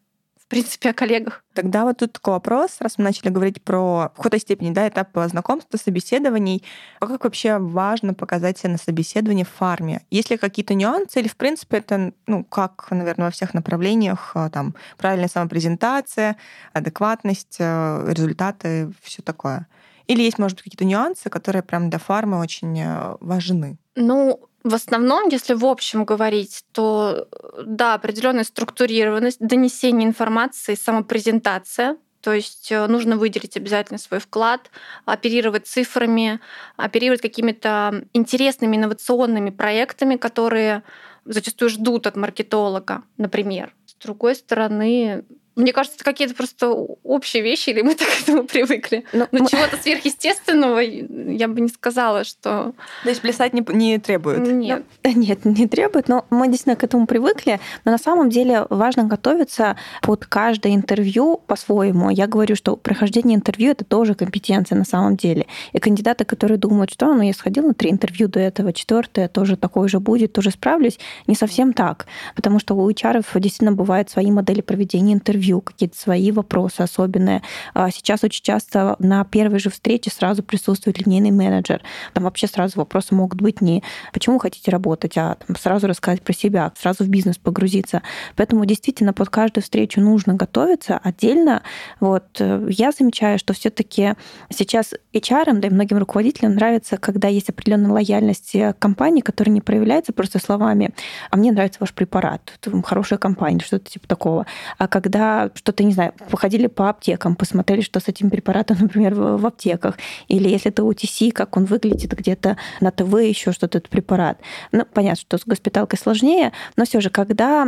принципе, 0.48 0.90
о 0.90 0.92
коллегах. 0.94 1.44
Тогда 1.52 1.84
вот 1.84 1.98
тут 1.98 2.12
такой 2.12 2.34
вопрос, 2.34 2.76
раз 2.80 2.98
мы 2.98 3.04
начали 3.04 3.28
говорить 3.28 3.62
про 3.62 4.10
в 4.14 4.16
какой-то 4.16 4.38
степени 4.38 4.72
да, 4.72 4.88
этап 4.88 5.10
знакомства, 5.26 5.76
собеседований, 5.76 6.64
а 7.00 7.06
как 7.06 7.24
вообще 7.24 7.58
важно 7.58 8.14
показать 8.14 8.58
себя 8.58 8.70
на 8.70 8.78
собеседовании 8.78 9.44
в 9.44 9.48
фарме? 9.48 10.02
Есть 10.10 10.30
ли 10.30 10.36
какие-то 10.36 10.74
нюансы 10.74 11.20
или, 11.20 11.28
в 11.28 11.36
принципе, 11.36 11.78
это, 11.78 12.12
ну, 12.26 12.44
как, 12.44 12.88
наверное, 12.90 13.26
во 13.26 13.30
всех 13.30 13.54
направлениях, 13.54 14.32
а, 14.34 14.50
там, 14.50 14.74
правильная 14.96 15.28
самопрезентация, 15.28 16.36
адекватность, 16.72 17.56
э, 17.58 18.04
результаты, 18.08 18.92
все 19.02 19.22
такое? 19.22 19.66
Или 20.06 20.22
есть, 20.22 20.38
может 20.38 20.56
быть, 20.56 20.64
какие-то 20.64 20.86
нюансы, 20.86 21.28
которые 21.28 21.62
прям 21.62 21.90
для 21.90 21.98
фармы 21.98 22.40
очень 22.40 22.80
э, 22.80 23.16
важны? 23.20 23.78
Ну, 23.94 24.40
в 24.68 24.74
основном, 24.74 25.28
если 25.28 25.54
в 25.54 25.64
общем 25.64 26.04
говорить, 26.04 26.64
то 26.72 27.28
да, 27.64 27.94
определенная 27.94 28.44
структурированность, 28.44 29.38
донесение 29.40 30.06
информации, 30.06 30.74
самопрезентация, 30.74 31.96
то 32.20 32.32
есть 32.32 32.70
э, 32.70 32.86
нужно 32.86 33.16
выделить 33.16 33.56
обязательно 33.56 33.98
свой 33.98 34.20
вклад, 34.20 34.70
оперировать 35.06 35.66
цифрами, 35.66 36.40
оперировать 36.76 37.22
какими-то 37.22 38.04
интересными 38.12 38.76
инновационными 38.76 39.50
проектами, 39.50 40.16
которые 40.16 40.82
зачастую 41.24 41.70
ждут 41.70 42.06
от 42.06 42.16
маркетолога, 42.16 43.04
например. 43.16 43.74
С 43.86 43.94
другой 43.94 44.34
стороны, 44.34 45.24
мне 45.58 45.72
кажется, 45.72 45.96
это 45.96 46.04
какие-то 46.04 46.34
просто 46.34 46.68
общие 46.68 47.42
вещи, 47.42 47.70
или 47.70 47.82
мы 47.82 47.94
так 47.96 48.08
к 48.08 48.22
этому 48.22 48.44
привыкли. 48.44 49.04
Но, 49.12 49.26
ну, 49.32 49.38
Но 49.38 49.44
мы... 49.44 49.50
чего-то 49.50 49.76
сверхъестественного 49.76 50.78
я 50.78 51.48
бы 51.48 51.60
не 51.60 51.68
сказала, 51.68 52.24
что... 52.24 52.74
То 53.02 53.08
есть 53.08 53.20
плясать 53.20 53.52
не, 53.52 53.64
не 53.74 53.98
требует? 53.98 54.38
Нет. 54.38 54.84
Ну, 55.04 55.12
нет, 55.12 55.44
не 55.44 55.66
требует, 55.66 56.08
но 56.08 56.24
мы 56.30 56.46
действительно 56.46 56.76
к 56.76 56.84
этому 56.84 57.06
привыкли. 57.06 57.60
Но 57.84 57.90
на 57.90 57.98
самом 57.98 58.30
деле 58.30 58.66
важно 58.70 59.04
готовиться 59.04 59.76
под 60.02 60.26
каждое 60.26 60.74
интервью 60.74 61.40
по-своему. 61.46 62.10
Я 62.10 62.28
говорю, 62.28 62.54
что 62.54 62.76
прохождение 62.76 63.36
интервью— 63.36 63.70
это 63.72 63.84
тоже 63.84 64.14
компетенция 64.14 64.78
на 64.78 64.84
самом 64.84 65.16
деле. 65.16 65.46
И 65.72 65.80
кандидаты, 65.80 66.24
которые 66.24 66.58
думают, 66.58 66.92
что 66.92 67.12
ну, 67.12 67.22
я 67.22 67.32
сходил 67.32 67.66
на 67.66 67.74
три 67.74 67.90
интервью 67.90 68.28
до 68.28 68.38
этого, 68.38 68.72
четвертое 68.72 69.28
тоже 69.28 69.56
такое 69.56 69.88
же 69.88 69.98
будет, 69.98 70.32
тоже 70.32 70.50
справлюсь, 70.50 70.98
не 71.26 71.34
совсем 71.34 71.72
так. 71.72 72.06
Потому 72.36 72.60
что 72.60 72.74
у 72.74 72.88
HR 72.88 73.24
действительно 73.40 73.72
бывают 73.72 74.08
свои 74.08 74.30
модели 74.30 74.60
проведения 74.60 75.14
интервью, 75.14 75.47
интервью, 75.48 75.60
какие-то 75.60 75.98
свои 75.98 76.30
вопросы 76.30 76.82
особенные. 76.82 77.42
А 77.74 77.90
сейчас 77.90 78.24
очень 78.24 78.42
часто 78.42 78.96
на 78.98 79.24
первой 79.24 79.58
же 79.58 79.70
встрече 79.70 80.10
сразу 80.10 80.42
присутствует 80.42 80.98
линейный 80.98 81.30
менеджер. 81.30 81.82
Там 82.12 82.24
вообще 82.24 82.46
сразу 82.46 82.78
вопросы 82.78 83.14
могут 83.14 83.40
быть 83.40 83.60
не 83.60 83.82
почему 84.12 84.38
хотите 84.38 84.70
работать, 84.70 85.16
а 85.16 85.36
там 85.46 85.56
сразу 85.56 85.86
рассказать 85.86 86.22
про 86.22 86.32
себя, 86.32 86.72
сразу 86.78 87.04
в 87.04 87.08
бизнес 87.08 87.38
погрузиться. 87.38 88.02
Поэтому 88.36 88.64
действительно 88.64 89.12
под 89.12 89.30
каждую 89.30 89.62
встречу 89.62 90.00
нужно 90.00 90.34
готовиться 90.34 90.98
отдельно. 91.02 91.62
Вот 92.00 92.24
э, 92.40 92.66
я 92.70 92.92
замечаю, 92.92 93.38
что 93.38 93.54
все-таки 93.54 94.14
сейчас 94.50 94.94
HR, 95.14 95.54
да 95.54 95.68
и 95.68 95.70
многим 95.70 95.98
руководителям 95.98 96.54
нравится, 96.54 96.96
когда 96.96 97.28
есть 97.28 97.48
определенная 97.48 97.90
лояльность 97.90 98.56
компании, 98.78 99.20
которая 99.20 99.54
не 99.54 99.60
проявляется 99.60 100.12
просто 100.12 100.38
словами, 100.38 100.94
а 101.30 101.36
мне 101.36 101.52
нравится 101.52 101.78
ваш 101.80 101.92
препарат, 101.92 102.58
хорошая 102.84 103.18
компания, 103.18 103.60
что-то 103.60 103.90
типа 103.90 104.06
такого. 104.06 104.46
А 104.78 104.88
когда 104.88 105.37
что-то, 105.54 105.84
не 105.84 105.92
знаю, 105.92 106.12
походили 106.30 106.66
по 106.66 106.88
аптекам, 106.88 107.36
посмотрели, 107.36 107.80
что 107.80 108.00
с 108.00 108.08
этим 108.08 108.30
препаратом, 108.30 108.76
например, 108.80 109.14
в, 109.14 109.46
аптеках. 109.46 109.96
Или 110.28 110.48
если 110.48 110.70
это 110.70 110.82
OTC, 110.82 111.32
как 111.32 111.56
он 111.56 111.64
выглядит 111.64 112.12
где-то 112.12 112.56
на 112.80 112.90
ТВ, 112.90 113.14
еще 113.20 113.52
что-то, 113.52 113.78
этот 113.78 113.88
препарат. 113.88 114.38
Ну, 114.72 114.84
понятно, 114.92 115.20
что 115.20 115.38
с 115.38 115.44
госпиталкой 115.44 115.98
сложнее, 115.98 116.52
но 116.76 116.84
все 116.84 117.00
же, 117.00 117.10
когда 117.10 117.66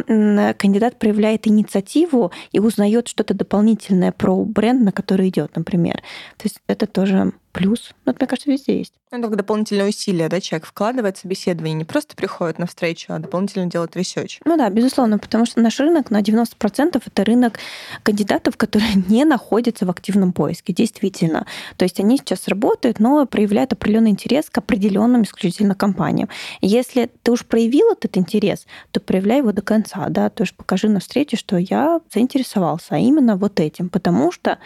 кандидат 0.59 0.99
проявляет 0.99 1.47
инициативу 1.47 2.33
и 2.53 2.59
узнает 2.59 3.09
что-то 3.09 3.35
дополнительное 3.35 4.13
про 4.13 4.45
бренд, 4.45 4.83
на 4.83 4.93
который 4.93 5.29
идет, 5.29 5.57
например, 5.57 5.97
то 6.37 6.45
есть 6.45 6.61
это 6.67 6.87
тоже 6.87 7.33
плюс. 7.53 7.91
Ну, 8.05 8.13
это, 8.13 8.21
мне 8.21 8.29
кажется, 8.29 8.51
везде 8.51 8.79
есть. 8.79 8.95
Ну, 9.13 9.27
это 9.27 9.37
дополнительные 9.37 9.89
усилия, 9.89 10.29
да, 10.29 10.41
человек 10.41 10.67
вкладывает 10.67 11.17
в 11.17 11.21
собеседование, 11.21 11.75
не 11.75 11.85
просто 11.85 12.15
приходит 12.15 12.61
на 12.61 12.67
встречу, 12.67 13.07
а 13.09 13.19
дополнительно 13.19 13.67
делает 13.67 13.97
research. 13.97 14.39
Ну 14.45 14.57
да, 14.57 14.71
безусловно, 14.71 15.19
потому 15.19 15.47
что 15.47 15.61
наш 15.61 15.81
рынок 15.81 16.13
на 16.13 16.21
90% 16.21 17.03
это 17.05 17.25
рынок 17.25 17.59
кандидатов, 18.05 18.57
которые 18.57 18.95
не 19.09 19.25
находятся 19.25 19.85
в 19.85 19.91
активном 19.91 20.33
поиске, 20.33 20.73
действительно. 20.73 21.47
То 21.77 21.85
есть 21.85 21.99
они 21.99 22.19
сейчас 22.19 22.47
работают, 22.47 23.01
но 23.01 23.27
проявляют 23.27 23.73
определенный 23.73 24.11
интерес 24.11 24.49
к 24.49 24.59
определенным 24.59 25.23
исключительно 25.23 25.75
компаниям. 25.75 26.29
Если 26.61 27.11
ты 27.25 27.33
уж 27.33 27.45
проявил 27.45 27.91
этот 27.91 28.17
интерес, 28.17 28.67
то 28.93 29.01
проявляй 29.01 29.39
его 29.39 29.51
до 29.51 29.63
конца, 29.63 30.07
да, 30.09 30.31
то 30.31 30.45
есть 30.45 30.55
покажи 30.55 30.89
на 30.89 31.01
встрече, 31.01 31.37
что 31.37 31.57
я 31.57 32.01
заинтересовался, 32.13 32.95
именно 32.95 33.37
вот 33.37 33.59
этим, 33.59 33.89
потому 33.89 34.31
что, 34.31 34.59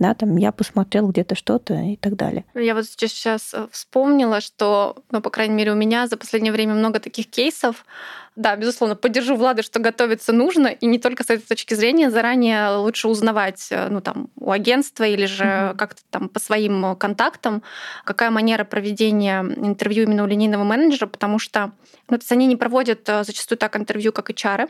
да, 0.00 0.14
там 0.14 0.36
я 0.38 0.50
посмотрел 0.50 1.08
где-то 1.08 1.36
что-то 1.36 1.74
и 1.74 1.96
так 1.96 2.16
далее 2.16 2.31
далее. 2.32 2.44
Я 2.54 2.74
вот 2.74 2.86
сейчас 2.86 3.54
э, 3.54 3.66
вспомнила, 3.70 4.40
что, 4.40 4.96
ну, 5.10 5.20
по 5.20 5.30
крайней 5.30 5.54
мере, 5.54 5.72
у 5.72 5.74
меня 5.74 6.06
за 6.06 6.16
последнее 6.16 6.52
время 6.52 6.74
много 6.74 7.00
таких 7.00 7.28
кейсов. 7.28 7.84
Да, 8.34 8.56
безусловно, 8.56 8.96
поддержу 8.96 9.36
Влада, 9.36 9.62
что 9.62 9.78
готовиться 9.78 10.32
нужно, 10.32 10.68
и 10.68 10.86
не 10.86 10.98
только 10.98 11.22
с 11.22 11.28
этой 11.28 11.46
точки 11.46 11.74
зрения, 11.74 12.10
заранее 12.10 12.76
лучше 12.76 13.08
узнавать, 13.08 13.68
э, 13.70 13.88
ну, 13.88 14.00
там, 14.00 14.28
у 14.36 14.50
агентства 14.50 15.04
или 15.04 15.26
же 15.26 15.44
mm-hmm. 15.44 15.76
как-то 15.76 16.02
там 16.10 16.28
по 16.28 16.40
своим 16.40 16.96
контактам, 16.96 17.62
какая 18.04 18.30
манера 18.30 18.64
проведения 18.64 19.40
интервью 19.42 20.04
именно 20.04 20.24
у 20.24 20.26
линейного 20.26 20.64
менеджера, 20.64 21.06
потому 21.06 21.38
что 21.38 21.72
ну, 22.08 22.18
то 22.18 22.22
есть 22.22 22.32
они 22.32 22.46
не 22.46 22.56
проводят 22.56 23.08
э, 23.08 23.24
зачастую 23.24 23.58
так 23.58 23.76
интервью, 23.76 24.12
как 24.12 24.30
HR, 24.30 24.68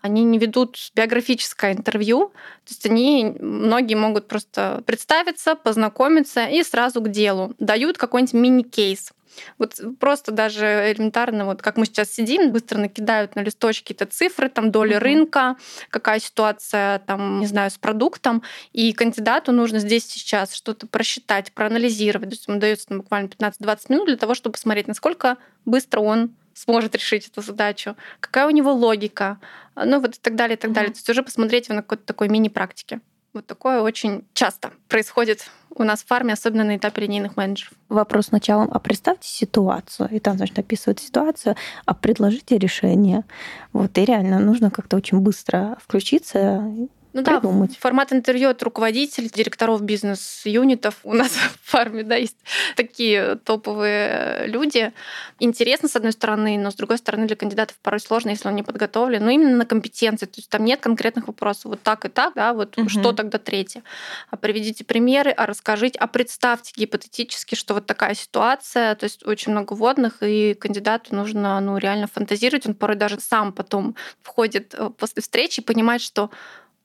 они 0.00 0.22
не 0.24 0.38
ведут 0.38 0.76
биографическое 0.94 1.72
интервью, 1.72 2.28
то 2.64 2.70
есть 2.70 2.84
они, 2.86 3.36
многие 3.40 3.94
могут 3.94 4.28
просто 4.28 4.82
представиться, 4.86 5.54
познакомиться 5.54 6.44
и 6.46 6.62
сразу 6.62 7.00
к 7.00 7.08
делу. 7.08 7.54
Дают 7.58 7.96
какой-нибудь 7.96 8.34
мини-кейс. 8.34 9.12
Вот 9.58 9.80
просто 9.98 10.32
даже 10.32 10.92
элементарно, 10.92 11.44
вот 11.44 11.62
как 11.62 11.76
мы 11.76 11.86
сейчас 11.86 12.10
сидим, 12.12 12.52
быстро 12.52 12.78
накидают 12.78 13.34
на 13.34 13.40
листочки 13.40 13.92
это 13.92 14.06
цифры, 14.06 14.48
там 14.48 14.70
доля 14.70 14.96
mm-hmm. 14.96 15.00
рынка, 15.00 15.56
какая 15.90 16.20
ситуация, 16.20 17.00
там, 17.00 17.40
не 17.40 17.46
знаю, 17.46 17.70
с 17.70 17.78
продуктом, 17.78 18.42
и 18.72 18.92
кандидату 18.92 19.52
нужно 19.52 19.78
здесь 19.78 20.06
сейчас 20.06 20.54
что-то 20.54 20.86
просчитать, 20.86 21.52
проанализировать. 21.52 22.28
То 22.28 22.34
есть 22.34 22.48
ему 22.48 22.58
дается 22.58 22.94
буквально 22.94 23.28
15-20 23.28 23.78
минут 23.88 24.06
для 24.06 24.16
того, 24.16 24.34
чтобы 24.34 24.52
посмотреть, 24.52 24.88
насколько 24.88 25.36
быстро 25.64 26.00
он 26.00 26.34
сможет 26.54 26.94
решить 26.94 27.28
эту 27.28 27.42
задачу, 27.42 27.96
какая 28.20 28.46
у 28.46 28.50
него 28.50 28.72
логика, 28.72 29.38
ну 29.74 30.00
вот 30.00 30.16
и 30.16 30.18
так 30.20 30.36
далее, 30.36 30.56
и 30.56 30.60
так 30.60 30.70
mm-hmm. 30.70 30.74
далее. 30.74 30.92
То 30.92 30.98
есть 30.98 31.10
уже 31.10 31.22
посмотреть 31.22 31.68
на 31.68 31.76
какой-то 31.76 32.04
такой 32.04 32.28
мини-практике. 32.28 33.00
Вот 33.32 33.46
такое 33.46 33.80
очень 33.80 34.24
часто 34.32 34.70
происходит 34.88 35.50
у 35.74 35.82
нас 35.82 36.04
в 36.04 36.06
фарме, 36.06 36.32
особенно 36.32 36.62
на 36.62 36.76
этапе 36.76 37.02
линейных 37.02 37.36
менеджеров. 37.36 37.72
Вопрос 37.88 38.26
сначала, 38.26 38.68
а 38.70 38.78
представьте 38.78 39.28
ситуацию, 39.28 40.08
и 40.12 40.20
там, 40.20 40.36
значит, 40.36 40.56
описывают 40.56 41.00
ситуацию, 41.00 41.56
а 41.84 41.94
предложите 41.94 42.58
решение. 42.58 43.24
Вот, 43.72 43.98
и 43.98 44.04
реально 44.04 44.38
нужно 44.38 44.70
как-то 44.70 44.96
очень 44.96 45.18
быстро 45.18 45.76
включиться, 45.82 46.64
ну 47.14 47.22
придумать. 47.22 47.70
Да, 47.70 47.76
формат 47.78 48.12
интервью 48.12 48.50
от 48.50 48.62
руководителей, 48.62 49.30
директоров 49.32 49.82
бизнес-юнитов. 49.82 50.96
У 51.04 51.14
нас 51.14 51.30
в 51.62 51.70
фарме 51.70 52.02
да, 52.02 52.16
есть 52.16 52.36
такие 52.76 53.36
топовые 53.36 54.46
люди. 54.46 54.92
Интересно, 55.38 55.88
с 55.88 55.96
одной 55.96 56.12
стороны, 56.12 56.58
но 56.58 56.70
с 56.70 56.74
другой 56.74 56.98
стороны, 56.98 57.26
для 57.26 57.36
кандидатов 57.36 57.76
порой 57.82 58.00
сложно, 58.00 58.30
если 58.30 58.48
он 58.48 58.56
не 58.56 58.64
подготовлен. 58.64 59.24
Но 59.24 59.30
именно 59.30 59.56
на 59.56 59.64
компетенции. 59.64 60.26
То 60.26 60.38
есть 60.38 60.50
там 60.50 60.64
нет 60.64 60.80
конкретных 60.80 61.28
вопросов. 61.28 61.66
Вот 61.66 61.82
так 61.82 62.04
и 62.04 62.08
так, 62.08 62.34
да, 62.34 62.52
вот 62.52 62.76
угу. 62.76 62.88
что 62.88 63.12
тогда 63.12 63.38
третье. 63.38 63.84
А 64.30 64.36
приведите 64.36 64.84
примеры, 64.84 65.30
а 65.30 65.46
расскажите, 65.46 65.98
а 66.00 66.08
представьте 66.08 66.72
гипотетически, 66.76 67.54
что 67.54 67.74
вот 67.74 67.86
такая 67.86 68.14
ситуация. 68.14 68.94
То 68.96 69.04
есть 69.04 69.24
очень 69.24 69.52
много 69.52 69.74
водных, 69.74 70.16
и 70.20 70.54
кандидату 70.54 71.14
нужно 71.14 71.60
ну, 71.60 71.78
реально 71.78 72.08
фантазировать. 72.08 72.66
Он 72.66 72.74
порой 72.74 72.96
даже 72.96 73.20
сам 73.20 73.52
потом 73.52 73.94
входит 74.20 74.74
э, 74.74 74.90
после 74.90 75.22
встречи 75.22 75.60
и 75.60 75.62
понимает, 75.62 76.02
что 76.02 76.30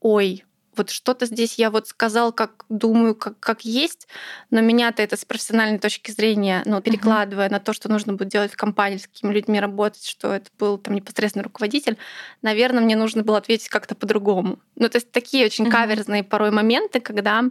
ой, 0.01 0.43
вот 0.79 0.89
что-то 0.91 1.25
здесь 1.25 1.55
я 1.55 1.71
вот 1.71 1.87
сказал, 1.89 2.31
как 2.31 2.65
думаю, 2.69 3.13
как, 3.13 3.37
как 3.39 3.65
есть, 3.65 4.07
но 4.49 4.61
меня-то 4.61 5.03
это 5.03 5.17
с 5.17 5.25
профессиональной 5.25 5.77
точки 5.77 6.09
зрения, 6.11 6.63
ну, 6.65 6.81
перекладывая 6.81 7.47
uh-huh. 7.47 7.51
на 7.51 7.59
то, 7.59 7.73
что 7.73 7.89
нужно 7.89 8.13
будет 8.13 8.29
делать 8.29 8.53
в 8.53 8.55
компании, 8.55 8.97
с 8.97 9.07
какими 9.07 9.33
людьми 9.33 9.59
работать, 9.59 10.05
что 10.05 10.33
это 10.33 10.49
был 10.57 10.77
там 10.77 10.95
непосредственно 10.95 11.43
руководитель, 11.43 11.97
наверное, 12.41 12.81
мне 12.81 12.95
нужно 12.95 13.23
было 13.23 13.39
ответить 13.39 13.67
как-то 13.67 13.93
по-другому. 13.93 14.59
Ну, 14.75 14.87
то 14.87 14.95
есть 14.97 15.11
такие 15.11 15.45
очень 15.45 15.65
uh-huh. 15.65 15.71
каверзные 15.71 16.23
порой 16.23 16.51
моменты, 16.51 17.01
когда 17.01 17.43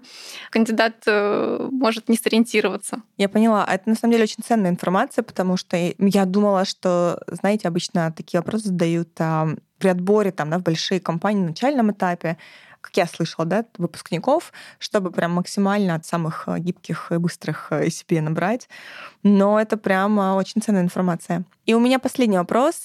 кандидат 0.50 1.02
э, 1.06 1.68
может 1.70 2.08
не 2.08 2.16
сориентироваться. 2.16 3.02
Я 3.18 3.28
поняла. 3.28 3.64
А 3.64 3.74
это 3.74 3.90
на 3.90 3.94
самом 3.94 4.12
деле 4.12 4.24
очень 4.24 4.42
ценная 4.42 4.70
информация, 4.70 5.22
потому 5.22 5.58
что 5.58 5.76
я 5.76 6.24
думала, 6.24 6.64
что, 6.64 7.22
знаете, 7.26 7.68
обычно 7.68 8.10
такие 8.16 8.40
вопросы 8.40 8.68
задают 8.68 9.10
а, 9.18 9.48
при 9.78 9.88
отборе 9.88 10.30
там, 10.30 10.50
да, 10.50 10.58
в 10.58 10.62
большие 10.62 11.00
компании 11.00 11.40
на 11.40 11.48
начальном 11.48 11.90
этапе, 11.90 12.36
как 12.80 12.96
я 12.96 13.06
слышала, 13.06 13.46
да, 13.46 13.64
выпускников, 13.76 14.52
чтобы 14.78 15.10
прям 15.10 15.32
максимально 15.32 15.94
от 15.94 16.06
самых 16.06 16.44
э, 16.46 16.58
гибких 16.58 17.12
и 17.12 17.16
быстрых 17.16 17.68
э, 17.70 17.90
себе 17.90 18.20
набрать. 18.20 18.68
Но 19.22 19.60
это 19.60 19.76
прям 19.76 20.18
очень 20.36 20.62
ценная 20.62 20.82
информация. 20.82 21.44
И 21.66 21.74
у 21.74 21.80
меня 21.80 21.98
последний 21.98 22.38
вопрос 22.38 22.84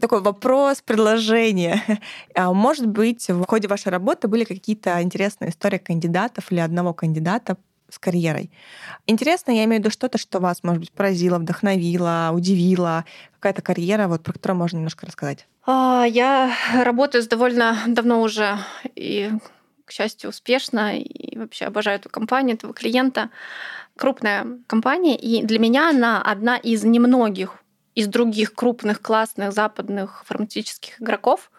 такой 0.00 0.20
вопрос, 0.20 0.80
предложение. 0.80 1.82
А 2.34 2.52
может 2.52 2.86
быть, 2.86 3.28
в 3.28 3.44
ходе 3.46 3.68
вашей 3.68 3.88
работы 3.88 4.28
были 4.28 4.44
какие-то 4.44 5.02
интересные 5.02 5.50
истории 5.50 5.78
кандидатов 5.78 6.52
или 6.52 6.60
одного 6.60 6.92
кандидата 6.92 7.56
с 7.88 7.98
карьерой. 7.98 8.50
Интересно, 9.06 9.50
я 9.52 9.64
имею 9.64 9.80
в 9.80 9.84
виду 9.84 9.90
что-то, 9.90 10.18
что 10.18 10.40
вас, 10.40 10.62
может 10.62 10.80
быть, 10.80 10.92
поразило, 10.92 11.38
вдохновило, 11.38 12.30
удивило, 12.32 13.04
какая-то 13.34 13.62
карьера, 13.62 14.08
вот 14.08 14.22
про 14.22 14.32
которую 14.32 14.58
можно 14.58 14.76
немножко 14.76 15.06
рассказать. 15.06 15.46
А, 15.66 16.04
я 16.08 16.52
работаю 16.74 17.22
с 17.22 17.28
довольно 17.28 17.78
давно 17.86 18.20
уже 18.20 18.58
и, 18.94 19.30
к 19.84 19.92
счастью, 19.92 20.30
успешно, 20.30 20.98
и 20.98 21.36
вообще 21.38 21.66
обожаю 21.66 21.98
эту 21.98 22.08
компанию, 22.08 22.56
этого 22.56 22.74
клиента. 22.74 23.30
Крупная 23.96 24.46
компания, 24.66 25.16
и 25.16 25.42
для 25.42 25.58
меня 25.58 25.90
она 25.90 26.22
одна 26.22 26.56
из 26.56 26.84
немногих 26.84 27.56
из 27.98 28.06
других 28.06 28.54
крупных, 28.54 29.02
классных 29.02 29.52
западных 29.52 30.22
фармацевтических 30.24 31.02
игроков, 31.02 31.50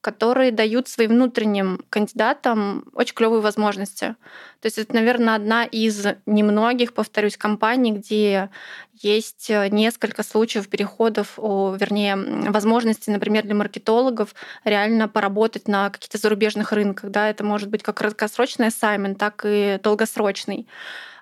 которые 0.00 0.50
дают 0.50 0.88
своим 0.88 1.10
внутренним 1.10 1.80
кандидатам 1.90 2.84
очень 2.94 3.14
клевые 3.14 3.40
возможности. 3.40 4.16
То 4.60 4.66
есть 4.66 4.78
это, 4.78 4.94
наверное, 4.94 5.34
одна 5.34 5.64
из 5.64 6.06
немногих, 6.26 6.94
повторюсь, 6.94 7.36
компаний, 7.36 7.92
где 7.92 8.50
есть 8.94 9.48
несколько 9.48 10.22
случаев 10.22 10.68
переходов, 10.68 11.38
вернее, 11.38 12.16
возможности, 12.50 13.10
например, 13.10 13.44
для 13.44 13.54
маркетологов 13.54 14.34
реально 14.64 15.08
поработать 15.08 15.68
на 15.68 15.90
каких-то 15.90 16.18
зарубежных 16.18 16.72
рынках. 16.72 17.10
Да? 17.10 17.28
Это 17.28 17.44
может 17.44 17.68
быть 17.68 17.82
как 17.82 17.96
краткосрочный 17.96 18.68
ассаймент, 18.68 19.18
так 19.18 19.42
и 19.44 19.78
долгосрочный. 19.82 20.66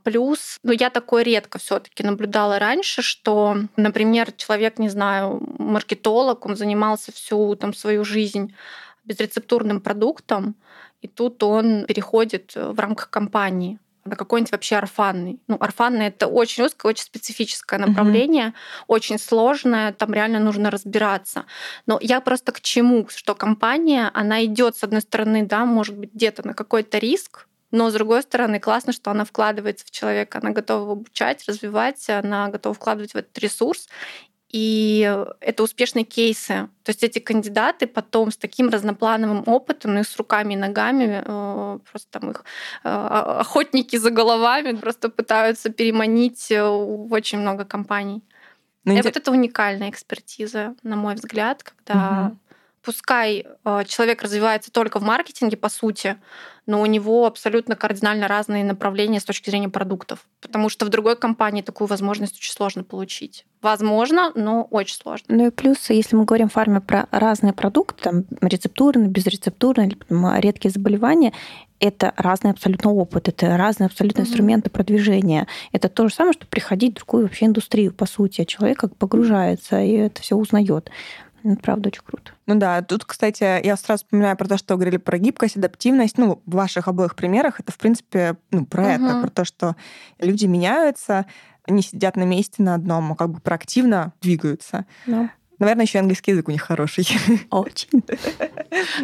Плюс, 0.08 0.56
ну, 0.62 0.72
я 0.72 0.88
такое 0.88 1.22
редко 1.22 1.58
все 1.58 1.80
таки 1.80 2.02
наблюдала 2.02 2.58
раньше, 2.58 3.02
что, 3.02 3.58
например, 3.76 4.32
человек, 4.32 4.78
не 4.78 4.88
знаю, 4.88 5.42
маркетолог, 5.58 6.46
он 6.46 6.56
занимался 6.56 7.12
всю 7.12 7.54
там, 7.56 7.74
свою 7.74 8.04
жизнь 8.04 8.54
безрецептурным 9.04 9.82
продуктом, 9.82 10.54
и 11.02 11.08
тут 11.08 11.42
он 11.42 11.84
переходит 11.84 12.54
в 12.56 12.80
рамках 12.80 13.10
компании 13.10 13.78
на 14.04 14.16
какой-нибудь 14.16 14.52
вообще 14.52 14.76
орфанный. 14.76 15.40
Ну, 15.46 15.58
орфанный— 15.60 16.06
это 16.08 16.26
очень 16.26 16.64
узкое, 16.64 16.88
очень 16.88 17.04
специфическое 17.04 17.78
направление, 17.78 18.46
mm-hmm. 18.46 18.84
очень 18.86 19.18
сложное, 19.18 19.92
там 19.92 20.14
реально 20.14 20.38
нужно 20.38 20.70
разбираться. 20.70 21.44
Но 21.84 21.98
я 22.00 22.22
просто 22.22 22.52
к 22.52 22.62
чему? 22.62 23.06
Что 23.14 23.34
компания, 23.34 24.10
она 24.14 24.42
идет 24.42 24.74
с 24.76 24.84
одной 24.84 25.02
стороны, 25.02 25.44
да, 25.44 25.66
может 25.66 25.98
быть, 25.98 26.14
где-то 26.14 26.46
на 26.46 26.54
какой-то 26.54 26.96
риск, 26.96 27.47
но, 27.70 27.90
с 27.90 27.92
другой 27.92 28.22
стороны, 28.22 28.60
классно, 28.60 28.92
что 28.92 29.10
она 29.10 29.24
вкладывается 29.24 29.84
в 29.84 29.90
человека, 29.90 30.38
она 30.42 30.50
готова 30.50 30.92
обучать, 30.92 31.44
развивать, 31.46 32.08
она 32.08 32.48
готова 32.48 32.74
вкладывать 32.74 33.12
в 33.12 33.16
этот 33.16 33.38
ресурс. 33.38 33.88
И 34.50 35.00
это 35.40 35.62
успешные 35.62 36.06
кейсы. 36.06 36.70
То 36.82 36.90
есть 36.90 37.04
эти 37.04 37.18
кандидаты 37.18 37.86
потом 37.86 38.30
с 38.30 38.38
таким 38.38 38.70
разноплановым 38.70 39.42
опытом, 39.46 39.98
и 39.98 40.02
с 40.02 40.16
руками 40.16 40.54
и 40.54 40.56
ногами, 40.56 41.22
э, 41.22 41.78
просто 41.90 42.08
там 42.10 42.30
их 42.30 42.44
э, 42.82 42.88
охотники 42.88 43.96
за 43.96 44.10
головами 44.10 44.72
просто 44.72 45.10
пытаются 45.10 45.68
переманить 45.68 46.50
э, 46.50 46.62
в 46.62 47.12
очень 47.12 47.40
много 47.40 47.66
компаний. 47.66 48.22
Ну, 48.84 48.94
и 48.94 49.02
вот 49.02 49.16
это 49.18 49.30
уникальная 49.30 49.90
экспертиза, 49.90 50.74
на 50.82 50.96
мой 50.96 51.16
взгляд, 51.16 51.62
когда 51.62 52.28
угу. 52.28 52.38
Пускай 52.88 53.44
человек 53.84 54.22
развивается 54.22 54.72
только 54.72 54.98
в 54.98 55.02
маркетинге, 55.02 55.58
по 55.58 55.68
сути, 55.68 56.16
но 56.64 56.80
у 56.80 56.86
него 56.86 57.26
абсолютно 57.26 57.76
кардинально 57.76 58.28
разные 58.28 58.64
направления 58.64 59.20
с 59.20 59.24
точки 59.24 59.50
зрения 59.50 59.68
продуктов. 59.68 60.26
Потому 60.40 60.70
что 60.70 60.86
в 60.86 60.88
другой 60.88 61.16
компании 61.16 61.60
такую 61.60 61.86
возможность 61.86 62.38
очень 62.38 62.52
сложно 62.52 62.84
получить. 62.84 63.44
Возможно, 63.60 64.32
но 64.34 64.62
очень 64.70 64.96
сложно. 64.96 65.26
Ну 65.28 65.48
и 65.48 65.50
плюс, 65.50 65.90
если 65.90 66.16
мы 66.16 66.24
говорим 66.24 66.48
в 66.48 66.54
фарме 66.54 66.80
про 66.80 67.08
разные 67.10 67.52
продукты, 67.52 68.04
там 68.04 68.24
рецептурные, 68.40 69.10
безрецептурные, 69.10 69.98
редкие 70.38 70.72
заболевания, 70.72 71.34
это 71.80 72.14
разный 72.16 72.52
абсолютно 72.52 72.90
опыт, 72.90 73.28
это 73.28 73.56
разные 73.56 73.86
абсолютно 73.86 74.22
mm-hmm. 74.22 74.24
инструменты 74.24 74.70
продвижения. 74.70 75.46
Это 75.72 75.90
то 75.90 76.08
же 76.08 76.14
самое, 76.14 76.32
что 76.32 76.46
приходить 76.46 76.94
в 76.94 76.96
другую 76.96 77.24
вообще 77.24 77.46
индустрию, 77.46 77.92
по 77.92 78.06
сути. 78.06 78.44
Человек 78.44 78.78
как 78.78 78.96
погружается 78.96 79.80
и 79.82 79.92
это 79.92 80.22
все 80.22 80.36
узнает. 80.36 80.90
Это 81.44 81.60
правда 81.60 81.88
очень 81.88 82.02
круто. 82.02 82.32
Ну 82.46 82.56
да, 82.56 82.82
тут, 82.82 83.04
кстати, 83.04 83.64
я 83.64 83.76
сразу 83.76 84.04
вспоминаю 84.04 84.36
про 84.36 84.48
то, 84.48 84.58
что 84.58 84.74
говорили 84.74 84.96
про 84.96 85.18
гибкость, 85.18 85.56
адаптивность. 85.56 86.18
Ну, 86.18 86.42
в 86.46 86.54
ваших 86.54 86.88
обоих 86.88 87.14
примерах 87.14 87.60
это, 87.60 87.72
в 87.72 87.78
принципе, 87.78 88.36
ну, 88.50 88.66
про 88.66 88.82
угу. 88.82 88.90
это, 88.90 89.20
про 89.20 89.30
то, 89.30 89.44
что 89.44 89.76
люди 90.18 90.46
меняются, 90.46 91.26
не 91.66 91.82
сидят 91.82 92.16
на 92.16 92.24
месте 92.24 92.62
на 92.62 92.74
одном, 92.74 93.12
а 93.12 93.16
как 93.16 93.30
бы 93.30 93.40
проактивно 93.40 94.12
двигаются. 94.20 94.86
Да. 95.06 95.30
Наверное, 95.58 95.86
еще 95.86 95.98
английский 95.98 96.32
язык 96.32 96.48
у 96.48 96.52
них 96.52 96.62
хороший. 96.62 97.06
Очень. 97.50 98.02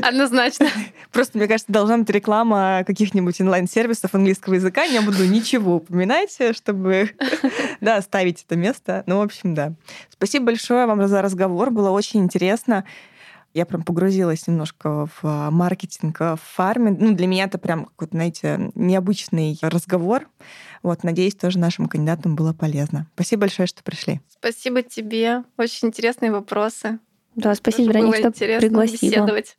Однозначно. 0.03 0.69
Просто, 1.13 1.39
мне 1.39 1.49
кажется, 1.49 1.73
должна 1.73 1.99
быть 1.99 2.11
реклама 2.11 2.85
каких-нибудь 2.87 3.41
онлайн-сервисов 3.41 4.15
английского 4.15 4.55
языка. 4.55 4.87
Не 4.87 5.01
буду 5.01 5.27
ничего 5.27 5.77
упоминать, 5.77 6.39
чтобы 6.55 7.11
да, 7.81 8.01
ставить 8.03 8.45
это 8.45 8.57
место. 8.57 9.03
Ну, 9.07 9.19
в 9.19 9.23
общем, 9.23 9.55
да. 9.55 9.75
Спасибо 10.11 10.47
большое 10.47 10.87
вам 10.87 11.07
за 11.09 11.23
разговор. 11.23 11.71
Было 11.71 11.91
очень 11.91 12.21
интересно. 12.21 12.85
Я 13.55 13.67
прям 13.67 13.85
погрузилась 13.85 14.47
немножко 14.49 15.07
в 15.07 15.21
а, 15.23 15.51
маркетинг, 15.51 16.19
в 16.19 16.39
фарминг. 16.43 16.99
Ну, 17.01 17.15
для 17.15 17.29
меня 17.29 17.45
это 17.45 17.57
прям 17.57 17.87
какой-то, 17.87 18.17
знаете, 18.17 18.73
необычный 18.75 19.57
разговор. 19.63 20.29
Вот, 20.83 21.05
надеюсь, 21.05 21.37
тоже 21.37 21.61
нашим 21.61 21.87
кандидатам 21.87 22.35
было 22.35 22.53
полезно. 22.53 23.07
Спасибо 23.15 23.43
большое, 23.43 23.69
что 23.69 23.85
пришли. 23.85 24.21
Спасибо 24.29 24.83
тебе. 24.83 25.45
Очень 25.57 25.89
интересные 25.89 26.33
вопросы. 26.33 26.99
Да, 27.37 27.55
спасибо, 27.55 27.93
Вероника, 27.93 28.33
что 28.35 28.59
пригласила. 28.59 29.11
Беседовать. 29.11 29.57